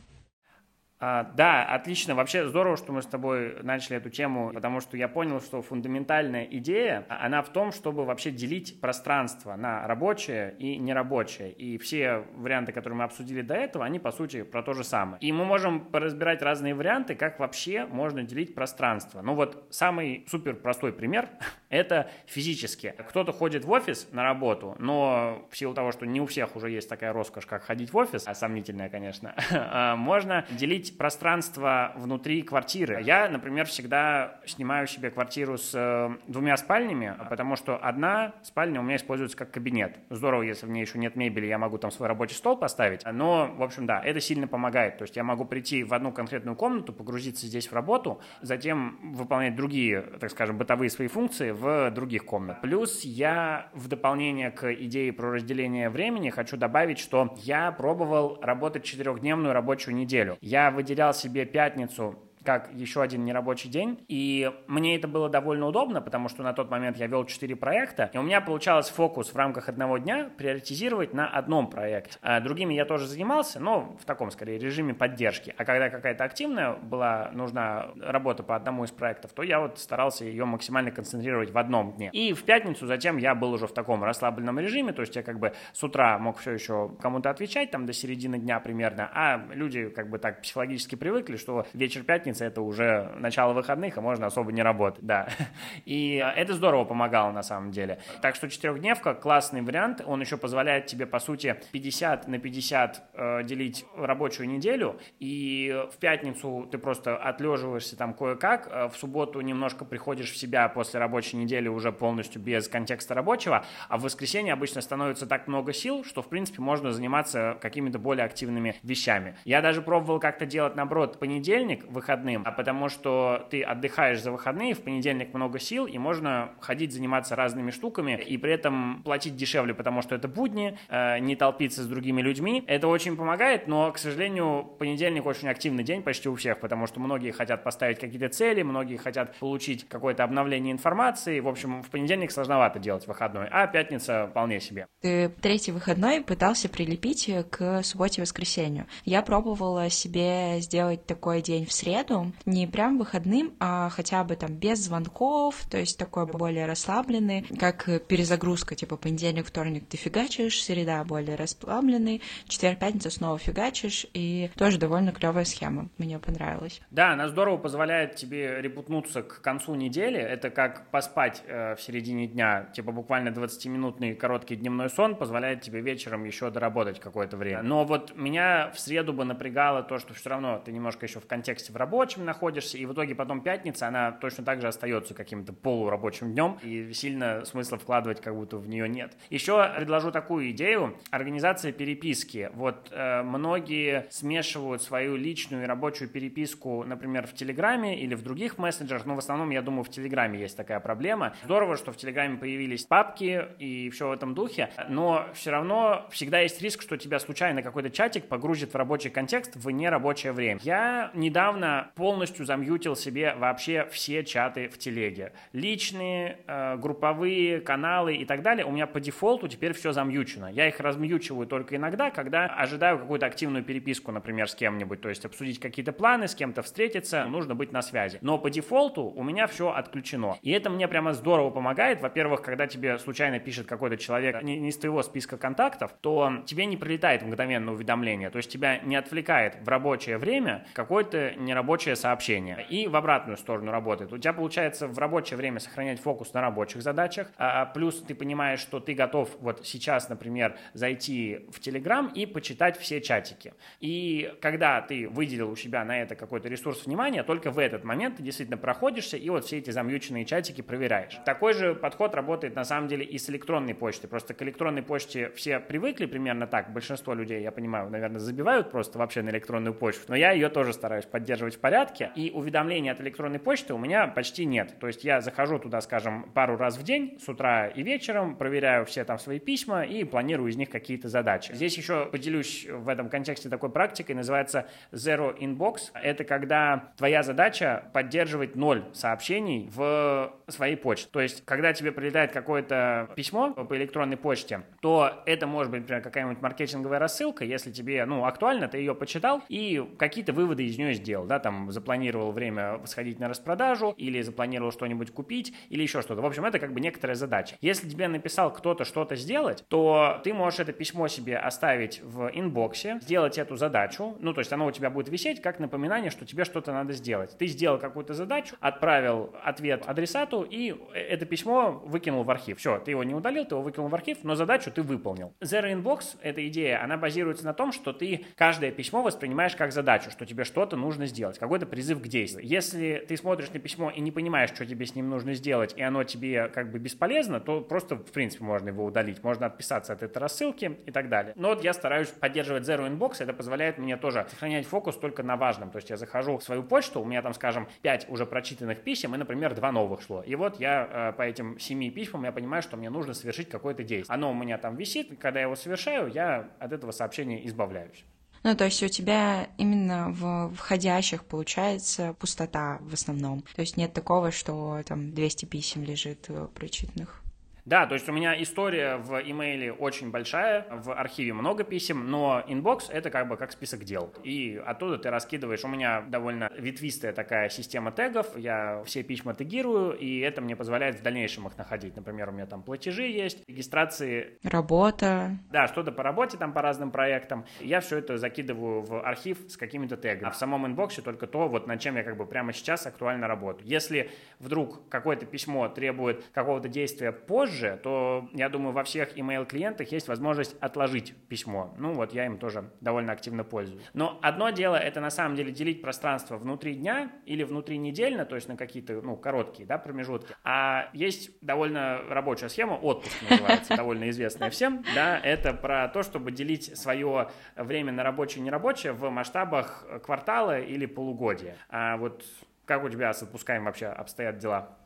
А, 0.99 1.31
да, 1.35 1.63
отлично. 1.63 2.15
Вообще 2.15 2.47
здорово, 2.47 2.75
что 2.75 2.91
мы 2.91 3.03
с 3.03 3.05
тобой 3.05 3.61
начали 3.61 3.97
эту 3.97 4.09
тему, 4.09 4.51
потому 4.53 4.79
что 4.79 4.97
я 4.97 5.07
понял, 5.07 5.39
что 5.41 5.61
фундаментальная 5.61 6.45
идея, 6.45 7.05
она 7.07 7.43
в 7.43 7.49
том, 7.49 7.71
чтобы 7.71 8.03
вообще 8.03 8.31
делить 8.31 8.81
пространство 8.81 9.55
на 9.55 9.87
рабочее 9.87 10.55
и 10.57 10.77
нерабочее. 10.77 11.51
И 11.51 11.77
все 11.77 12.25
варианты, 12.35 12.71
которые 12.71 12.97
мы 12.97 13.03
обсудили 13.03 13.41
до 13.41 13.53
этого, 13.53 13.85
они, 13.85 13.99
по 13.99 14.11
сути, 14.11 14.41
про 14.41 14.63
то 14.63 14.73
же 14.73 14.83
самое. 14.83 15.19
И 15.21 15.31
мы 15.31 15.45
можем 15.45 15.81
поразбирать 15.81 16.41
разные 16.41 16.73
варианты, 16.73 17.13
как 17.13 17.39
вообще 17.39 17.85
можно 17.85 18.23
делить 18.23 18.55
пространство. 18.55 19.21
Ну 19.21 19.35
вот 19.35 19.67
самый 19.69 20.25
супер 20.27 20.55
простой 20.55 20.93
пример– 20.93 21.29
это 21.69 22.09
физически. 22.25 22.93
Кто-то 23.09 23.31
ходит 23.31 23.65
в 23.65 23.71
офис 23.71 24.07
на 24.11 24.23
работу, 24.23 24.75
но 24.79 25.45
в 25.51 25.57
силу 25.57 25.73
того, 25.73 25.91
что 25.91 26.05
не 26.05 26.21
у 26.21 26.25
всех 26.25 26.55
уже 26.55 26.69
есть 26.69 26.89
такая 26.89 27.13
роскошь, 27.13 27.45
как 27.45 27.63
ходить 27.63 27.91
в 27.91 27.97
офис, 27.97 28.23
а 28.25 28.33
сомнительная, 28.33 28.89
конечно, 28.89 29.35
а, 29.51 29.95
можно 29.95 30.45
делить 30.51 30.97
пространство 30.97 31.93
внутри 31.95 32.41
квартиры. 32.41 33.01
Я, 33.01 33.27
например, 33.29 33.65
всегда 33.65 34.39
снимаю 34.45 34.87
себе 34.87 35.11
квартиру 35.11 35.57
с 35.57 35.71
э, 35.73 36.09
двумя 36.27 36.57
спальнями, 36.57 37.15
потому 37.29 37.55
что 37.55 37.77
одна 37.77 38.33
спальня 38.43 38.79
у 38.79 38.83
меня 38.83 38.95
используется 38.95 39.37
как 39.37 39.51
кабинет. 39.51 39.97
Здорово, 40.09 40.43
если 40.43 40.65
в 40.65 40.69
ней 40.69 40.81
еще 40.81 40.97
нет 40.97 41.15
мебели, 41.15 41.47
я 41.47 41.57
могу 41.57 41.77
там 41.77 41.91
свой 41.91 42.07
рабочий 42.07 42.35
стол 42.35 42.57
поставить. 42.57 43.03
Но, 43.05 43.53
в 43.53 43.63
общем, 43.63 43.85
да, 43.85 44.01
это 44.03 44.21
сильно 44.21 44.47
помогает. 44.47 44.97
То 44.97 45.03
есть 45.03 45.15
я 45.15 45.23
могу 45.23 45.45
прийти 45.45 45.83
в 45.83 45.93
одну 45.93 46.11
конкретную 46.11 46.55
комнату, 46.55 46.93
погрузиться 46.93 47.45
здесь 47.47 47.67
в 47.67 47.73
работу, 47.73 48.21
затем 48.41 48.97
выполнять 49.13 49.55
другие, 49.55 50.01
так 50.01 50.31
скажем, 50.31 50.57
бытовые 50.57 50.89
свои 50.89 51.07
функции 51.07 51.51
в 51.59 51.91
других 51.91 52.25
комнатах. 52.25 52.61
Плюс 52.61 53.03
я 53.03 53.69
в 53.73 53.87
дополнение 53.87 54.51
к 54.51 54.71
идее 54.73 55.11
про 55.13 55.31
разделение 55.31 55.89
времени 55.89 56.29
хочу 56.29 56.57
добавить, 56.57 56.99
что 56.99 57.35
я 57.37 57.71
пробовал 57.71 58.39
работать 58.41 58.83
четырехдневную 58.83 59.53
рабочую 59.53 59.95
неделю. 59.95 60.37
Я 60.41 60.71
выделял 60.71 61.13
себе 61.13 61.45
пятницу 61.45 62.15
как 62.47 62.69
еще 62.71 63.01
один 63.01 63.25
нерабочий 63.25 63.69
день. 63.69 63.99
И 64.07 64.49
мне 64.67 64.95
это 64.95 65.09
было 65.09 65.27
довольно 65.27 65.67
удобно, 65.67 65.99
потому 65.99 66.29
что 66.29 66.43
на 66.43 66.53
тот 66.53 66.71
момент 66.71 66.95
я 66.95 67.07
вел 67.07 67.25
4 67.25 67.57
проекта, 67.57 68.09
и 68.13 68.17
у 68.17 68.21
меня 68.21 68.39
получалось 68.39 68.87
фокус 68.89 69.33
в 69.33 69.35
рамках 69.35 69.67
одного 69.67 69.97
дня 69.97 70.29
приоритизировать 70.37 71.13
на 71.13 71.27
одном 71.27 71.69
проекте. 71.69 72.17
А 72.21 72.39
другими 72.39 72.73
я 72.73 72.85
тоже 72.85 73.05
занимался, 73.05 73.59
но 73.59 73.97
в 74.01 74.05
таком, 74.05 74.31
скорее, 74.31 74.59
режиме 74.59 74.93
поддержки. 74.93 75.53
А 75.57 75.65
когда 75.65 75.89
какая-то 75.89 76.23
активная 76.23 76.77
была 76.77 77.31
нужна 77.33 77.87
работа 77.99 78.43
по 78.43 78.55
одному 78.55 78.85
из 78.85 78.91
проектов, 78.91 79.33
то 79.33 79.43
я 79.43 79.59
вот 79.59 79.77
старался 79.77 80.23
ее 80.23 80.45
максимально 80.45 80.91
концентрировать 80.91 81.51
в 81.51 81.57
одном 81.57 81.97
дне. 81.97 82.11
И 82.13 82.31
в 82.31 82.43
пятницу 82.43 82.87
затем 82.87 83.17
я 83.17 83.35
был 83.35 83.51
уже 83.51 83.67
в 83.67 83.73
таком 83.73 84.05
расслабленном 84.05 84.57
режиме, 84.57 84.93
то 84.93 85.01
есть 85.01 85.17
я 85.17 85.21
как 85.21 85.37
бы 85.37 85.51
с 85.73 85.83
утра 85.83 86.17
мог 86.17 86.37
все 86.37 86.51
еще 86.51 86.95
кому-то 87.01 87.29
отвечать, 87.29 87.71
там 87.71 87.85
до 87.85 87.91
середины 87.91 88.39
дня 88.39 88.61
примерно, 88.61 89.11
а 89.13 89.45
люди 89.53 89.89
как 89.89 90.09
бы 90.09 90.17
так 90.17 90.41
психологически 90.43 90.95
привыкли, 90.95 91.35
что 91.35 91.65
вечер 91.73 92.03
пятницы 92.03 92.36
пятница 92.37 92.45
это 92.45 92.61
уже 92.61 93.11
начало 93.17 93.53
выходных, 93.53 93.97
и 93.97 94.01
можно 94.01 94.27
особо 94.27 94.51
не 94.51 94.63
работать, 94.63 95.05
да. 95.05 95.27
И 95.85 96.15
это 96.15 96.53
здорово 96.53 96.85
помогало 96.85 97.31
на 97.31 97.43
самом 97.43 97.71
деле. 97.71 97.99
Так 98.21 98.35
что 98.35 98.49
четырехдневка 98.49 99.13
классный 99.13 99.61
вариант, 99.61 100.01
он 100.05 100.21
еще 100.21 100.37
позволяет 100.37 100.85
тебе, 100.85 101.05
по 101.05 101.19
сути, 101.19 101.55
50 101.71 102.27
на 102.27 102.39
50 102.39 103.03
э, 103.13 103.43
делить 103.43 103.85
рабочую 103.95 104.49
неделю, 104.49 104.99
и 105.19 105.85
в 105.91 105.97
пятницу 105.97 106.67
ты 106.71 106.77
просто 106.77 107.17
отлеживаешься 107.17 107.97
там 107.97 108.13
кое-как, 108.13 108.67
э, 108.71 108.89
в 108.89 108.97
субботу 108.97 109.41
немножко 109.41 109.85
приходишь 109.85 110.31
в 110.31 110.37
себя 110.37 110.69
после 110.69 110.99
рабочей 110.99 111.37
недели 111.37 111.67
уже 111.67 111.91
полностью 111.91 112.41
без 112.41 112.67
контекста 112.67 113.13
рабочего, 113.13 113.65
а 113.89 113.97
в 113.97 114.01
воскресенье 114.01 114.53
обычно 114.53 114.81
становится 114.81 115.25
так 115.25 115.47
много 115.47 115.73
сил, 115.73 116.03
что, 116.03 116.21
в 116.21 116.29
принципе, 116.29 116.61
можно 116.61 116.91
заниматься 116.91 117.57
какими-то 117.61 117.99
более 117.99 118.25
активными 118.25 118.75
вещами. 118.83 119.35
Я 119.45 119.61
даже 119.61 119.81
пробовал 119.81 120.19
как-то 120.19 120.45
делать, 120.45 120.75
наоборот, 120.75 121.19
понедельник 121.19 121.87
выходным, 122.27 122.43
а 122.45 122.51
потому 122.51 122.89
что 122.89 123.47
ты 123.49 123.63
отдыхаешь 123.63 124.21
за 124.21 124.31
выходные, 124.31 124.73
в 124.73 124.81
понедельник 124.81 125.33
много 125.33 125.59
сил, 125.59 125.85
и 125.85 125.97
можно 125.97 126.51
ходить 126.59 126.93
заниматься 126.93 127.35
разными 127.35 127.71
штуками, 127.71 128.19
и 128.19 128.37
при 128.37 128.53
этом 128.53 129.01
платить 129.03 129.35
дешевле, 129.35 129.73
потому 129.73 130.01
что 130.01 130.15
это 130.15 130.27
будни, 130.27 130.77
э, 130.89 131.19
не 131.19 131.35
толпиться 131.35 131.83
с 131.83 131.87
другими 131.87 132.21
людьми. 132.21 132.63
Это 132.67 132.87
очень 132.87 133.15
помогает, 133.15 133.67
но, 133.67 133.91
к 133.91 133.97
сожалению, 133.97 134.63
понедельник 134.79 135.25
очень 135.25 135.47
активный 135.49 135.83
день 135.83 136.01
почти 136.01 136.29
у 136.29 136.35
всех, 136.35 136.59
потому 136.59 136.87
что 136.87 136.99
многие 136.99 137.31
хотят 137.31 137.63
поставить 137.63 137.99
какие-то 137.99 138.29
цели, 138.29 138.63
многие 138.63 138.97
хотят 138.97 139.35
получить 139.39 139.87
какое-то 139.87 140.23
обновление 140.23 140.73
информации. 140.73 141.39
В 141.39 141.47
общем, 141.47 141.83
в 141.83 141.89
понедельник 141.89 142.31
сложновато 142.31 142.79
делать 142.79 143.07
выходной, 143.07 143.47
а 143.51 143.67
пятница 143.67 144.27
вполне 144.27 144.59
себе. 144.59 144.87
Ты 145.01 145.29
третий 145.29 145.71
выходной 145.71 146.21
пытался 146.21 146.69
прилепить 146.69 147.29
к 147.51 147.83
субботе-воскресенью. 147.83 148.87
Я 149.05 149.21
пробовала 149.21 149.89
себе 149.89 150.59
сделать 150.59 151.05
такой 151.05 151.41
день 151.41 151.65
в 151.65 151.71
среду, 151.71 152.06
не 152.45 152.67
прям 152.67 152.97
выходным, 152.97 153.53
а 153.59 153.89
хотя 153.89 154.23
бы 154.23 154.35
там 154.35 154.53
без 154.53 154.79
звонков, 154.79 155.63
то 155.69 155.77
есть 155.77 155.97
такой 155.97 156.25
более 156.25 156.65
расслабленный, 156.65 157.45
как 157.59 158.07
перезагрузка, 158.07 158.75
типа 158.75 158.97
понедельник, 158.97 159.45
вторник 159.47 159.85
ты 159.89 159.97
фигачишь, 159.97 160.61
среда 160.61 161.03
более 161.03 161.35
расслабленный, 161.35 162.21
четверг, 162.47 162.79
пятница 162.79 163.09
снова 163.09 163.37
фигачишь, 163.37 164.05
и 164.13 164.49
тоже 164.57 164.77
довольно 164.77 165.11
клевая 165.11 165.45
схема, 165.45 165.89
мне 165.97 166.19
понравилось. 166.19 166.81
Да, 166.91 167.13
она 167.13 167.27
здорово 167.27 167.57
позволяет 167.57 168.15
тебе 168.15 168.61
репутнуться 168.61 169.23
к 169.23 169.41
концу 169.41 169.75
недели, 169.75 170.19
это 170.19 170.49
как 170.49 170.89
поспать 170.91 171.43
э, 171.47 171.75
в 171.75 171.81
середине 171.81 172.27
дня, 172.27 172.69
типа 172.73 172.91
буквально 172.91 173.29
20-минутный 173.29 174.15
короткий 174.15 174.55
дневной 174.55 174.89
сон 174.89 175.15
позволяет 175.15 175.61
тебе 175.61 175.81
вечером 175.81 176.23
еще 176.23 176.49
доработать 176.49 176.99
какое-то 176.99 177.37
время. 177.37 177.61
Но 177.61 177.85
вот 177.85 178.15
меня 178.15 178.71
в 178.73 178.79
среду 178.79 179.13
бы 179.13 179.25
напрягало 179.25 179.83
то, 179.83 179.97
что 179.97 180.13
все 180.13 180.29
равно 180.29 180.61
ты 180.63 180.71
немножко 180.71 181.05
еще 181.05 181.19
в 181.19 181.27
контексте 181.27 181.71
в 181.71 181.77
рабочем 181.97 182.25
находишься, 182.25 182.77
и 182.77 182.85
в 182.85 182.93
итоге 182.93 183.15
потом 183.15 183.41
пятница, 183.41 183.87
она 183.87 184.11
точно 184.11 184.43
так 184.43 184.61
же 184.61 184.67
остается 184.67 185.15
каким-то 185.15 185.51
полурабочим 185.51 186.31
днем, 186.31 186.59
и 186.61 186.93
сильно 186.93 187.43
смысла 187.43 187.79
вкладывать 187.79 188.21
как 188.21 188.35
будто 188.35 188.57
в 188.57 188.69
нее 188.69 188.87
нет. 188.87 189.17
Еще 189.31 189.67
предложу 189.75 190.11
такую 190.11 190.51
идею, 190.51 190.95
организация 191.09 191.71
переписки. 191.71 192.51
Вот 192.53 192.89
э, 192.91 193.23
многие 193.23 194.05
смешивают 194.11 194.83
свою 194.83 195.15
личную 195.15 195.63
и 195.63 195.65
рабочую 195.65 196.07
переписку, 196.07 196.83
например, 196.83 197.25
в 197.25 197.33
Телеграме 197.33 197.99
или 197.99 198.13
в 198.13 198.21
других 198.21 198.59
мессенджерах, 198.59 199.07
но 199.07 199.15
в 199.15 199.19
основном, 199.19 199.49
я 199.49 199.63
думаю, 199.63 199.83
в 199.83 199.89
Телеграме 199.89 200.39
есть 200.39 200.55
такая 200.55 200.79
проблема. 200.79 201.33
Здорово, 201.45 201.77
что 201.77 201.91
в 201.91 201.97
Телеграме 201.97 202.37
появились 202.37 202.83
папки 202.83 203.43
и 203.57 203.89
все 203.89 204.09
в 204.09 204.11
этом 204.11 204.35
духе, 204.35 204.69
но 204.87 205.25
все 205.33 205.49
равно 205.49 206.05
всегда 206.11 206.41
есть 206.41 206.61
риск, 206.61 206.83
что 206.83 206.95
тебя 206.95 207.17
случайно 207.17 207.63
какой-то 207.63 207.89
чатик 207.89 208.27
погрузит 208.27 208.73
в 208.73 208.77
рабочий 208.77 209.09
контекст 209.09 209.55
в 209.55 209.67
нерабочее 209.71 210.31
время. 210.31 210.59
Я 210.61 211.09
недавно 211.15 211.86
полностью 211.95 212.45
замьютил 212.45 212.95
себе 212.95 213.35
вообще 213.35 213.87
все 213.91 214.23
чаты 214.23 214.67
в 214.67 214.77
телеге. 214.77 215.33
Личные, 215.53 216.39
э, 216.47 216.77
групповые, 216.77 217.61
каналы 217.61 218.15
и 218.15 218.25
так 218.25 218.41
далее. 218.41 218.65
У 218.65 218.71
меня 218.71 218.87
по 218.87 218.99
дефолту 218.99 219.47
теперь 219.47 219.73
все 219.73 219.91
замьючено. 219.91 220.47
Я 220.51 220.67
их 220.67 220.79
размьючиваю 220.79 221.47
только 221.47 221.75
иногда, 221.75 222.11
когда 222.11 222.45
ожидаю 222.45 222.99
какую-то 222.99 223.25
активную 223.25 223.63
переписку, 223.63 224.11
например, 224.11 224.49
с 224.49 224.55
кем-нибудь. 224.55 225.01
То 225.01 225.09
есть 225.09 225.25
обсудить 225.25 225.59
какие-то 225.59 225.91
планы, 225.91 226.27
с 226.27 226.35
кем-то 226.35 226.61
встретиться, 226.61 227.25
нужно 227.25 227.55
быть 227.55 227.71
на 227.71 227.81
связи. 227.81 228.19
Но 228.21 228.37
по 228.37 228.49
дефолту 228.49 229.03
у 229.03 229.23
меня 229.23 229.47
все 229.47 229.71
отключено. 229.71 230.37
И 230.41 230.51
это 230.51 230.69
мне 230.69 230.87
прямо 230.87 231.13
здорово 231.13 231.49
помогает. 231.49 232.01
Во-первых, 232.01 232.41
когда 232.41 232.67
тебе 232.67 232.97
случайно 232.99 233.39
пишет 233.39 233.67
какой-то 233.67 233.97
человек 233.97 234.41
не, 234.43 234.59
не 234.59 234.69
из 234.69 234.77
твоего 234.77 235.03
списка 235.03 235.37
контактов, 235.37 235.93
то 236.01 236.43
тебе 236.45 236.65
не 236.65 236.77
прилетает 236.77 237.21
мгновенно 237.21 237.71
уведомление. 237.71 238.29
То 238.29 238.37
есть 238.37 238.51
тебя 238.51 238.79
не 238.79 238.95
отвлекает 238.95 239.57
в 239.61 239.67
рабочее 239.67 240.17
время 240.17 240.65
какое-то 240.73 241.33
нерабочее 241.77 241.95
сообщение. 241.95 242.65
И 242.69 242.87
в 242.87 242.95
обратную 242.95 243.37
сторону 243.37 243.71
работает. 243.71 244.11
У 244.11 244.17
тебя 244.17 244.33
получается 244.33 244.87
в 244.87 244.97
рабочее 244.97 245.37
время 245.37 245.59
сохранять 245.59 245.99
фокус 245.99 246.33
на 246.33 246.41
рабочих 246.41 246.81
задачах, 246.81 247.27
а, 247.37 247.61
а 247.61 247.65
плюс 247.65 248.01
ты 248.01 248.15
понимаешь, 248.15 248.59
что 248.59 248.79
ты 248.79 248.93
готов 248.93 249.29
вот 249.39 249.65
сейчас, 249.65 250.09
например, 250.09 250.57
зайти 250.73 251.45
в 251.51 251.59
Telegram 251.59 252.11
и 252.11 252.25
почитать 252.25 252.77
все 252.77 252.99
чатики. 252.99 253.53
И 253.79 254.33
когда 254.41 254.81
ты 254.81 255.07
выделил 255.07 255.51
у 255.51 255.55
себя 255.55 255.85
на 255.85 256.01
это 256.01 256.15
какой-то 256.15 256.49
ресурс 256.49 256.85
внимания, 256.85 257.23
только 257.23 257.51
в 257.51 257.59
этот 257.59 257.83
момент 257.83 258.17
ты 258.17 258.23
действительно 258.23 258.57
проходишься 258.57 259.17
и 259.17 259.29
вот 259.29 259.45
все 259.45 259.57
эти 259.57 259.69
замьюченные 259.69 260.25
чатики 260.25 260.61
проверяешь. 260.61 261.19
Такой 261.25 261.53
же 261.53 261.75
подход 261.75 262.15
работает 262.15 262.55
на 262.55 262.63
самом 262.63 262.87
деле 262.87 263.05
и 263.05 263.17
с 263.17 263.29
электронной 263.29 263.75
почтой. 263.75 264.09
Просто 264.09 264.33
к 264.33 264.41
электронной 264.41 264.81
почте 264.81 265.29
все 265.35 265.59
привыкли 265.59 266.07
примерно 266.07 266.47
так. 266.47 266.73
Большинство 266.73 267.13
людей, 267.13 267.43
я 267.43 267.51
понимаю, 267.51 267.89
наверное, 267.89 268.19
забивают 268.19 268.71
просто 268.71 268.97
вообще 268.97 269.21
на 269.21 269.29
электронную 269.29 269.73
почту. 269.75 270.05
Но 270.07 270.15
я 270.15 270.31
ее 270.31 270.49
тоже 270.49 270.73
стараюсь 270.73 271.05
поддерживать 271.05 271.55
в 271.55 271.59
порядке. 271.67 272.11
И 272.15 272.31
уведомлений 272.33 272.89
от 272.89 273.01
электронной 273.01 273.39
почты 273.39 273.73
у 273.73 273.77
меня 273.77 274.07
почти 274.07 274.45
нет. 274.45 274.75
То 274.79 274.87
есть 274.87 275.03
я 275.03 275.19
захожу 275.19 275.59
туда, 275.59 275.81
скажем, 275.81 276.31
пару 276.33 276.55
раз 276.55 276.77
в 276.77 276.83
день, 276.83 277.19
с 277.21 277.27
утра 277.27 277.67
и 277.67 277.83
вечером, 277.83 278.37
проверяю 278.37 278.85
все 278.85 279.03
там 279.03 279.19
свои 279.19 279.37
письма 279.39 279.83
и 279.83 280.05
планирую 280.05 280.49
из 280.49 280.55
них 280.55 280.69
какие-то 280.69 281.09
задачи. 281.09 281.51
Здесь 281.51 281.75
еще 281.75 282.05
поделюсь 282.05 282.65
в 282.69 282.87
этом 282.87 283.09
контексте 283.09 283.49
такой 283.49 283.69
практикой, 283.69 284.13
называется 284.13 284.67
Zero 284.93 285.37
Inbox. 285.37 285.91
Это 286.01 286.23
когда 286.23 286.93
твоя 286.95 287.21
задача 287.21 287.83
поддерживать 287.91 288.55
ноль 288.55 288.85
сообщений 288.93 289.69
в 289.75 290.33
своей 290.47 290.77
почте. 290.77 291.09
То 291.11 291.19
есть, 291.19 291.43
когда 291.43 291.73
тебе 291.73 291.91
прилетает 291.91 292.31
какое-то 292.31 293.09
письмо 293.15 293.51
по 293.51 293.75
электронной 293.75 294.15
почте, 294.15 294.61
то 294.79 295.21
это 295.25 295.47
может 295.47 295.69
быть, 295.69 295.81
например, 295.81 296.01
какая-нибудь 296.01 296.41
маркетинговая 296.41 296.99
рассылка. 296.99 297.43
Если 297.43 297.71
тебе, 297.71 298.05
ну, 298.05 298.23
актуально, 298.23 298.69
ты 298.69 298.77
ее 298.77 298.95
почитал 298.95 299.43
и 299.49 299.85
какие-то 299.99 300.31
выводы 300.31 300.63
из 300.63 300.77
нее 300.77 300.93
сделал, 300.93 301.25
да, 301.25 301.39
там 301.39 301.56
запланировал 301.69 302.31
время 302.31 302.79
сходить 302.85 303.19
на 303.19 303.27
распродажу 303.29 303.93
или 303.97 304.21
запланировал 304.21 304.71
что-нибудь 304.71 305.11
купить 305.11 305.53
или 305.69 305.81
еще 305.81 306.01
что-то. 306.01 306.21
В 306.21 306.25
общем, 306.25 306.45
это 306.45 306.59
как 306.59 306.73
бы 306.73 306.79
некоторая 306.79 307.15
задача. 307.15 307.55
Если 307.61 307.89
тебе 307.89 308.07
написал 308.07 308.51
кто-то 308.53 308.85
что-то 308.85 309.15
сделать, 309.15 309.63
то 309.67 310.21
ты 310.23 310.33
можешь 310.33 310.59
это 310.59 310.73
письмо 310.73 311.07
себе 311.07 311.37
оставить 311.37 312.01
в 312.03 312.29
инбоксе, 312.33 312.99
сделать 313.01 313.37
эту 313.37 313.55
задачу, 313.55 314.15
ну, 314.19 314.33
то 314.33 314.39
есть 314.39 314.51
оно 314.53 314.65
у 314.65 314.71
тебя 314.71 314.89
будет 314.89 315.09
висеть 315.09 315.41
как 315.41 315.59
напоминание, 315.59 316.11
что 316.11 316.25
тебе 316.25 316.45
что-то 316.45 316.73
надо 316.73 316.93
сделать. 316.93 317.37
Ты 317.37 317.47
сделал 317.47 317.79
какую-то 317.79 318.13
задачу, 318.13 318.55
отправил 318.59 319.35
ответ 319.43 319.83
адресату 319.87 320.45
и 320.49 320.75
это 320.93 321.25
письмо 321.25 321.81
выкинул 321.85 322.23
в 322.23 322.29
архив. 322.29 322.59
Все, 322.59 322.79
ты 322.79 322.91
его 322.91 323.03
не 323.03 323.13
удалил, 323.13 323.45
ты 323.45 323.55
его 323.55 323.61
выкинул 323.61 323.89
в 323.89 323.95
архив, 323.95 324.19
но 324.23 324.35
задачу 324.35 324.71
ты 324.71 324.81
выполнил. 324.81 325.33
Zero 325.41 325.71
Inbox, 325.71 326.17
эта 326.21 326.47
идея, 326.47 326.83
она 326.83 326.97
базируется 326.97 327.45
на 327.45 327.53
том, 327.53 327.71
что 327.71 327.93
ты 327.93 328.25
каждое 328.35 328.71
письмо 328.71 329.01
воспринимаешь 329.01 329.55
как 329.55 329.71
задачу, 329.71 330.11
что 330.11 330.25
тебе 330.25 330.43
что-то 330.43 330.75
нужно 330.75 331.05
сделать, 331.05 331.37
какой-то 331.47 331.65
призыв 331.65 332.01
к 332.01 332.07
действию. 332.07 332.45
Если 332.45 333.05
ты 333.07 333.15
смотришь 333.15 333.51
на 333.51 333.59
письмо 333.59 333.89
и 333.89 334.01
не 334.01 334.11
понимаешь, 334.11 334.49
что 334.49 334.65
тебе 334.65 334.85
с 334.85 334.95
ним 334.95 335.09
нужно 335.09 335.33
сделать, 335.33 335.73
и 335.77 335.81
оно 335.81 336.03
тебе 336.03 336.49
как 336.49 336.71
бы 336.71 336.79
бесполезно, 336.79 337.39
то 337.39 337.61
просто, 337.61 337.95
в 337.95 338.11
принципе, 338.11 338.43
можно 338.43 338.69
его 338.69 338.85
удалить. 338.85 339.23
Можно 339.23 339.45
отписаться 339.45 339.93
от 339.93 340.03
этой 340.03 340.17
рассылки 340.17 340.77
и 340.85 340.91
так 340.91 341.09
далее. 341.09 341.33
Но 341.35 341.49
вот 341.49 341.63
я 341.63 341.73
стараюсь 341.73 342.09
поддерживать 342.09 342.63
Zero 342.63 342.89
Inbox, 342.89 343.15
это 343.19 343.33
позволяет 343.33 343.77
мне 343.77 343.95
тоже 343.97 344.27
сохранять 344.29 344.67
фокус 344.67 344.97
только 344.97 345.23
на 345.23 345.37
важном. 345.37 345.71
То 345.71 345.77
есть 345.77 345.89
я 345.89 345.97
захожу 345.97 346.37
в 346.37 346.43
свою 346.43 346.63
почту, 346.63 347.01
у 347.01 347.05
меня 347.05 347.21
там, 347.21 347.33
скажем, 347.33 347.67
5 347.81 348.09
уже 348.09 348.25
прочитанных 348.25 348.81
писем, 348.81 349.15
и, 349.15 349.17
например, 349.17 349.53
2 349.53 349.71
новых 349.71 350.01
шло. 350.01 350.23
И 350.23 350.35
вот 350.35 350.59
я 350.59 351.11
э, 351.11 351.17
по 351.17 351.21
этим 351.21 351.57
7 351.57 351.91
письмам 351.91 352.25
я 352.25 352.31
понимаю, 352.31 352.61
что 352.61 352.75
мне 352.75 352.89
нужно 352.89 353.13
совершить 353.13 353.49
какое-то 353.49 353.83
действие. 353.83 354.13
Оно 354.13 354.31
у 354.31 354.33
меня 354.33 354.57
там 354.57 354.75
висит, 354.75 355.17
когда 355.19 355.39
я 355.39 355.45
его 355.45 355.55
совершаю, 355.55 356.07
я 356.11 356.49
от 356.59 356.73
этого 356.73 356.91
сообщения 356.91 357.45
избавляюсь. 357.45 358.03
Ну, 358.43 358.55
то 358.55 358.65
есть 358.65 358.81
у 358.83 358.87
тебя 358.87 359.49
именно 359.57 360.09
в 360.11 360.53
входящих 360.55 361.25
получается 361.25 362.15
пустота 362.19 362.79
в 362.81 362.93
основном. 362.93 363.43
То 363.55 363.61
есть 363.61 363.77
нет 363.77 363.93
такого, 363.93 364.31
что 364.31 364.81
там 364.85 365.13
200 365.13 365.45
писем 365.45 365.83
лежит 365.83 366.25
э, 366.29 366.47
прочитанных. 366.53 367.21
Да, 367.67 367.85
то 367.85 367.95
есть 367.95 368.07
у 368.07 368.13
меня 368.13 368.41
история 368.41 368.95
в 368.95 369.19
имейле 369.19 369.73
очень 369.73 370.09
большая, 370.09 370.65
в 370.71 370.93
архиве 370.93 371.33
много 371.33 371.65
писем, 371.65 372.09
но 372.09 372.41
inbox— 372.47 372.89
это 372.91 373.09
как 373.09 373.27
бы 373.27 373.35
как 373.35 373.51
список 373.51 373.83
дел. 373.83 374.13
И 374.23 374.61
оттуда 374.65 374.97
ты 374.97 375.09
раскидываешь. 375.09 375.65
У 375.65 375.67
меня 375.67 375.99
довольно 376.07 376.49
ветвистая 376.57 377.11
такая 377.11 377.49
система 377.49 377.91
тегов, 377.91 378.37
я 378.37 378.81
все 378.85 379.03
письма 379.03 379.33
тегирую, 379.33 379.97
и 379.97 380.19
это 380.19 380.39
мне 380.39 380.55
позволяет 380.55 380.97
в 380.97 381.03
дальнейшем 381.03 381.45
их 381.45 381.57
находить. 381.57 381.97
Например, 381.97 382.29
у 382.29 382.31
меня 382.31 382.45
там 382.45 382.63
платежи 382.63 383.03
есть, 383.03 383.43
регистрации. 383.49 384.39
Работа. 384.43 385.37
Да, 385.51 385.67
что-то 385.67 385.91
по 385.91 386.03
работе 386.03 386.37
там, 386.37 386.53
по 386.53 386.61
разным 386.61 386.89
проектам. 386.89 387.43
Я 387.59 387.81
все 387.81 387.97
это 387.97 388.17
закидываю 388.17 388.81
в 388.81 389.01
архив 389.01 389.39
с 389.49 389.57
какими-то 389.57 389.97
тегами. 389.97 390.27
А 390.27 390.31
в 390.31 390.37
самом 390.37 390.65
инбоксе 390.67 391.01
только 391.01 391.27
то, 391.27 391.49
вот 391.49 391.67
над 391.67 391.81
чем 391.81 391.97
я 391.97 392.03
как 392.03 392.15
бы 392.15 392.25
прямо 392.25 392.53
сейчас 392.53 392.85
актуально 392.87 393.27
работаю. 393.27 393.67
Если 393.67 394.09
вдруг 394.39 394.87
какое-то 394.87 395.25
письмо 395.25 395.67
требует 395.67 396.23
какого-то 396.33 396.69
действия 396.69 397.11
позже, 397.11 397.56
то 397.83 398.29
я 398.33 398.49
думаю, 398.49 398.73
во 398.73 398.83
всех 398.83 399.17
email-клиентах 399.17 399.91
есть 399.91 400.07
возможность 400.07 400.55
отложить 400.59 401.15
письмо. 401.27 401.73
Ну 401.77 401.93
вот 401.93 402.13
я 402.13 402.25
им 402.25 402.37
тоже 402.37 402.71
довольно 402.81 403.13
активно 403.13 403.43
пользуюсь. 403.43 403.81
Но 403.93 404.19
одно 404.21 404.49
дело 404.51 404.75
это 404.75 405.01
на 405.01 405.09
самом 405.09 405.35
деле 405.35 405.51
делить 405.51 405.81
пространство 405.81 406.37
внутри 406.37 406.75
дня 406.75 407.11
или 407.25 407.43
внутри 407.43 407.77
недельно, 407.77 408.25
то 408.25 408.35
есть 408.35 408.47
на 408.47 408.55
какие-то 408.55 409.01
ну, 409.01 409.15
короткие 409.15 409.65
да, 409.67 409.77
промежутки. 409.77 410.35
А 410.43 410.89
есть 410.93 411.31
довольно 411.41 412.01
рабочая 412.07 412.49
схема, 412.49 412.73
отпуск 412.73 413.15
называется, 413.29 413.75
довольно 413.75 414.09
известная 414.09 414.49
всем. 414.49 414.83
Да, 414.93 415.19
это 415.19 415.53
про 415.53 415.87
то, 415.87 416.03
чтобы 416.03 416.31
делить 416.31 416.77
свое 416.77 417.29
время 417.55 417.91
на 417.91 418.03
рабочее 418.03 418.41
и 418.41 418.45
нерабочее 418.45 418.93
в 418.93 419.09
масштабах 419.09 419.85
квартала 420.03 420.59
или 420.59 420.85
полугодия. 420.85 421.55
А 421.69 421.97
вот 421.97 422.23
как 422.65 422.83
у 422.83 422.89
тебя 422.89 423.13
с 423.13 423.23
отпускаем 423.23 423.63
вообще 423.63 423.87
обстоят 423.87 424.37
дела? 424.37 424.77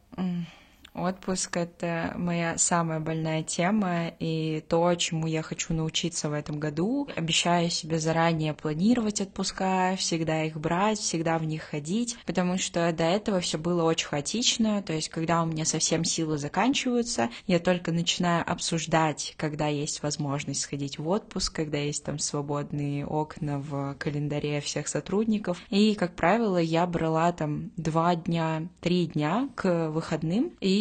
Отпуск— 0.93 1.55
это 1.57 2.13
моя 2.17 2.57
самая 2.57 2.99
больная 2.99 3.43
тема 3.43 4.09
и 4.19 4.61
то, 4.67 4.93
чему 4.95 5.25
я 5.25 5.41
хочу 5.41 5.73
научиться 5.73 6.29
в 6.29 6.33
этом 6.33 6.59
году. 6.59 7.07
Обещаю 7.15 7.69
себе 7.69 7.97
заранее 7.97 8.53
планировать 8.53 9.21
отпуска, 9.21 9.95
всегда 9.97 10.43
их 10.43 10.57
брать, 10.59 10.99
всегда 10.99 11.37
в 11.37 11.45
них 11.45 11.63
ходить, 11.63 12.17
потому 12.25 12.57
что 12.57 12.91
до 12.91 13.05
этого 13.05 13.39
все 13.39 13.57
было 13.57 13.83
очень 13.83 14.07
хаотично, 14.07 14.81
то 14.81 14.91
есть 14.91 15.07
когда 15.07 15.43
у 15.43 15.45
меня 15.45 15.63
совсем 15.63 16.03
силы 16.03 16.37
заканчиваются, 16.37 17.29
я 17.47 17.59
только 17.59 17.93
начинаю 17.93 18.49
обсуждать, 18.49 19.33
когда 19.37 19.67
есть 19.67 20.03
возможность 20.03 20.61
сходить 20.61 20.99
в 20.99 21.07
отпуск, 21.07 21.55
когда 21.55 21.77
есть 21.77 22.03
там 22.03 22.19
свободные 22.19 23.05
окна 23.05 23.59
в 23.59 23.95
календаре 23.97 24.59
всех 24.59 24.89
сотрудников. 24.89 25.61
И, 25.69 25.95
как 25.95 26.15
правило, 26.15 26.57
я 26.57 26.85
брала 26.85 27.31
там 27.31 27.71
два 27.77 28.15
дня, 28.15 28.67
три 28.81 29.07
дня 29.07 29.47
к 29.55 29.89
выходным, 29.89 30.51
и 30.59 30.80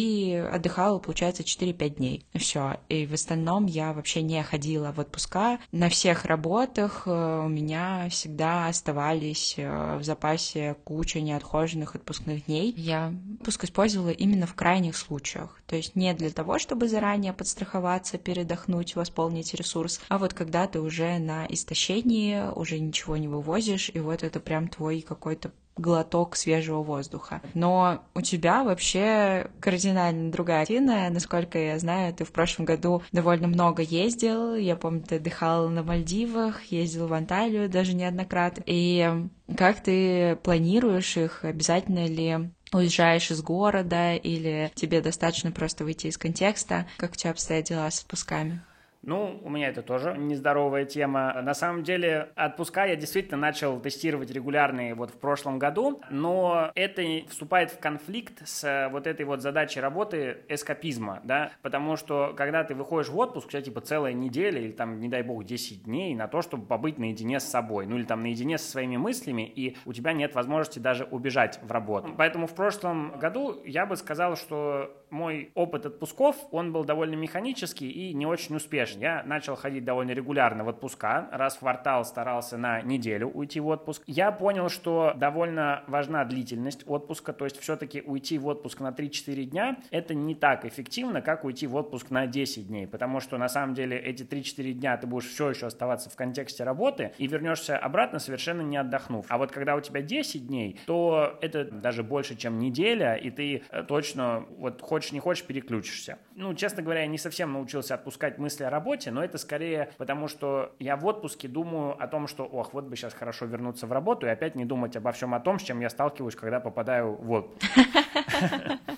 отдыхала, 0.51 0.99
получается, 0.99 1.43
4-5 1.43 1.89
дней. 1.89 2.25
Все. 2.35 2.77
И 2.89 3.05
в 3.05 3.13
остальном 3.13 3.65
я 3.65 3.93
вообще 3.93 4.21
не 4.21 4.41
ходила 4.43 4.91
в 4.91 4.99
отпуска. 4.99 5.59
На 5.71 5.89
всех 5.89 6.25
работах 6.25 7.03
э, 7.05 7.41
у 7.45 7.47
меня 7.47 8.07
всегда 8.09 8.67
оставались 8.67 9.55
э, 9.57 9.97
в 9.97 10.03
запасе 10.03 10.75
куча 10.83 11.21
неотхоженных 11.21 11.95
отпускных 11.95 12.45
дней. 12.45 12.73
Я 12.77 13.13
отпуск 13.39 13.65
использовала 13.65 14.09
именно 14.09 14.45
в 14.45 14.55
крайних 14.55 14.95
случаях. 14.97 15.59
То 15.65 15.75
есть 15.75 15.95
не 15.95 16.13
для 16.13 16.29
того, 16.29 16.59
чтобы 16.59 16.87
заранее 16.87 17.33
подстраховаться, 17.33 18.17
передохнуть, 18.17 18.95
восполнить 18.95 19.53
ресурс, 19.53 20.01
а 20.09 20.17
вот 20.17 20.33
когда 20.33 20.67
ты 20.67 20.79
уже 20.79 21.17
на 21.17 21.45
истощении, 21.47 22.51
уже 22.55 22.79
ничего 22.79 23.17
не 23.17 23.27
вывозишь, 23.27 23.91
и 23.93 23.99
вот 23.99 24.23
это 24.23 24.39
прям 24.39 24.67
твой 24.67 25.01
какой-то 25.01 25.51
глоток 25.77 26.35
свежего 26.35 26.81
воздуха. 26.83 27.41
Но 27.53 28.03
у 28.13 28.21
тебя 28.21 28.63
вообще 28.63 29.49
кардинально 29.59 30.31
другая 30.31 30.61
рутина. 30.61 31.09
Насколько 31.09 31.57
я 31.57 31.79
знаю, 31.79 32.13
ты 32.13 32.23
в 32.23 32.31
прошлом 32.31 32.65
году 32.65 33.01
довольно 33.11 33.47
много 33.47 33.81
ездил. 33.81 34.55
Я 34.55 34.75
помню, 34.75 35.03
ты 35.03 35.15
отдыхал 35.15 35.69
на 35.69 35.83
Мальдивах, 35.83 36.63
ездил 36.65 37.07
в 37.07 37.13
Анталию 37.13 37.69
даже 37.69 37.93
неоднократно. 37.93 38.63
И 38.65 39.27
как 39.57 39.81
ты 39.81 40.35
планируешь 40.43 41.17
их? 41.17 41.43
Обязательно 41.43 42.05
ли 42.05 42.51
уезжаешь 42.73 43.31
из 43.31 43.41
города 43.41 44.15
или 44.15 44.71
тебе 44.75 45.01
достаточно 45.01 45.51
просто 45.51 45.83
выйти 45.83 46.07
из 46.07 46.17
контекста? 46.17 46.87
Как 46.97 47.11
у 47.11 47.15
тебя 47.15 47.31
обстоят 47.31 47.65
дела 47.65 47.89
с 47.89 48.01
отпусками? 48.01 48.61
Ну, 49.03 49.39
у 49.43 49.49
меня 49.49 49.69
это 49.69 49.81
тоже 49.81 50.15
нездоровая 50.17 50.85
тема. 50.85 51.41
На 51.41 51.53
самом 51.53 51.83
деле, 51.83 52.29
отпуска 52.35 52.85
я 52.85 52.95
действительно 52.95 53.37
начал 53.37 53.79
тестировать 53.79 54.29
регулярные 54.31 54.93
вот 54.93 55.09
в 55.11 55.17
прошлом 55.17 55.57
году, 55.57 56.01
но 56.11 56.71
это 56.75 57.01
вступает 57.29 57.71
в 57.71 57.79
конфликт 57.79 58.47
с 58.47 58.89
вот 58.91 59.07
этой 59.07 59.25
вот 59.25 59.41
задачей 59.41 59.79
работы 59.79 60.45
эскапизма, 60.47 61.21
да, 61.23 61.51
потому 61.61 61.95
что 61.95 62.33
когда 62.37 62.63
ты 62.63 62.75
выходишь 62.75 63.09
в 63.09 63.17
отпуск, 63.17 63.47
у 63.47 63.49
тебя 63.49 63.61
типа 63.61 63.81
целая 63.81 64.13
неделя 64.13 64.61
или 64.61 64.71
там, 64.71 64.99
не 64.99 65.09
дай 65.09 65.23
бог, 65.23 65.43
10 65.43 65.83
дней 65.83 66.13
на 66.13 66.27
то, 66.27 66.41
чтобы 66.41 66.65
побыть 66.65 66.99
наедине 66.99 67.39
с 67.39 67.43
собой, 67.43 67.87
ну 67.87 67.97
или 67.97 68.03
там 68.03 68.21
наедине 68.21 68.57
со 68.57 68.69
своими 68.69 68.97
мыслями, 68.97 69.41
и 69.47 69.77
у 69.85 69.93
тебя 69.93 70.13
нет 70.13 70.35
возможности 70.35 70.79
даже 70.79 71.05
убежать 71.05 71.59
в 71.63 71.71
работу. 71.71 72.13
Поэтому 72.17 72.45
в 72.45 72.53
прошлом 72.53 73.17
году 73.17 73.61
я 73.65 73.85
бы 73.85 73.95
сказал, 73.95 74.35
что 74.35 74.95
мой 75.11 75.51
опыт 75.55 75.85
отпусков, 75.85 76.35
он 76.51 76.71
был 76.71 76.83
довольно 76.83 77.15
механический 77.15 77.89
и 77.89 78.13
не 78.13 78.25
очень 78.25 78.55
успешный. 78.55 79.01
Я 79.01 79.23
начал 79.25 79.55
ходить 79.55 79.83
довольно 79.83 80.11
регулярно 80.11 80.63
в 80.63 80.67
отпуска, 80.67 81.29
раз 81.31 81.55
в 81.55 81.59
квартал 81.59 82.03
старался 82.05 82.57
на 82.57 82.81
неделю 82.81 83.29
уйти 83.29 83.59
в 83.59 83.67
отпуск. 83.67 84.03
Я 84.07 84.31
понял, 84.31 84.69
что 84.69 85.13
довольно 85.15 85.83
важна 85.87 86.25
длительность 86.25 86.83
отпуска, 86.85 87.33
то 87.33 87.45
есть 87.45 87.59
все-таки 87.59 88.01
уйти 88.01 88.37
в 88.37 88.47
отпуск 88.47 88.79
на 88.79 88.89
3-4 88.89 89.43
дня– 89.45 89.77
это 89.91 90.13
не 90.13 90.35
так 90.35 90.65
эффективно, 90.65 91.21
как 91.21 91.43
уйти 91.43 91.67
в 91.67 91.75
отпуск 91.75 92.09
на 92.09 92.27
10 92.27 92.67
дней, 92.67 92.87
потому 92.87 93.19
что 93.19 93.37
на 93.37 93.49
самом 93.49 93.73
деле 93.73 93.97
эти 93.97 94.23
3-4 94.23 94.73
дня 94.73 94.97
ты 94.97 95.07
будешь 95.07 95.27
все 95.27 95.49
еще 95.49 95.67
оставаться 95.67 96.09
в 96.09 96.15
контексте 96.15 96.63
работы 96.63 97.13
и 97.17 97.27
вернешься 97.27 97.77
обратно 97.77 98.19
совершенно 98.19 98.61
не 98.61 98.77
отдохнув. 98.77 99.25
А 99.29 99.37
вот 99.37 99.51
когда 99.51 99.75
у 99.75 99.81
тебя 99.81 100.01
10 100.01 100.47
дней, 100.47 100.79
то 100.85 101.37
это 101.41 101.65
даже 101.65 102.03
больше, 102.03 102.35
чем 102.35 102.59
неделя, 102.59 103.15
и 103.15 103.29
ты 103.29 103.63
э, 103.69 103.83
точно 103.83 104.45
вот 104.57 104.81
хочешь 104.81 105.00
хочешь, 105.01 105.13
не 105.13 105.19
хочешь, 105.19 105.43
переключишься. 105.43 106.19
Ну, 106.35 106.53
честно 106.53 106.83
говоря, 106.83 107.01
я 107.01 107.07
не 107.07 107.17
совсем 107.17 107.51
научился 107.53 107.95
отпускать 107.95 108.37
мысли 108.37 108.63
о 108.63 108.69
работе, 108.69 109.09
но 109.09 109.23
это 109.23 109.39
скорее 109.39 109.91
потому, 109.97 110.27
что 110.27 110.75
я 110.77 110.95
в 110.95 111.03
отпуске 111.07 111.47
думаю 111.47 112.01
о 112.01 112.07
том, 112.07 112.27
что, 112.27 112.43
ох, 112.45 112.73
вот 112.73 112.83
бы 112.85 112.95
сейчас 112.95 113.15
хорошо 113.15 113.45
вернуться 113.45 113.87
в 113.87 113.91
работу 113.91 114.27
и 114.27 114.29
опять 114.29 114.55
не 114.55 114.63
думать 114.63 114.95
обо 114.95 115.11
всем 115.11 115.33
о 115.33 115.39
том, 115.39 115.57
с 115.57 115.63
чем 115.63 115.79
я 115.79 115.89
сталкиваюсь, 115.89 116.35
когда 116.35 116.59
попадаю 116.59 117.15
в 117.15 117.31
отпуск. 117.31 117.71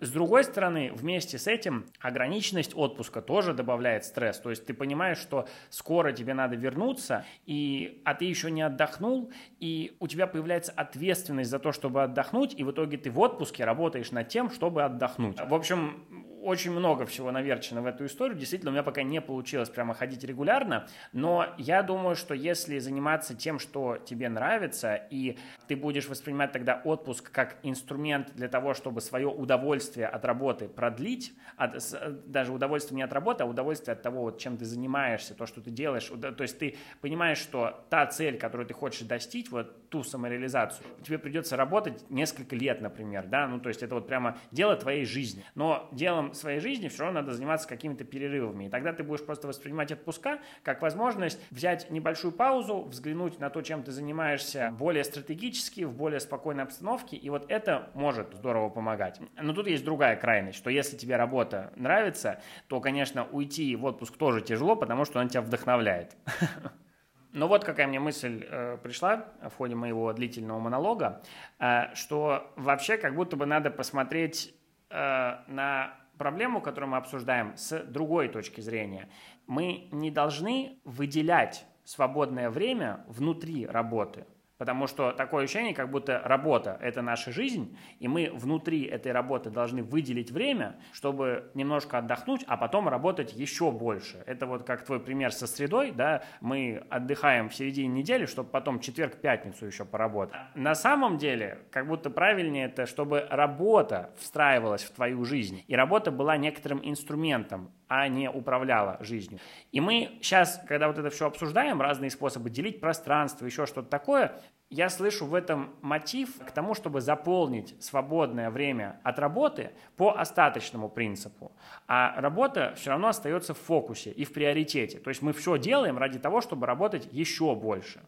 С 0.00 0.10
другой 0.10 0.44
стороны, 0.44 0.92
вместе 0.94 1.38
с 1.38 1.46
этим 1.46 1.86
ограниченность 2.00 2.72
отпуска 2.74 3.20
тоже 3.20 3.54
добавляет 3.54 4.04
стресс. 4.04 4.38
То 4.38 4.50
есть 4.50 4.66
ты 4.66 4.74
понимаешь, 4.74 5.18
что 5.18 5.48
скоро 5.70 6.12
тебе 6.12 6.34
надо 6.34 6.56
вернуться, 6.56 7.24
и, 7.46 8.00
а 8.04 8.14
ты 8.14 8.26
еще 8.26 8.50
не 8.50 8.62
отдохнул, 8.62 9.32
и 9.58 9.96
у 9.98 10.06
тебя 10.06 10.26
появляется 10.26 10.72
ответственность 10.72 11.50
за 11.50 11.58
то, 11.58 11.72
чтобы 11.72 12.02
отдохнуть, 12.02 12.54
и 12.56 12.64
в 12.64 12.70
итоге 12.70 12.96
ты 12.96 13.10
в 13.10 13.18
отпуске 13.18 13.64
работаешь 13.64 14.12
над 14.12 14.28
тем, 14.28 14.50
чтобы 14.50 14.84
отдохнуть. 14.84 15.38
В 15.40 15.54
общем, 15.54 16.27
очень 16.42 16.70
много 16.70 17.06
всего 17.06 17.30
наверчено 17.30 17.82
в 17.82 17.86
эту 17.86 18.06
историю. 18.06 18.38
Действительно, 18.38 18.70
у 18.70 18.72
меня 18.72 18.82
пока 18.82 19.02
не 19.02 19.20
получилось 19.20 19.68
прямо 19.68 19.94
ходить 19.94 20.24
регулярно, 20.24 20.86
но 21.12 21.46
я 21.58 21.82
думаю, 21.82 22.16
что 22.16 22.34
если 22.34 22.78
заниматься 22.78 23.34
тем, 23.34 23.58
что 23.58 23.98
тебе 23.98 24.28
нравится, 24.28 24.94
и 24.94 25.38
ты 25.66 25.76
будешь 25.76 26.08
воспринимать 26.08 26.52
тогда 26.52 26.80
отпуск 26.84 27.30
как 27.30 27.56
инструмент 27.62 28.32
для 28.34 28.48
того, 28.48 28.74
чтобы 28.74 29.00
свое 29.00 29.28
удовольствие 29.28 30.06
от 30.06 30.24
работы 30.24 30.68
продлить, 30.68 31.34
от, 31.56 31.82
даже 32.26 32.52
удовольствие 32.52 32.96
не 32.96 33.02
от 33.02 33.12
работы, 33.12 33.44
а 33.44 33.46
удовольствие 33.46 33.92
от 33.92 34.02
того, 34.02 34.22
вот, 34.22 34.38
чем 34.38 34.56
ты 34.56 34.64
занимаешься, 34.64 35.34
то, 35.34 35.46
что 35.46 35.60
ты 35.60 35.70
делаешь. 35.70 36.10
То 36.20 36.42
есть 36.42 36.58
ты 36.58 36.76
понимаешь, 37.00 37.38
что 37.38 37.84
та 37.90 38.06
цель, 38.06 38.38
которую 38.38 38.66
ты 38.66 38.74
хочешь 38.74 39.02
достичь, 39.02 39.50
вот 39.50 39.88
ту 39.90 40.02
самореализацию, 40.02 40.86
тебе 41.02 41.18
придется 41.18 41.56
работать 41.56 42.08
несколько 42.10 42.56
лет, 42.56 42.80
например, 42.80 43.26
да, 43.26 43.46
ну 43.46 43.58
то 43.60 43.68
есть 43.68 43.82
это 43.82 43.94
вот 43.94 44.06
прямо 44.06 44.38
дело 44.50 44.76
твоей 44.76 45.04
жизни. 45.04 45.44
Но 45.54 45.88
делом 45.92 46.34
своей 46.38 46.60
жизни 46.60 46.88
все 46.88 47.04
равно 47.04 47.20
надо 47.20 47.34
заниматься 47.34 47.68
какими-то 47.68 48.04
перерывами. 48.04 48.66
И 48.66 48.68
тогда 48.68 48.92
ты 48.92 49.02
будешь 49.02 49.24
просто 49.24 49.48
воспринимать 49.48 49.92
отпуска 49.92 50.38
как 50.62 50.82
возможность 50.82 51.40
взять 51.50 51.90
небольшую 51.90 52.32
паузу, 52.32 52.82
взглянуть 52.82 53.38
на 53.38 53.50
то, 53.50 53.62
чем 53.62 53.82
ты 53.82 53.92
занимаешься 53.92 54.74
более 54.78 55.04
стратегически, 55.04 55.84
в 55.84 55.92
более 55.92 56.20
спокойной 56.20 56.64
обстановке, 56.64 57.16
и 57.16 57.30
вот 57.30 57.50
это 57.50 57.90
может 57.94 58.34
здорово 58.34 58.68
помогать. 58.68 59.20
Но 59.40 59.52
тут 59.52 59.66
есть 59.66 59.84
другая 59.84 60.16
крайность, 60.16 60.58
что 60.58 60.70
если 60.70 60.96
тебе 60.96 61.16
работа 61.16 61.72
нравится, 61.76 62.40
то, 62.68 62.80
конечно, 62.80 63.26
уйти 63.30 63.74
в 63.76 63.84
отпуск 63.84 64.16
тоже 64.16 64.40
тяжело, 64.40 64.76
потому 64.76 65.04
что 65.04 65.20
он 65.20 65.28
тебя 65.28 65.42
вдохновляет. 65.42 66.16
Но 67.32 67.46
вот 67.46 67.64
какая 67.64 67.86
мне 67.86 68.00
мысль 68.00 68.46
э, 68.48 68.78
пришла 68.82 69.26
в 69.42 69.54
ходе 69.54 69.74
моего 69.74 70.12
длительного 70.12 70.58
монолога, 70.60 71.22
э, 71.58 71.94
что 71.94 72.52
вообще 72.56 72.96
как 72.96 73.14
будто 73.14 73.36
бы 73.36 73.44
надо 73.46 73.70
посмотреть 73.70 74.54
э, 74.90 75.36
на 75.46 75.94
проблему, 76.18 76.60
которую 76.60 76.90
мы 76.90 76.96
обсуждаем, 76.96 77.56
с 77.56 77.84
другой 77.84 78.28
точки 78.28 78.60
зрения. 78.60 79.08
Мы 79.46 79.88
не 79.92 80.10
должны 80.10 80.80
выделять 80.84 81.64
свободное 81.84 82.50
время 82.50 83.04
внутри 83.08 83.66
работы. 83.66 84.26
Потому 84.58 84.88
что 84.88 85.12
такое 85.12 85.44
ощущение, 85.44 85.72
как 85.72 85.90
будто 85.90 86.20
работа– 86.24 86.76
это 86.82 87.00
наша 87.00 87.30
жизнь, 87.30 87.78
и 88.00 88.08
мы 88.08 88.30
внутри 88.34 88.82
этой 88.82 89.12
работы 89.12 89.50
должны 89.50 89.84
выделить 89.84 90.32
время, 90.32 90.80
чтобы 90.92 91.50
немножко 91.54 91.98
отдохнуть, 91.98 92.44
а 92.48 92.56
потом 92.56 92.88
работать 92.88 93.32
еще 93.32 93.70
больше. 93.70 94.22
Это 94.26 94.46
вот 94.46 94.64
как 94.64 94.84
твой 94.84 94.98
пример 94.98 95.32
со 95.32 95.46
средой, 95.46 95.92
да, 95.92 96.24
мы 96.40 96.82
отдыхаем 96.90 97.48
в 97.48 97.54
середине 97.54 98.00
недели, 98.00 98.26
чтобы 98.26 98.50
потом 98.50 98.80
четверг-пятницу 98.80 99.64
еще 99.64 99.84
поработать. 99.84 100.36
На 100.56 100.74
самом 100.74 101.18
деле, 101.18 101.58
как 101.70 101.86
будто 101.86 102.10
правильнее 102.10 102.66
это, 102.66 102.86
чтобы 102.86 103.26
работа 103.30 104.10
встраивалась 104.18 104.82
в 104.82 104.90
твою 104.90 105.24
жизнь, 105.24 105.62
и 105.68 105.76
работа 105.76 106.10
была 106.10 106.36
некоторым 106.36 106.80
инструментом, 106.82 107.70
а 107.88 108.06
не 108.08 108.30
управляла 108.30 108.98
жизнью. 109.00 109.40
И 109.72 109.80
мы 109.80 110.18
сейчас, 110.20 110.62
когда 110.68 110.88
вот 110.88 110.98
это 110.98 111.10
все 111.10 111.26
обсуждаем, 111.26 111.80
разные 111.80 112.10
способы 112.10 112.50
делить 112.50 112.80
пространство, 112.80 113.46
еще 113.46 113.66
что-то 113.66 113.88
такое, 113.88 114.40
я 114.70 114.90
слышу 114.90 115.24
в 115.24 115.34
этом 115.34 115.74
мотив 115.80 116.38
к 116.44 116.50
тому, 116.50 116.74
чтобы 116.74 117.00
заполнить 117.00 117.74
свободное 117.82 118.50
время 118.50 119.00
от 119.02 119.18
работы 119.18 119.70
по 119.96 120.18
остаточному 120.18 120.90
принципу. 120.90 121.52
А 121.86 122.20
работа 122.20 122.74
все 122.76 122.90
равно 122.90 123.08
остается 123.08 123.54
в 123.54 123.58
фокусе 123.58 124.10
и 124.10 124.24
в 124.24 124.32
приоритете. 124.34 124.98
То 124.98 125.08
есть 125.08 125.22
мы 125.22 125.32
все 125.32 125.56
делаем 125.56 125.96
ради 125.96 126.18
того, 126.18 126.42
чтобы 126.42 126.66
работать 126.66 127.08
еще 127.10 127.54
больше. 127.54 128.00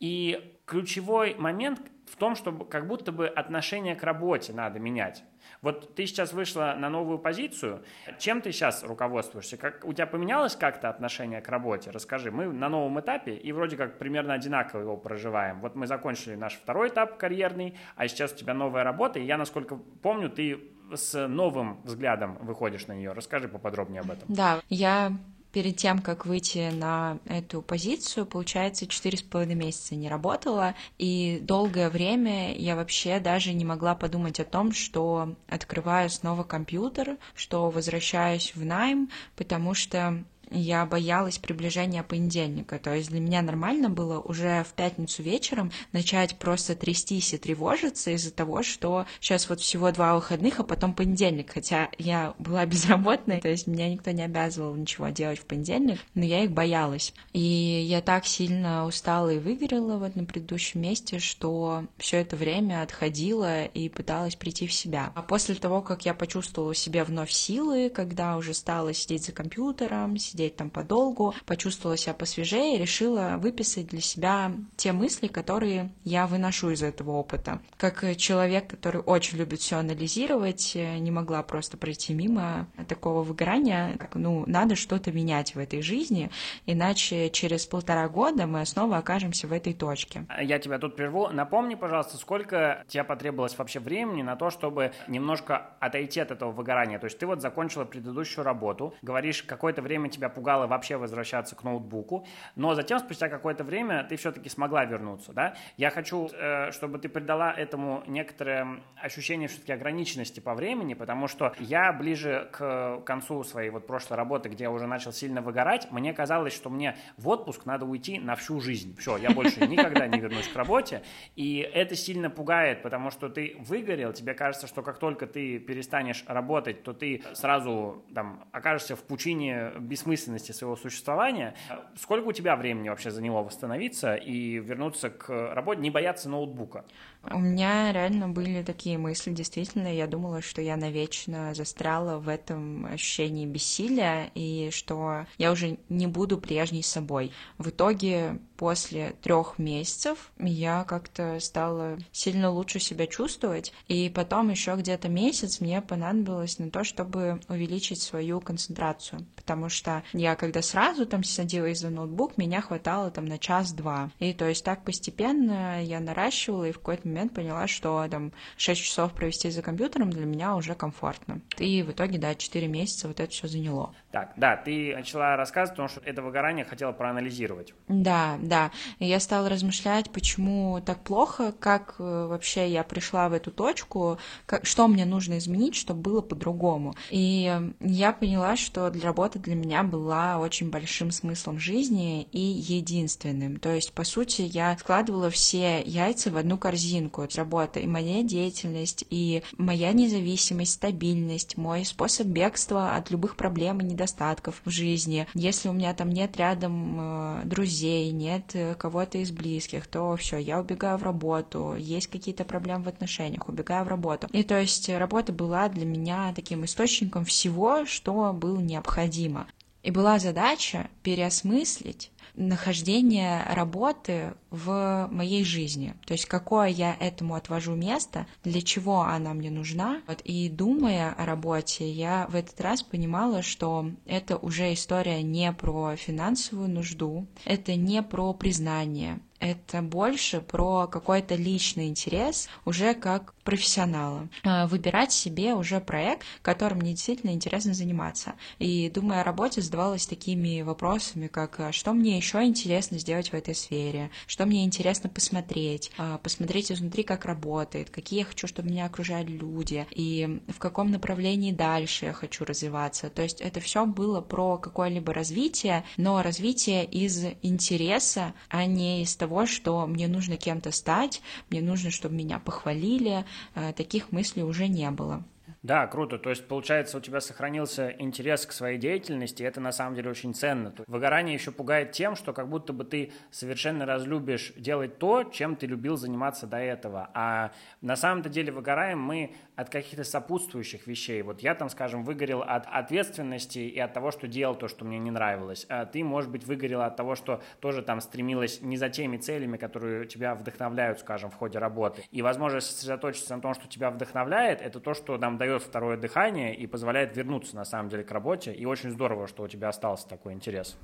И 0.00 0.58
ключевой 0.66 1.36
момент 1.36 1.80
в 2.06 2.16
том, 2.16 2.34
чтобы 2.34 2.64
как 2.64 2.88
будто 2.88 3.12
бы 3.12 3.28
отношение 3.28 3.94
к 3.94 4.02
работе 4.02 4.52
надо 4.52 4.80
менять. 4.80 5.22
Вот 5.62 5.94
ты 5.94 6.06
сейчас 6.06 6.32
вышла 6.32 6.74
на 6.78 6.88
новую 6.88 7.18
позицию. 7.18 7.82
Чем 8.18 8.40
ты 8.40 8.52
сейчас 8.52 8.82
руководствуешься? 8.82 9.56
Как, 9.56 9.84
у 9.84 9.92
тебя 9.92 10.06
поменялось 10.06 10.56
как-то 10.56 10.88
отношение 10.88 11.40
к 11.40 11.48
работе? 11.48 11.90
Расскажи. 11.90 12.30
Мы 12.30 12.46
на 12.46 12.68
новом 12.68 13.00
этапе 13.00 13.34
и 13.34 13.52
вроде 13.52 13.76
как 13.76 13.98
примерно 13.98 14.34
одинаково 14.34 14.80
его 14.82 14.96
проживаем. 14.96 15.60
Вот 15.60 15.74
мы 15.74 15.86
закончили 15.86 16.34
наш 16.34 16.54
второй 16.54 16.88
этап 16.88 17.16
карьерный, 17.16 17.76
а 17.96 18.06
сейчас 18.08 18.32
у 18.32 18.36
тебя 18.36 18.54
новая 18.54 18.84
работа. 18.84 19.18
И 19.18 19.24
я, 19.24 19.36
насколько 19.36 19.76
помню, 20.02 20.30
ты 20.30 20.60
с 20.94 21.26
новым 21.26 21.80
взглядом 21.84 22.38
выходишь 22.40 22.86
на 22.86 22.92
нее. 22.92 23.12
Расскажи 23.12 23.48
поподробнее 23.48 24.00
об 24.00 24.10
этом. 24.10 24.24
Да, 24.28 24.60
я 24.68 25.12
перед 25.52 25.76
тем, 25.76 26.00
как 26.00 26.26
выйти 26.26 26.70
на 26.70 27.18
эту 27.26 27.62
позицию, 27.62 28.26
получается, 28.26 28.86
четыре 28.86 29.18
с 29.18 29.22
половиной 29.22 29.54
месяца 29.54 29.94
не 29.94 30.08
работала, 30.08 30.74
и 30.98 31.38
долгое 31.42 31.90
время 31.90 32.56
я 32.56 32.76
вообще 32.76 33.20
даже 33.20 33.52
не 33.52 33.64
могла 33.64 33.94
подумать 33.94 34.40
о 34.40 34.44
том, 34.44 34.72
что 34.72 35.36
открываю 35.48 36.10
снова 36.10 36.44
компьютер, 36.44 37.18
что 37.34 37.70
возвращаюсь 37.70 38.54
в 38.54 38.64
найм, 38.64 39.10
потому 39.36 39.74
что 39.74 40.24
я 40.50 40.84
боялась 40.86 41.38
приближения 41.38 42.02
понедельника. 42.02 42.78
То 42.78 42.94
есть 42.94 43.10
для 43.10 43.20
меня 43.20 43.42
нормально 43.42 43.90
было 43.90 44.20
уже 44.20 44.64
в 44.64 44.72
пятницу 44.74 45.22
вечером 45.22 45.70
начать 45.92 46.38
просто 46.38 46.74
трястись 46.74 47.34
и 47.34 47.38
тревожиться 47.38 48.10
из-за 48.10 48.32
того, 48.32 48.62
что 48.62 49.06
сейчас 49.20 49.48
вот 49.48 49.60
всего 49.60 49.90
два 49.92 50.14
выходных, 50.14 50.60
а 50.60 50.64
потом 50.64 50.94
понедельник. 50.94 51.52
Хотя 51.52 51.90
я 51.98 52.34
была 52.38 52.64
безработной, 52.66 53.40
то 53.40 53.48
есть 53.48 53.66
меня 53.66 53.88
никто 53.88 54.10
не 54.10 54.22
обязывал 54.22 54.74
ничего 54.74 55.08
делать 55.08 55.38
в 55.38 55.44
понедельник, 55.44 56.00
но 56.14 56.24
я 56.24 56.44
их 56.44 56.52
боялась. 56.52 57.12
И 57.32 57.40
я 57.40 58.00
так 58.00 58.26
сильно 58.26 58.86
устала 58.86 59.30
и 59.30 59.38
выгорела 59.38 59.98
вот 59.98 60.16
на 60.16 60.24
предыдущем 60.24 60.82
месте, 60.82 61.18
что 61.18 61.84
все 61.98 62.18
это 62.18 62.36
время 62.36 62.82
отходила 62.82 63.64
и 63.64 63.88
пыталась 63.88 64.36
прийти 64.36 64.66
в 64.66 64.72
себя. 64.72 65.12
А 65.14 65.22
после 65.22 65.54
того, 65.54 65.82
как 65.82 66.04
я 66.04 66.14
почувствовала 66.14 66.72
в 66.72 66.78
себе 66.78 67.04
вновь 67.04 67.30
силы, 67.30 67.90
когда 67.90 68.36
уже 68.36 68.54
стала 68.54 68.92
сидеть 68.92 69.24
за 69.24 69.32
компьютером, 69.32 70.16
сидеть 70.16 70.37
там 70.56 70.70
подолгу, 70.70 71.34
почувствовала 71.44 71.96
себя 71.96 72.14
посвежее 72.14 72.78
решила 72.78 73.36
выписать 73.38 73.88
для 73.88 74.00
себя 74.00 74.52
те 74.76 74.92
мысли, 74.92 75.26
которые 75.26 75.90
я 76.04 76.26
выношу 76.26 76.70
из 76.70 76.82
этого 76.82 77.12
опыта. 77.12 77.60
Как 77.76 78.16
человек, 78.16 78.68
который 78.68 79.00
очень 79.00 79.38
любит 79.38 79.60
все 79.60 79.76
анализировать, 79.76 80.72
не 80.74 81.10
могла 81.10 81.42
просто 81.42 81.76
пройти 81.76 82.14
мимо 82.14 82.66
такого 82.88 83.22
выгорания. 83.22 83.96
Как, 83.98 84.14
ну, 84.14 84.44
надо 84.46 84.76
что-то 84.76 85.12
менять 85.12 85.54
в 85.54 85.58
этой 85.58 85.82
жизни, 85.82 86.30
иначе 86.66 87.30
через 87.30 87.66
полтора 87.66 88.08
года 88.08 88.46
мы 88.46 88.64
снова 88.64 88.98
окажемся 88.98 89.46
в 89.46 89.52
этой 89.52 89.74
точке. 89.74 90.26
Я 90.40 90.58
тебя 90.58 90.78
тут 90.78 90.96
прерву. 90.96 91.28
Напомни, 91.28 91.74
пожалуйста, 91.74 92.16
сколько 92.16 92.84
тебе 92.88 93.04
потребовалось 93.04 93.56
вообще 93.58 93.80
времени 93.80 94.22
на 94.22 94.36
то, 94.36 94.50
чтобы 94.50 94.92
немножко 95.08 95.70
отойти 95.80 96.20
от 96.20 96.30
этого 96.30 96.52
выгорания? 96.52 96.98
То 96.98 97.06
есть 97.06 97.18
ты 97.18 97.26
вот 97.26 97.40
закончила 97.40 97.84
предыдущую 97.84 98.44
работу, 98.44 98.94
говоришь, 99.02 99.42
какое-то 99.42 99.82
время 99.82 100.08
тебя 100.08 100.27
тебя 100.28 100.34
пугало 100.34 100.66
вообще 100.66 100.96
возвращаться 100.96 101.56
к 101.56 101.64
ноутбуку, 101.64 102.26
но 102.56 102.74
затем, 102.74 102.98
спустя 102.98 103.28
какое-то 103.28 103.64
время, 103.64 104.04
ты 104.04 104.16
все-таки 104.16 104.48
смогла 104.48 104.84
вернуться, 104.84 105.32
да? 105.32 105.54
Я 105.76 105.90
хочу, 105.90 106.28
э, 106.32 106.70
чтобы 106.72 106.98
ты 106.98 107.08
придала 107.08 107.52
этому 107.52 108.02
некоторое 108.06 108.80
ощущение 108.96 109.48
все-таки 109.48 109.72
ограниченности 109.72 110.40
по 110.40 110.54
времени, 110.54 110.94
потому 110.94 111.28
что 111.28 111.54
я 111.58 111.92
ближе 111.92 112.48
к 112.52 113.00
концу 113.04 113.44
своей 113.44 113.70
вот 113.70 113.86
прошлой 113.86 114.16
работы, 114.16 114.48
где 114.48 114.64
я 114.64 114.70
уже 114.70 114.86
начал 114.86 115.12
сильно 115.12 115.40
выгорать, 115.40 115.90
мне 115.90 116.12
казалось, 116.12 116.54
что 116.54 116.70
мне 116.70 116.96
в 117.16 117.28
отпуск 117.28 117.66
надо 117.66 117.84
уйти 117.84 118.18
на 118.18 118.34
всю 118.34 118.60
жизнь. 118.60 118.96
Все, 118.98 119.16
я 119.16 119.30
больше 119.30 119.66
никогда 119.66 120.06
не 120.06 120.20
вернусь 120.20 120.48
к 120.48 120.56
работе, 120.56 121.02
и 121.36 121.58
это 121.58 121.96
сильно 121.96 122.30
пугает, 122.30 122.82
потому 122.82 123.10
что 123.10 123.28
ты 123.28 123.56
выгорел, 123.60 124.12
тебе 124.12 124.34
кажется, 124.34 124.66
что 124.66 124.82
как 124.82 124.98
только 124.98 125.26
ты 125.26 125.58
перестанешь 125.58 126.24
работать, 126.26 126.82
то 126.82 126.92
ты 126.92 127.22
сразу 127.34 128.04
там 128.14 128.44
окажешься 128.52 128.96
в 128.96 129.02
пучине 129.02 129.72
бессмысленности 129.78 130.17
бессмысленности 130.18 130.52
своего 130.52 130.76
существования. 130.76 131.54
Сколько 131.96 132.26
у 132.26 132.32
тебя 132.32 132.56
времени 132.56 132.88
вообще 132.88 133.10
заняло 133.10 133.42
восстановиться 133.42 134.14
и 134.14 134.58
вернуться 134.58 135.10
к 135.10 135.54
работе, 135.54 135.80
не 135.80 135.90
бояться 135.90 136.28
ноутбука? 136.28 136.84
У 137.30 137.38
меня 137.38 137.92
реально 137.92 138.28
были 138.28 138.62
такие 138.62 138.98
мысли, 138.98 139.32
действительно, 139.32 139.94
я 139.94 140.06
думала, 140.06 140.40
что 140.40 140.62
я 140.62 140.76
навечно 140.76 141.54
застряла 141.54 142.18
в 142.18 142.28
этом 142.28 142.86
ощущении 142.86 143.46
бессилия 143.46 144.30
и 144.34 144.70
что 144.72 145.26
я 145.36 145.52
уже 145.52 145.78
не 145.88 146.06
буду 146.06 146.38
прежней 146.38 146.82
собой. 146.82 147.32
В 147.58 147.70
итоге 147.70 148.38
после 148.56 149.14
трех 149.22 149.58
месяцев 149.58 150.32
я 150.38 150.84
как-то 150.84 151.38
стала 151.40 151.98
сильно 152.12 152.50
лучше 152.50 152.80
себя 152.80 153.06
чувствовать, 153.06 153.72
и 153.88 154.08
потом 154.08 154.50
еще 154.50 154.74
где-то 154.76 155.08
месяц 155.08 155.60
мне 155.60 155.82
понадобилось 155.82 156.58
на 156.58 156.70
то, 156.70 156.84
чтобы 156.84 157.40
увеличить 157.48 158.00
свою 158.00 158.40
концентрацию, 158.40 159.26
потому 159.36 159.68
что 159.68 160.02
я 160.12 160.34
когда 160.36 160.62
сразу 160.62 161.06
там 161.06 161.24
садилась 161.24 161.80
за 161.80 161.90
ноутбук, 161.90 162.38
меня 162.38 162.60
хватало 162.60 163.10
там 163.10 163.26
на 163.26 163.38
час-два, 163.38 164.10
и 164.18 164.32
то 164.32 164.46
есть 164.46 164.64
так 164.64 164.84
постепенно 164.84 165.82
я 165.82 166.00
наращивала, 166.00 166.64
и 166.64 166.72
в 166.72 166.78
какой-то 166.78 167.06
момент 167.06 167.34
поняла, 167.34 167.66
что 167.66 168.06
там 168.10 168.32
6 168.56 168.80
часов 168.80 169.12
провести 169.12 169.50
за 169.50 169.62
компьютером 169.62 170.10
для 170.10 170.26
меня 170.26 170.54
уже 170.54 170.74
комфортно. 170.74 171.40
И 171.58 171.82
в 171.82 171.90
итоге, 171.90 172.18
да, 172.18 172.34
4 172.34 172.66
месяца 172.68 173.08
вот 173.08 173.20
это 173.20 173.30
все 173.30 173.48
заняло. 173.48 173.94
Так, 174.10 174.32
да, 174.36 174.56
ты 174.56 174.94
начала 174.96 175.36
рассказывать, 175.36 175.76
потому 175.76 175.88
что 175.88 176.00
это 176.00 176.22
выгорание 176.22 176.64
хотела 176.64 176.92
проанализировать. 176.92 177.74
Да, 177.88 178.38
да. 178.40 178.70
И 178.98 179.06
я 179.06 179.20
стала 179.20 179.48
размышлять, 179.48 180.10
почему 180.10 180.80
так 180.84 181.00
плохо, 181.00 181.52
как 181.52 181.96
э, 181.98 182.26
вообще 182.26 182.68
я 182.68 182.84
пришла 182.84 183.28
в 183.28 183.32
эту 183.32 183.50
точку, 183.50 184.18
как, 184.46 184.66
что 184.66 184.88
мне 184.88 185.04
нужно 185.04 185.38
изменить, 185.38 185.74
чтобы 185.74 186.00
было 186.00 186.20
по-другому. 186.20 186.94
И 187.10 187.52
я 187.80 188.12
поняла, 188.12 188.56
что 188.56 188.90
для 188.90 189.02
работы 189.02 189.38
для 189.38 189.54
меня 189.54 189.82
была 189.88 190.38
очень 190.38 190.70
большим 190.70 191.10
смыслом 191.10 191.58
жизни 191.58 192.22
и 192.32 192.40
единственным. 192.40 193.58
То 193.58 193.74
есть, 193.74 193.92
по 193.92 194.04
сути, 194.04 194.42
я 194.42 194.76
складывала 194.78 195.30
все 195.30 195.82
яйца 195.82 196.30
в 196.30 196.36
одну 196.36 196.58
корзинку. 196.58 197.26
Работа 197.34 197.80
и 197.80 197.86
моя 197.86 198.22
деятельность, 198.22 199.04
и 199.10 199.42
моя 199.56 199.92
независимость, 199.92 200.74
стабильность, 200.74 201.56
мой 201.56 201.84
способ 201.84 202.26
бегства 202.26 202.96
от 202.96 203.10
любых 203.10 203.36
проблем 203.36 203.80
и 203.80 203.84
недостатков 203.84 204.60
в 204.64 204.70
жизни, 204.70 205.26
если 205.34 205.68
у 205.68 205.72
меня 205.72 205.94
там 205.94 206.10
нет 206.10 206.36
рядом 206.36 206.96
э, 206.98 207.42
друзей, 207.44 208.10
нет 208.10 208.50
э, 208.54 208.74
кого-то 208.74 209.18
из 209.18 209.30
близких, 209.30 209.86
то 209.86 210.16
все, 210.16 210.38
я 210.38 210.60
убегаю 210.60 210.98
в 210.98 211.02
работу, 211.02 211.74
есть 211.78 212.08
какие-то 212.08 212.44
проблемы 212.44 212.84
в 212.84 212.88
отношениях, 212.88 213.48
убегаю 213.48 213.84
в 213.84 213.88
работу. 213.88 214.28
И 214.32 214.42
то 214.42 214.60
есть 214.60 214.88
работа 214.88 215.32
была 215.32 215.68
для 215.68 215.86
меня 215.86 216.32
таким 216.34 216.64
источником 216.64 217.24
всего, 217.24 217.84
что 217.86 218.32
было 218.32 218.58
необходимо. 218.58 219.46
И 219.88 219.90
была 219.90 220.18
задача 220.18 220.90
переосмыслить 221.02 222.10
нахождение 222.34 223.42
работы 223.48 224.34
в 224.50 225.08
моей 225.10 225.44
жизни. 225.44 225.94
То 226.04 226.12
есть 226.12 226.26
какое 226.26 226.68
я 226.68 226.94
этому 227.00 227.34
отвожу 227.34 227.74
место, 227.74 228.26
для 228.44 228.60
чего 228.60 229.00
она 229.00 229.32
мне 229.32 229.50
нужна. 229.50 230.02
Вот, 230.06 230.20
и 230.20 230.50
думая 230.50 231.14
о 231.14 231.24
работе, 231.24 231.90
я 231.90 232.26
в 232.30 232.36
этот 232.36 232.60
раз 232.60 232.82
понимала, 232.82 233.40
что 233.40 233.90
это 234.04 234.36
уже 234.36 234.74
история 234.74 235.22
не 235.22 235.50
про 235.54 235.96
финансовую 235.96 236.68
нужду, 236.68 237.26
это 237.46 237.74
не 237.74 238.02
про 238.02 238.34
признание, 238.34 239.20
это 239.40 239.82
больше 239.82 240.40
про 240.40 240.86
какой-то 240.86 241.34
личный 241.34 241.88
интерес, 241.88 242.48
уже 242.64 242.94
как 242.94 243.34
профессионала, 243.48 244.28
э, 244.44 244.66
выбирать 244.66 245.10
себе 245.10 245.54
уже 245.54 245.80
проект, 245.80 246.26
которым 246.42 246.80
мне 246.80 246.92
действительно 246.92 247.30
интересно 247.30 247.72
заниматься. 247.72 248.34
И 248.58 248.90
думая 248.90 249.22
о 249.22 249.24
работе, 249.24 249.62
задавалась 249.62 250.06
такими 250.06 250.60
вопросами, 250.60 251.28
как 251.28 251.58
«А 251.58 251.72
что 251.72 251.94
мне 251.94 252.18
еще 252.18 252.44
интересно 252.44 252.98
сделать 252.98 253.30
в 253.30 253.34
этой 253.34 253.54
сфере, 253.54 254.10
что 254.26 254.44
мне 254.44 254.66
интересно 254.66 255.08
посмотреть, 255.08 255.90
а, 255.96 256.18
посмотреть 256.18 256.70
изнутри, 256.70 257.04
как 257.04 257.24
работает, 257.24 257.88
какие 257.88 258.18
я 258.18 258.26
хочу, 258.26 258.46
чтобы 258.46 258.68
меня 258.68 258.84
окружали 258.84 259.30
люди, 259.30 259.86
и 259.92 260.42
в 260.48 260.58
каком 260.58 260.90
направлении 260.90 261.52
дальше 261.52 262.04
я 262.04 262.12
хочу 262.12 262.44
развиваться. 262.44 263.08
То 263.08 263.22
есть 263.22 263.40
это 263.40 263.60
все 263.60 263.86
было 263.86 264.20
про 264.20 264.58
какое-либо 264.58 265.14
развитие, 265.14 265.84
но 265.96 266.20
развитие 266.20 266.84
из 266.84 267.24
интереса, 267.40 268.34
а 268.50 268.66
не 268.66 269.04
из 269.04 269.16
того, 269.16 269.46
что 269.46 269.86
мне 269.86 270.06
нужно 270.06 270.36
кем-то 270.36 270.70
стать, 270.70 271.22
мне 271.48 271.62
нужно, 271.62 271.90
чтобы 271.90 272.14
меня 272.14 272.38
похвалили. 272.38 273.24
А, 273.54 273.72
таких 273.72 274.12
мыслей 274.12 274.42
уже 274.42 274.68
не 274.68 274.90
было. 274.90 275.24
Да, 275.62 275.86
круто. 275.86 276.18
То 276.18 276.30
есть, 276.30 276.46
получается, 276.46 276.98
у 276.98 277.00
тебя 277.00 277.20
сохранился 277.20 277.90
интерес 277.98 278.46
к 278.46 278.52
своей 278.52 278.78
деятельности, 278.78 279.42
и 279.42 279.46
это 279.46 279.60
на 279.60 279.72
самом 279.72 279.96
деле 279.96 280.10
очень 280.10 280.34
ценно. 280.34 280.72
Выгорание 280.86 281.34
еще 281.34 281.50
пугает 281.50 281.92
тем, 281.92 282.16
что 282.16 282.32
как 282.32 282.48
будто 282.48 282.72
бы 282.72 282.84
ты 282.84 283.12
совершенно 283.30 283.84
разлюбишь 283.84 284.52
делать 284.56 284.98
то, 284.98 285.24
чем 285.24 285.56
ты 285.56 285.66
любил 285.66 285.96
заниматься 285.96 286.46
до 286.46 286.58
этого. 286.58 287.10
А 287.14 287.52
на 287.80 287.96
самом-то 287.96 288.28
деле 288.28 288.52
выгораем 288.52 289.00
мы 289.00 289.34
от 289.58 289.70
каких-то 289.70 290.04
сопутствующих 290.04 290.86
вещей. 290.86 291.20
Вот 291.22 291.40
я 291.40 291.52
там, 291.56 291.68
скажем, 291.68 292.04
выгорел 292.04 292.42
от 292.42 292.64
ответственности 292.66 293.58
и 293.58 293.76
от 293.80 293.92
того, 293.92 294.12
что 294.12 294.28
делал 294.28 294.54
то, 294.54 294.68
что 294.68 294.84
мне 294.84 295.00
не 295.00 295.10
нравилось. 295.10 295.66
А 295.68 295.84
ты, 295.84 296.04
может 296.04 296.30
быть, 296.30 296.44
выгорела 296.46 296.86
от 296.86 296.94
того, 296.94 297.16
что 297.16 297.42
тоже 297.58 297.82
там 297.82 298.00
стремилась 298.00 298.60
не 298.62 298.76
за 298.76 298.88
теми 298.88 299.16
целями, 299.16 299.56
которые 299.56 300.06
тебя 300.06 300.36
вдохновляют, 300.36 301.00
скажем, 301.00 301.32
в 301.32 301.34
ходе 301.34 301.58
работы. 301.58 302.04
И 302.12 302.22
возможность 302.22 302.68
сосредоточиться 302.68 303.34
на 303.34 303.42
том, 303.42 303.52
что 303.52 303.66
тебя 303.66 303.90
вдохновляет, 303.90 304.62
это 304.62 304.78
то, 304.78 304.94
что 304.94 305.18
нам 305.18 305.38
дает 305.38 305.60
второе 305.60 305.96
дыхание 305.96 306.54
и 306.54 306.68
позволяет 306.68 307.16
вернуться, 307.16 307.56
на 307.56 307.64
самом 307.64 307.88
деле, 307.88 308.04
к 308.04 308.12
работе. 308.12 308.52
И 308.52 308.64
очень 308.64 308.92
здорово, 308.92 309.26
что 309.26 309.42
у 309.42 309.48
тебя 309.48 309.70
остался 309.70 310.06
такой 310.06 310.34
интерес. 310.34 310.78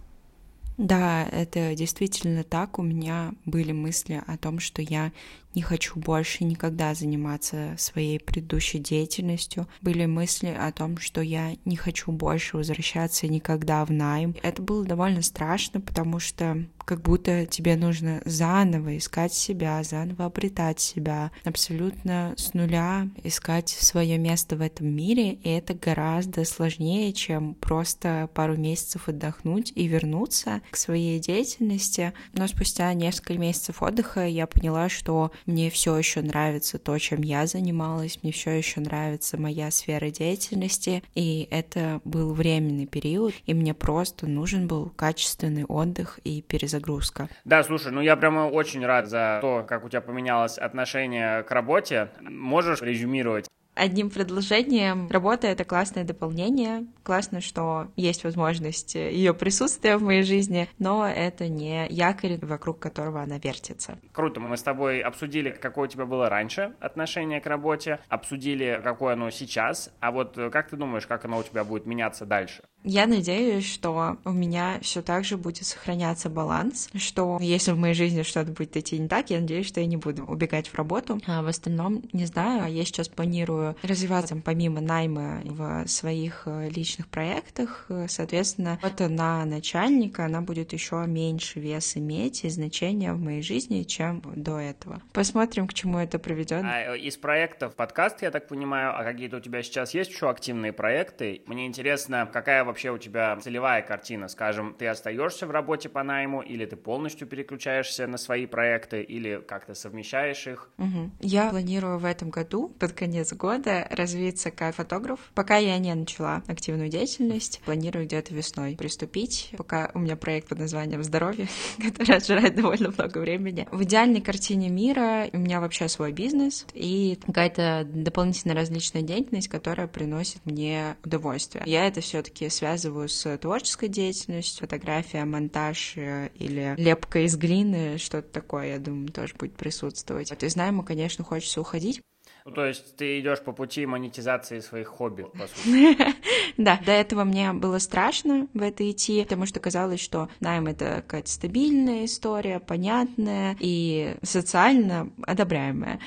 Да, 0.77 1.25
это 1.31 1.77
действительно 1.77 2.43
так. 2.43 2.81
У 2.81 2.83
меня 2.83 3.33
были 3.45 3.71
мысли 3.71 4.21
о 4.27 4.37
том, 4.37 4.59
что 4.59 4.83
я 4.83 5.13
не 5.55 5.63
хочу 5.63 5.99
больше 5.99 6.45
никогда 6.45 6.95
заниматься 6.95 7.75
своей 7.79 8.19
предыдущей 8.19 8.79
деятельностью. 8.79 9.69
Были 9.81 10.07
мысли 10.07 10.55
о 10.59 10.71
том, 10.73 10.99
что 10.99 11.21
я 11.21 11.57
не 11.65 11.77
хочу 11.77 12.13
больше 12.13 12.57
возвращаться 12.57 13.27
никогда 13.29 13.85
в 13.85 13.91
найм. 13.91 14.35
Это 14.43 14.63
было 14.63 14.85
довольно 14.85 15.23
страшно, 15.23 15.81
потому 15.81 16.19
что 16.19 16.67
как 16.85 17.01
будто 17.03 17.47
тебе 17.47 17.77
нужно 17.77 18.21
заново 18.25 18.99
искать 18.99 19.33
себя, 19.33 19.83
заново 19.83 20.27
обретать 20.27 20.81
себя, 20.81 21.31
абсолютно 21.45 22.35
с 22.37 22.55
нуля 22.55 23.09
искать 23.23 23.69
свое 23.69 24.19
место 24.19 24.57
в 24.57 24.61
этом 24.61 24.89
мире, 24.89 25.33
и 25.33 25.49
это 25.49 25.75
гораздо 25.75 26.45
сложнее, 26.45 27.13
чем 27.13 27.55
просто 27.55 28.29
пару 28.35 28.57
месяцев 28.57 29.09
отдохнуть 29.09 29.73
и 29.75 29.87
вернуться 29.87 30.61
к 30.71 30.77
своей 30.77 31.19
деятельности. 31.19 32.13
Но 32.33 32.47
спустя 32.49 32.93
несколько 32.93 33.35
месяцев 33.35 33.83
отдыха 33.83 34.27
я 34.27 34.47
поняла, 34.47 34.89
что 34.89 35.33
мне 35.47 35.71
все 35.71 35.97
еще 35.97 36.23
нравится 36.23 36.79
то, 36.79 36.99
чем 36.99 37.23
я 37.23 37.47
занималась, 37.47 38.19
мне 38.23 38.33
все 38.33 38.51
еще 38.51 38.81
нравится 38.81 39.41
моя 39.41 39.71
сфера 39.71 40.11
деятельности, 40.11 41.03
и 41.15 41.49
это 41.51 42.01
был 42.05 42.33
временный 42.33 42.87
период, 42.87 43.35
и 43.47 43.55
мне 43.55 43.75
просто 43.75 44.27
нужен 44.27 44.67
был 44.67 44.91
качественный 44.91 45.65
отдых 45.65 46.19
и 46.25 46.43
перезагрузка. 46.43 47.29
Да, 47.45 47.63
слушай, 47.63 47.93
ну 47.93 48.01
я 48.01 48.17
прямо 48.17 48.49
очень 48.49 48.85
рад 48.85 49.09
за 49.09 49.39
то, 49.41 49.65
как 49.69 49.85
у 49.85 49.89
тебя 49.89 50.01
поменялось 50.01 50.59
отношение 50.59 51.43
к 51.43 51.51
работе. 51.51 52.11
Можешь 52.21 52.83
резюмировать? 52.83 53.49
Одним 53.75 54.11
предложением. 54.11 55.09
Работа— 55.11 55.47
это 55.49 55.65
классное 55.65 56.05
дополнение. 56.05 56.87
Классно, 57.03 57.41
что 57.41 57.89
есть 57.97 58.25
возможность 58.25 58.95
ее 58.95 59.35
присутствия 59.35 59.97
в 59.97 60.03
моей 60.03 60.23
жизни, 60.23 60.69
но 60.79 61.07
это 61.07 61.49
не 61.49 61.87
якорь, 61.89 62.39
вокруг 62.41 62.79
которого 62.79 63.23
она 63.23 63.39
вертится. 63.39 63.99
Круто. 64.13 64.41
Мы 64.41 64.57
с 64.57 64.63
тобой 64.63 65.01
обсудили, 65.01 65.51
какое 65.51 65.89
у 65.89 65.91
тебя 65.91 66.07
было 66.07 66.29
раньше 66.29 66.75
отношение 66.81 67.41
к 67.41 67.47
работе, 67.47 68.01
обсудили, 68.09 68.81
какое 68.83 69.15
оно 69.15 69.31
сейчас. 69.31 69.91
А 70.01 70.11
вот 70.11 70.39
как 70.53 70.71
ты 70.71 70.77
думаешь, 70.77 71.07
как 71.07 71.25
оно 71.25 71.39
у 71.39 71.43
тебя 71.43 71.65
будет 71.65 71.87
меняться 71.87 72.25
дальше? 72.25 72.63
Я 72.87 73.07
надеюсь, 73.07 73.67
что 73.67 74.19
у 74.25 74.31
меня 74.31 74.79
все 74.83 75.01
так 75.01 75.25
же 75.25 75.39
будет 75.39 75.65
сохраняться 75.65 76.29
баланс, 76.29 76.91
что 76.95 77.39
если 77.41 77.73
в 77.73 77.79
моей 77.79 77.95
жизни 77.95 78.23
что-то 78.23 78.53
будет 78.53 78.77
идти 78.77 78.99
не 78.99 79.09
так, 79.09 79.31
я 79.31 79.41
надеюсь, 79.41 79.67
что 79.67 79.81
я 79.81 79.87
не 79.87 79.97
буду 79.97 80.25
убегать 80.25 80.69
в 80.69 80.75
работу. 80.75 81.19
А 81.27 81.43
в 81.43 81.47
остальном, 81.47 82.03
не 82.13 82.27
знаю, 82.27 82.71
я 82.71 82.85
сейчас 82.85 83.09
планирую 83.09 83.64
развиваться 83.83 84.37
помимо 84.37 84.81
найма 84.81 85.41
в 85.45 85.87
своих 85.87 86.43
э, 86.47 86.69
личных 86.69 87.09
проектах. 87.09 87.89
Соответственно, 88.09 88.79
вот 88.83 89.01
на 89.01 89.45
начальника 89.45 90.25
она 90.25 90.41
будет 90.41 90.73
еще 90.73 91.05
меньше 91.07 91.61
вес 91.61 91.97
иметь 91.97 92.45
и 92.45 92.49
значения 92.49 93.13
в 93.13 93.21
моей 93.21 93.43
жизни, 93.43 93.83
чем 93.83 94.23
до 94.35 94.59
этого. 94.59 95.03
Посмотрим, 95.13 95.67
к 95.67 95.75
чему 95.75 95.99
это 95.99 96.19
приведет. 96.19 96.63
А 96.65 96.95
из 96.95 97.17
проектов 97.17 97.75
подкаст, 97.75 98.23
я 98.23 98.31
так 98.31 98.49
понимаю, 98.49 98.99
а 98.99 99.05
какие-то 99.05 99.37
у 99.37 99.41
тебя 99.41 99.63
сейчас 99.63 99.95
есть 99.95 100.11
еще 100.11 100.31
активные 100.31 100.73
проекты? 100.73 101.43
Мне 101.47 101.67
интересно, 101.67 102.29
какая 102.31 102.65
вообще 102.65 102.91
у 102.91 102.99
тебя 102.99 103.37
целевая 103.41 103.83
картина? 103.83 104.29
Скажем, 104.29 104.75
ты 104.79 104.87
остаешься 104.87 105.47
в 105.47 105.51
работе 105.51 105.89
по 105.89 106.03
найму, 106.03 106.43
или 106.43 106.67
ты 106.67 106.77
полностью 106.77 107.27
переключаешься 107.27 108.07
на 108.07 108.19
свои 108.19 108.47
проекты, 108.47 109.03
или 109.03 109.43
как-то 109.47 109.75
совмещаешь 109.75 110.47
их? 110.47 110.71
Угу. 110.79 111.11
Я 111.21 111.51
планирую 111.51 111.99
в 111.99 112.05
этом 112.05 112.31
году, 112.31 112.69
под 112.69 112.93
конец 112.93 113.33
года, 113.33 113.54
развиться 113.91 114.51
как 114.51 114.75
фотограф. 114.75 115.21
Пока 115.35 115.57
я 115.57 115.79
не 115.79 115.95
начала 115.95 116.43
активную 116.47 116.89
деятельность, 116.89 117.61
планирую 117.65 118.07
где-то 118.07 118.35
весной 118.35 118.77
приступить, 118.77 119.51
пока 119.57 119.91
у 119.95 119.99
меня 119.99 120.17
проект 120.17 120.49
под 120.49 120.59
названием 120.59 121.03
«Здоровье», 121.03 121.49
который 121.79 122.17
отжирает 122.17 122.57
довольно 122.57 122.91
много 122.91 123.19
времени. 123.19 123.69
В 123.71 123.83
идеальной 123.85 124.21
картине 124.21 124.69
мира 124.69 125.29
у 125.33 125.39
меня 125.39 125.61
вообще 125.61 125.89
свой 125.89 126.13
бизнес 126.13 126.67
и 126.75 127.19
какая-то 127.27 127.87
дополнительная 127.87 128.57
различная 128.57 129.03
деятельность, 129.03 129.49
которая 129.49 129.87
приносит 129.87 130.45
мне 130.45 130.97
удовольствие. 131.05 131.65
Я 131.67 131.87
это 131.87 132.01
все 132.01 132.23
таки 132.23 132.49
связываю 132.49 133.09
с 133.09 133.37
творческой 133.39 133.89
деятельностью, 133.89 134.67
фотография, 134.67 135.25
монтаж 135.25 135.95
э, 135.97 136.31
или 136.35 136.75
лепка 136.77 137.21
из 137.21 137.37
глины, 137.37 137.99
что-то 137.99 138.29
такое, 138.29 138.73
я 138.73 138.79
думаю, 138.79 139.09
тоже 139.09 139.35
будет 139.35 139.57
присутствовать. 139.57 140.31
Вот 140.31 140.43
из 140.43 140.57
найма, 140.57 140.85
конечно, 140.85 141.25
хочется 141.25 141.61
уходить, 141.61 142.01
ну, 142.47 142.53
то 142.53 142.67
есть 142.67 142.97
ты 142.97 143.21
идешь 143.21 143.41
по 143.41 143.53
пути 143.53 143.87
монетизации 143.87 144.61
своих 144.61 144.89
хобби, 144.89 145.23
по 145.23 145.47
сути. 145.47 145.97
Да, 146.57 146.79
до 146.87 146.93
этого 146.93 147.25
мне 147.25 147.53
было 147.53 147.79
страшно 147.79 148.47
в 148.55 148.63
это 148.63 148.89
идти, 148.89 149.23
потому 149.25 149.45
что 149.45 149.59
казалось, 149.59 149.99
что 149.99 150.29
найм— 150.39 150.67
это 150.69 150.97
какая-то 150.97 151.29
стабильная 151.29 152.05
история, 152.05 152.61
понятная 152.61 153.57
и 153.59 154.17
социально 154.23 155.11
одобряемая. 155.27 155.99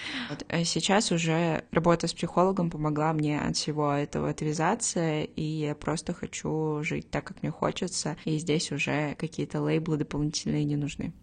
А 0.48 0.64
сейчас 0.64 1.12
уже 1.12 1.66
работа 1.72 2.08
с 2.08 2.14
психологом 2.14 2.70
помогла 2.70 3.12
мне 3.12 3.42
от 3.42 3.58
всего 3.58 3.92
этого 3.92 4.30
отвязаться, 4.30 5.24
и 5.24 5.42
я 5.42 5.76
просто 5.76 6.14
хочу 6.14 6.82
жить 6.84 7.10
так, 7.10 7.26
как 7.26 7.42
мне 7.42 7.52
хочется, 7.52 8.16
и 8.24 8.38
здесь 8.38 8.72
уже 8.72 9.16
какие-то 9.16 9.60
лейблы 9.60 9.98
дополнительные 9.98 10.64
не 10.64 10.78
нужны. 10.78 11.14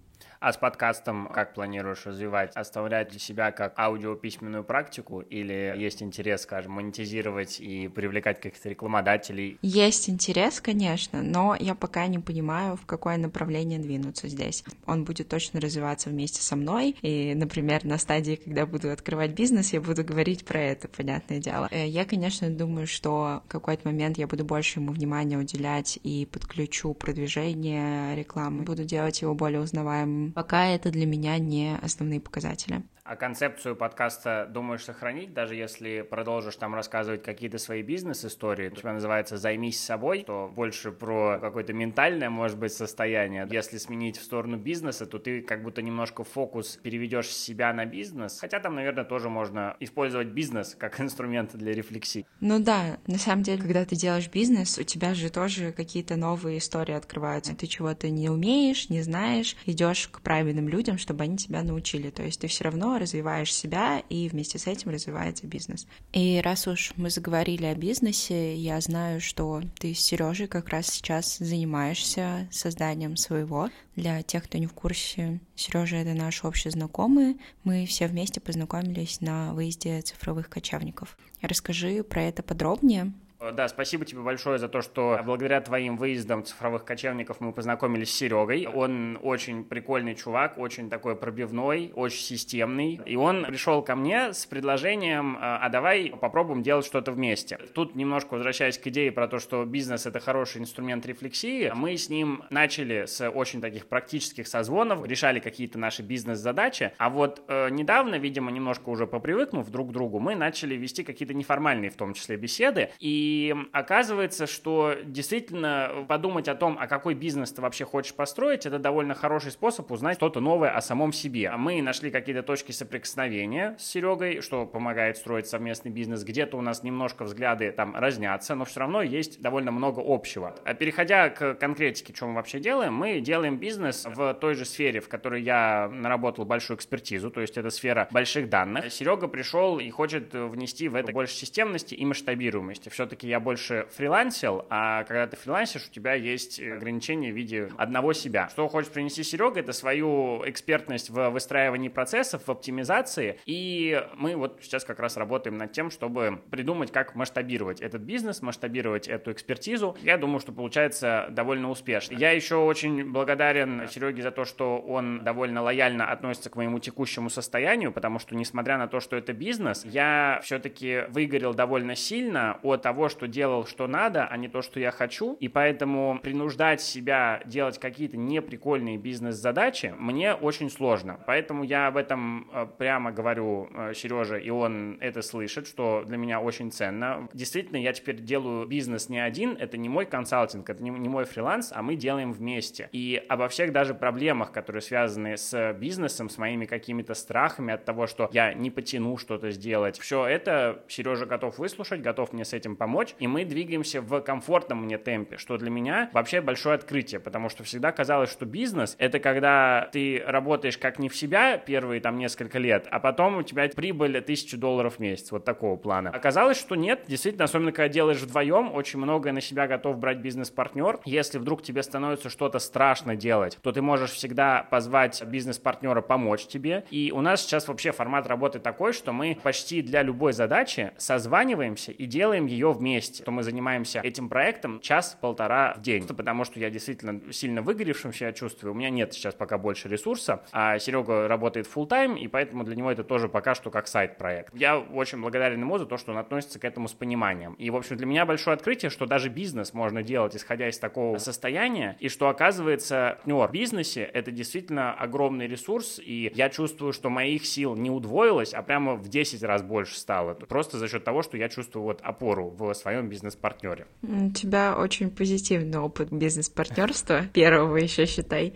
А 0.44 0.52
с 0.52 0.58
подкастом 0.58 1.30
как 1.32 1.54
планируешь 1.54 2.04
развивать? 2.04 2.54
Оставлять 2.54 3.08
для 3.08 3.18
себя 3.18 3.50
как 3.50 3.78
аудиописьменную 3.78 4.62
практику 4.62 5.20
или 5.20 5.72
есть 5.74 6.02
интерес, 6.02 6.42
скажем, 6.42 6.72
монетизировать 6.72 7.60
и 7.60 7.88
привлекать 7.88 8.42
каких-то 8.42 8.68
рекламодателей? 8.68 9.58
Есть 9.62 10.10
интерес, 10.10 10.60
конечно, 10.60 11.22
но 11.22 11.56
я 11.58 11.74
пока 11.74 12.06
не 12.08 12.18
понимаю, 12.18 12.76
в 12.76 12.84
какое 12.84 13.16
направление 13.16 13.78
двинуться 13.78 14.28
здесь. 14.28 14.64
Он 14.84 15.04
будет 15.04 15.28
точно 15.28 15.62
развиваться 15.62 16.10
вместе 16.10 16.42
со 16.42 16.56
мной, 16.56 16.94
и, 17.00 17.32
например, 17.34 17.86
на 17.86 17.96
стадии, 17.96 18.34
когда 18.34 18.66
буду 18.66 18.90
открывать 18.90 19.30
бизнес, 19.30 19.72
я 19.72 19.80
буду 19.80 20.04
говорить 20.04 20.44
про 20.44 20.60
это, 20.60 20.88
понятное 20.88 21.38
дело. 21.38 21.68
Э, 21.70 21.88
я, 21.88 22.04
конечно, 22.04 22.50
думаю, 22.50 22.86
что 22.86 23.40
в 23.46 23.48
какой-то 23.48 23.88
момент 23.88 24.18
я 24.18 24.26
буду 24.26 24.44
больше 24.44 24.80
ему 24.80 24.92
внимания 24.92 25.38
уделять 25.38 25.98
и 26.02 26.26
подключу 26.26 26.92
продвижение 26.92 28.14
рекламы, 28.14 28.64
буду 28.64 28.84
делать 28.84 29.22
его 29.22 29.34
более 29.34 29.62
узнаваемым 29.62 30.33
Пока 30.34 30.66
это 30.66 30.90
для 30.90 31.06
меня 31.06 31.38
не 31.38 31.76
основные 31.76 32.20
показатели. 32.20 32.82
А 33.06 33.16
концепцию 33.16 33.76
подкаста 33.76 34.48
думаешь 34.50 34.82
сохранить, 34.82 35.34
даже 35.34 35.54
если 35.54 36.00
продолжишь 36.00 36.56
там 36.56 36.74
рассказывать 36.74 37.22
какие-то 37.22 37.58
свои 37.58 37.82
бизнес-истории? 37.82 38.68
У 38.68 38.74
тебя 38.74 38.94
называется 38.94 39.36
«Займись 39.36 39.78
собой», 39.78 40.24
то 40.26 40.50
больше 40.50 40.90
про 40.90 41.38
какое-то 41.38 41.74
ментальное, 41.74 42.30
может 42.30 42.58
быть, 42.58 42.72
состояние. 42.72 43.46
Если 43.50 43.76
сменить 43.76 44.16
в 44.16 44.22
сторону 44.22 44.56
бизнеса, 44.56 45.04
то 45.04 45.18
ты 45.18 45.42
как 45.42 45.62
будто 45.62 45.82
немножко 45.82 46.24
фокус 46.24 46.78
переведешь 46.82 47.28
себя 47.28 47.74
на 47.74 47.84
бизнес. 47.84 48.38
Хотя 48.40 48.58
там, 48.58 48.74
наверное, 48.74 49.04
тоже 49.04 49.28
можно 49.28 49.76
использовать 49.80 50.28
бизнес 50.28 50.74
как 50.74 50.98
инструмент 50.98 51.54
для 51.54 51.74
рефлексии. 51.74 52.24
Ну 52.40 52.58
да, 52.58 52.96
на 53.06 53.18
самом 53.18 53.42
деле, 53.42 53.60
когда 53.60 53.84
ты 53.84 53.96
делаешь 53.96 54.30
бизнес, 54.30 54.78
у 54.78 54.82
тебя 54.82 55.12
же 55.12 55.28
тоже 55.28 55.72
какие-то 55.72 56.16
новые 56.16 56.56
истории 56.56 56.94
открываются. 56.94 57.54
Ты 57.54 57.66
чего-то 57.66 58.08
не 58.08 58.30
умеешь, 58.30 58.88
не 58.88 59.02
знаешь, 59.02 59.58
идешь 59.66 60.08
к 60.08 60.22
правильным 60.22 60.70
людям, 60.70 60.96
чтобы 60.96 61.24
они 61.24 61.36
тебя 61.36 61.62
научили. 61.62 62.08
То 62.08 62.22
есть 62.22 62.40
ты 62.40 62.46
все 62.46 62.64
равно 62.64 62.93
развиваешь 62.98 63.52
себя, 63.52 64.02
и 64.08 64.28
вместе 64.28 64.58
с 64.58 64.66
этим 64.66 64.90
развивается 64.90 65.46
бизнес. 65.46 65.86
И 66.12 66.40
раз 66.42 66.66
уж 66.66 66.92
мы 66.96 67.10
заговорили 67.10 67.66
о 67.66 67.74
бизнесе, 67.74 68.56
я 68.56 68.80
знаю, 68.80 69.20
что 69.20 69.62
ты 69.78 69.94
с 69.94 70.00
Сережей 70.00 70.46
как 70.46 70.68
раз 70.68 70.86
сейчас 70.86 71.38
занимаешься 71.38 72.48
созданием 72.50 73.16
своего. 73.16 73.70
Для 73.96 74.22
тех, 74.22 74.44
кто 74.44 74.58
не 74.58 74.66
в 74.66 74.72
курсе, 74.72 75.40
Сережа 75.54 75.96
это 75.96 76.14
наш 76.14 76.44
общий 76.44 76.70
знакомый. 76.70 77.38
Мы 77.62 77.86
все 77.86 78.06
вместе 78.06 78.40
познакомились 78.40 79.20
на 79.20 79.54
выезде 79.54 80.00
цифровых 80.02 80.48
кочевников. 80.48 81.16
Расскажи 81.40 82.02
про 82.02 82.22
это 82.22 82.42
подробнее, 82.42 83.12
да, 83.52 83.68
спасибо 83.68 84.04
тебе 84.04 84.20
большое 84.20 84.58
за 84.58 84.68
то, 84.68 84.80
что 84.80 85.20
благодаря 85.24 85.60
твоим 85.60 85.96
выездам 85.96 86.44
цифровых 86.44 86.84
кочевников 86.84 87.40
мы 87.40 87.52
познакомились 87.52 88.10
с 88.10 88.14
Серегой. 88.14 88.66
Он 88.66 89.18
очень 89.22 89.64
прикольный 89.64 90.14
чувак, 90.14 90.56
очень 90.56 90.88
такой 90.88 91.16
пробивной, 91.16 91.92
очень 91.94 92.20
системный. 92.20 93.00
И 93.04 93.16
он 93.16 93.44
пришел 93.44 93.82
ко 93.82 93.96
мне 93.96 94.32
с 94.32 94.46
предложением, 94.46 95.36
э, 95.36 95.40
а 95.40 95.68
давай 95.68 96.10
попробуем 96.10 96.62
делать 96.62 96.86
что-то 96.86 97.12
вместе. 97.12 97.58
Тут 97.74 97.94
немножко 97.94 98.34
возвращаясь 98.34 98.78
к 98.78 98.86
идее 98.86 99.12
про 99.12 99.28
то, 99.28 99.38
что 99.38 99.64
бизнес— 99.64 100.06
это 100.06 100.20
хороший 100.20 100.60
инструмент 100.62 101.04
рефлексии, 101.06 101.72
мы 101.74 101.96
с 101.96 102.08
ним 102.08 102.44
начали 102.50 103.06
с 103.06 103.28
очень 103.28 103.60
таких 103.60 103.86
практических 103.86 104.48
созвонов, 104.48 105.06
решали 105.06 105.40
какие-то 105.40 105.78
наши 105.78 106.02
бизнес-задачи, 106.02 106.92
а 106.98 107.10
вот 107.10 107.42
э, 107.48 107.68
недавно, 107.70 108.16
видимо, 108.16 108.50
немножко 108.50 108.88
уже 108.88 109.06
попривыкнув 109.06 109.68
друг 109.70 109.90
к 109.90 109.92
другу, 109.92 110.20
мы 110.20 110.34
начали 110.34 110.74
вести 110.74 111.04
какие-то 111.04 111.34
неформальные, 111.34 111.90
в 111.90 111.96
том 111.96 112.14
числе, 112.14 112.36
беседы, 112.36 112.90
и 112.98 113.33
и 113.34 113.54
оказывается, 113.72 114.46
что 114.46 114.94
действительно 115.04 116.06
подумать 116.08 116.46
о 116.46 116.54
том, 116.54 116.76
а 116.80 116.86
какой 116.86 117.14
бизнес 117.14 117.50
ты 117.50 117.60
вообще 117.60 117.84
хочешь 117.84 118.14
построить, 118.14 118.64
это 118.64 118.78
довольно 118.78 119.14
хороший 119.14 119.50
способ 119.50 119.90
узнать 119.90 120.18
что-то 120.18 120.38
новое 120.38 120.70
о 120.70 120.80
самом 120.80 121.12
себе. 121.12 121.50
Мы 121.56 121.82
нашли 121.82 122.12
какие-то 122.12 122.44
точки 122.44 122.70
соприкосновения 122.70 123.74
с 123.78 123.86
Серегой, 123.86 124.40
что 124.40 124.66
помогает 124.66 125.16
строить 125.16 125.48
совместный 125.48 125.90
бизнес. 125.90 126.22
Где-то 126.22 126.56
у 126.56 126.60
нас 126.60 126.84
немножко 126.84 127.24
взгляды 127.24 127.72
там 127.72 127.96
разнятся, 127.96 128.54
но 128.54 128.64
все 128.64 128.80
равно 128.80 129.02
есть 129.02 129.40
довольно 129.40 129.72
много 129.72 130.00
общего. 130.04 130.54
А 130.64 130.74
переходя 130.74 131.28
к 131.28 131.54
конкретике, 131.54 132.14
что 132.14 132.28
мы 132.28 132.34
вообще 132.34 132.60
делаем, 132.60 132.94
мы 132.94 133.20
делаем 133.20 133.56
бизнес 133.56 134.04
в 134.06 134.34
той 134.34 134.54
же 134.54 134.64
сфере, 134.64 135.00
в 135.00 135.08
которой 135.08 135.42
я 135.42 135.88
наработал 135.92 136.44
большую 136.44 136.76
экспертизу, 136.76 137.32
то 137.32 137.40
есть 137.40 137.56
это 137.56 137.70
сфера 137.70 138.06
больших 138.12 138.48
данных. 138.48 138.92
Серега 138.92 139.26
пришел 139.26 139.80
и 139.80 139.90
хочет 139.90 140.32
внести 140.34 140.86
в 140.88 140.94
это 140.94 141.10
больше 141.10 141.34
системности 141.34 141.94
и 141.94 142.04
масштабируемости. 142.04 142.90
Все-таки 142.90 143.13
все-таки 143.14 143.28
я 143.28 143.38
больше 143.38 143.86
фрилансил, 143.92 144.66
а 144.70 145.04
когда 145.04 145.28
ты 145.28 145.36
фрилансишь, 145.36 145.86
у 145.88 145.92
тебя 145.92 146.14
есть 146.14 146.60
ограничения 146.60 147.30
в 147.30 147.36
виде 147.36 147.70
одного 147.76 148.12
себя. 148.12 148.48
Что 148.48 148.66
хочет 148.66 148.90
принести 148.90 149.22
Серега, 149.22 149.60
это 149.60 149.72
свою 149.72 150.42
экспертность 150.44 151.10
в 151.10 151.30
выстраивании 151.30 151.88
процессов, 151.88 152.42
в 152.48 152.50
оптимизации, 152.50 153.38
и 153.46 154.04
мы 154.16 154.34
вот 154.34 154.58
сейчас 154.62 154.84
как 154.84 154.98
раз 154.98 155.16
работаем 155.16 155.56
над 155.56 155.70
тем, 155.70 155.92
чтобы 155.92 156.40
придумать, 156.50 156.90
как 156.90 157.14
масштабировать 157.14 157.80
этот 157.80 158.02
бизнес, 158.02 158.42
масштабировать 158.42 159.06
эту 159.06 159.30
экспертизу. 159.30 159.96
Я 160.02 160.18
думаю, 160.18 160.40
что 160.40 160.50
получается 160.50 161.28
довольно 161.30 161.70
успешно. 161.70 162.16
Я 162.16 162.32
еще 162.32 162.56
очень 162.56 163.12
благодарен 163.12 163.86
Сереге 163.88 164.22
за 164.22 164.32
то, 164.32 164.44
что 164.44 164.78
он 164.80 165.22
довольно 165.22 165.62
лояльно 165.62 166.10
относится 166.10 166.50
к 166.50 166.56
моему 166.56 166.80
текущему 166.80 167.30
состоянию, 167.30 167.92
потому 167.92 168.18
что, 168.18 168.34
несмотря 168.34 168.76
на 168.76 168.88
то, 168.88 168.98
что 168.98 169.14
это 169.14 169.32
бизнес, 169.32 169.84
я 169.84 170.40
все-таки 170.42 171.04
выгорел 171.10 171.54
довольно 171.54 171.94
сильно 171.94 172.58
от 172.64 172.82
того, 172.82 173.03
что 173.08 173.26
делал, 173.26 173.66
что 173.66 173.86
надо, 173.86 174.26
а 174.26 174.36
не 174.36 174.48
то, 174.48 174.62
что 174.62 174.80
я 174.80 174.90
хочу. 174.90 175.34
И 175.40 175.48
поэтому 175.48 176.20
принуждать 176.22 176.80
себя 176.80 177.42
делать 177.44 177.78
какие-то 177.78 178.16
неприкольные 178.16 178.98
бизнес-задачи 178.98 179.94
мне 179.98 180.34
очень 180.34 180.70
сложно. 180.70 181.20
Поэтому 181.26 181.64
я 181.64 181.86
об 181.86 181.96
этом 181.96 182.50
э, 182.52 182.66
прямо 182.78 183.12
говорю 183.12 183.68
э, 183.72 183.94
Сереже, 183.94 184.42
и 184.42 184.50
он 184.50 184.98
это 185.00 185.22
слышит, 185.22 185.66
что 185.66 186.04
для 186.06 186.16
меня 186.16 186.40
очень 186.40 186.70
ценно. 186.70 187.28
Действительно, 187.32 187.76
я 187.76 187.92
теперь 187.92 188.20
делаю 188.20 188.66
бизнес 188.66 189.08
не 189.08 189.18
один, 189.18 189.56
это 189.58 189.76
не 189.76 189.88
мой 189.88 190.06
консалтинг, 190.06 190.68
это 190.68 190.82
не, 190.82 190.90
не 190.90 191.08
мой 191.08 191.24
фриланс, 191.24 191.72
а 191.74 191.82
мы 191.82 191.96
делаем 191.96 192.32
вместе. 192.32 192.88
И 192.92 193.22
обо 193.28 193.48
всех 193.48 193.72
даже 193.72 193.94
проблемах, 193.94 194.52
которые 194.52 194.82
связаны 194.82 195.36
с 195.36 195.72
бизнесом, 195.74 196.28
с 196.28 196.38
моими 196.38 196.64
какими-то 196.64 197.14
страхами 197.14 197.72
от 197.74 197.84
того, 197.84 198.06
что 198.06 198.28
я 198.32 198.54
не 198.54 198.70
потяну 198.70 199.16
что-то 199.16 199.50
сделать, 199.50 199.98
все 199.98 200.26
это 200.26 200.82
Сережа 200.88 201.26
готов 201.26 201.58
выслушать, 201.58 202.00
готов 202.00 202.32
мне 202.32 202.44
с 202.44 202.52
этим 202.52 202.76
помочь, 202.76 202.93
помочь, 202.94 203.16
и 203.18 203.26
мы 203.26 203.44
двигаемся 203.44 204.00
в 204.00 204.20
комфортном 204.20 204.84
мне 204.84 204.98
темпе, 204.98 205.36
что 205.36 205.58
для 205.58 205.68
меня 205.68 206.10
вообще 206.12 206.40
большое 206.40 206.76
открытие, 206.76 207.18
потому 207.18 207.48
что 207.48 207.64
всегда 207.64 207.90
казалось, 207.90 208.30
что 208.30 208.46
бизнес— 208.46 208.94
это 208.98 209.18
когда 209.18 209.88
ты 209.90 210.22
работаешь 210.24 210.78
как 210.78 211.00
не 211.00 211.08
в 211.08 211.16
себя 211.16 211.58
первые 211.58 212.00
там 212.00 212.16
несколько 212.18 212.60
лет, 212.60 212.86
а 212.92 213.00
потом 213.00 213.38
у 213.38 213.42
тебя 213.42 213.68
прибыль 213.74 214.20
тысячу 214.20 214.56
долларов 214.56 214.94
в 214.94 214.98
месяц, 215.00 215.32
вот 215.32 215.44
такого 215.44 215.76
плана. 215.76 216.10
Оказалось, 216.10 216.56
что 216.56 216.76
нет, 216.76 217.02
действительно, 217.08 217.46
особенно 217.46 217.72
когда 217.72 217.88
делаешь 217.88 218.20
вдвоем, 218.20 218.72
очень 218.72 219.00
многое 219.00 219.32
на 219.32 219.40
себя 219.40 219.66
готов 219.66 219.98
брать 219.98 220.18
бизнес-партнер. 220.18 221.00
Если 221.04 221.38
вдруг 221.38 221.64
тебе 221.64 221.82
становится 221.82 222.30
что-то 222.30 222.60
страшно 222.60 223.16
делать, 223.16 223.58
то 223.60 223.72
ты 223.72 223.82
можешь 223.82 224.12
всегда 224.12 224.68
позвать 224.70 225.20
бизнес-партнера 225.24 226.00
помочь 226.00 226.46
тебе. 226.46 226.84
И 226.92 227.10
у 227.12 227.20
нас 227.22 227.42
сейчас 227.42 227.66
вообще 227.66 227.90
формат 227.90 228.28
работы 228.28 228.60
такой, 228.60 228.92
что 228.92 229.12
мы 229.12 229.36
почти 229.42 229.82
для 229.82 230.02
любой 230.02 230.32
задачи 230.32 230.92
созваниваемся 230.96 231.90
и 231.90 232.06
делаем 232.06 232.46
ее 232.46 232.70
вместе 232.70 232.83
вместе, 232.84 233.24
то 233.24 233.30
мы 233.30 233.42
занимаемся 233.42 234.00
этим 234.00 234.28
проектом 234.28 234.80
час-полтора 234.80 235.74
в 235.76 235.80
день. 235.80 236.06
Потому 236.06 236.44
что 236.44 236.60
я 236.60 236.68
действительно 236.68 237.20
сильно 237.32 237.62
выгоревшим 237.62 238.12
себя 238.12 238.32
чувствую. 238.32 238.72
У 238.72 238.76
меня 238.76 238.90
нет 238.90 239.14
сейчас 239.14 239.34
пока 239.34 239.56
больше 239.56 239.88
ресурса, 239.88 240.44
а 240.52 240.78
Серега 240.78 241.26
работает 241.26 241.66
full 241.66 241.86
тайм 241.86 242.16
и 242.16 242.28
поэтому 242.28 242.64
для 242.64 242.76
него 242.76 242.90
это 242.90 243.02
тоже 243.02 243.28
пока 243.28 243.54
что 243.54 243.70
как 243.70 243.88
сайт-проект. 243.88 244.54
Я 244.54 244.78
очень 244.78 245.20
благодарен 245.20 245.60
ему 245.60 245.78
за 245.78 245.86
то, 245.86 245.96
что 245.96 246.12
он 246.12 246.18
относится 246.18 246.58
к 246.58 246.64
этому 246.64 246.88
с 246.88 246.92
пониманием. 246.92 247.54
И, 247.54 247.70
в 247.70 247.76
общем, 247.76 247.96
для 247.96 248.06
меня 248.06 248.26
большое 248.26 248.54
открытие, 248.54 248.90
что 248.90 249.06
даже 249.06 249.30
бизнес 249.30 249.72
можно 249.72 250.02
делать, 250.02 250.36
исходя 250.36 250.68
из 250.68 250.78
такого 250.78 251.18
состояния, 251.18 251.96
и 252.00 252.08
что, 252.08 252.28
оказывается, 252.28 253.18
партнер 253.24 253.48
в 253.48 253.52
бизнесе— 253.52 254.02
это 254.14 254.30
действительно 254.30 254.92
огромный 254.92 255.46
ресурс, 255.46 256.00
и 256.04 256.30
я 256.34 256.50
чувствую, 256.50 256.92
что 256.92 257.10
моих 257.10 257.46
сил 257.46 257.76
не 257.76 257.90
удвоилось, 257.90 258.52
а 258.52 258.62
прямо 258.62 258.94
в 258.94 259.08
10 259.08 259.42
раз 259.42 259.62
больше 259.62 259.98
стало. 259.98 260.34
Просто 260.34 260.78
за 260.78 260.88
счет 260.88 261.04
того, 261.04 261.22
что 261.22 261.36
я 261.36 261.48
чувствую 261.48 261.84
вот 261.84 262.00
опору 262.02 262.50
в 262.50 262.73
своем 262.74 263.08
бизнес-партнере. 263.08 263.86
У 264.02 264.30
тебя 264.30 264.76
очень 264.76 265.10
позитивный 265.10 265.78
опыт 265.78 266.10
бизнес-партнерства, 266.10 267.22
первого 267.32 267.76
еще 267.76 268.06
считай. 268.06 268.54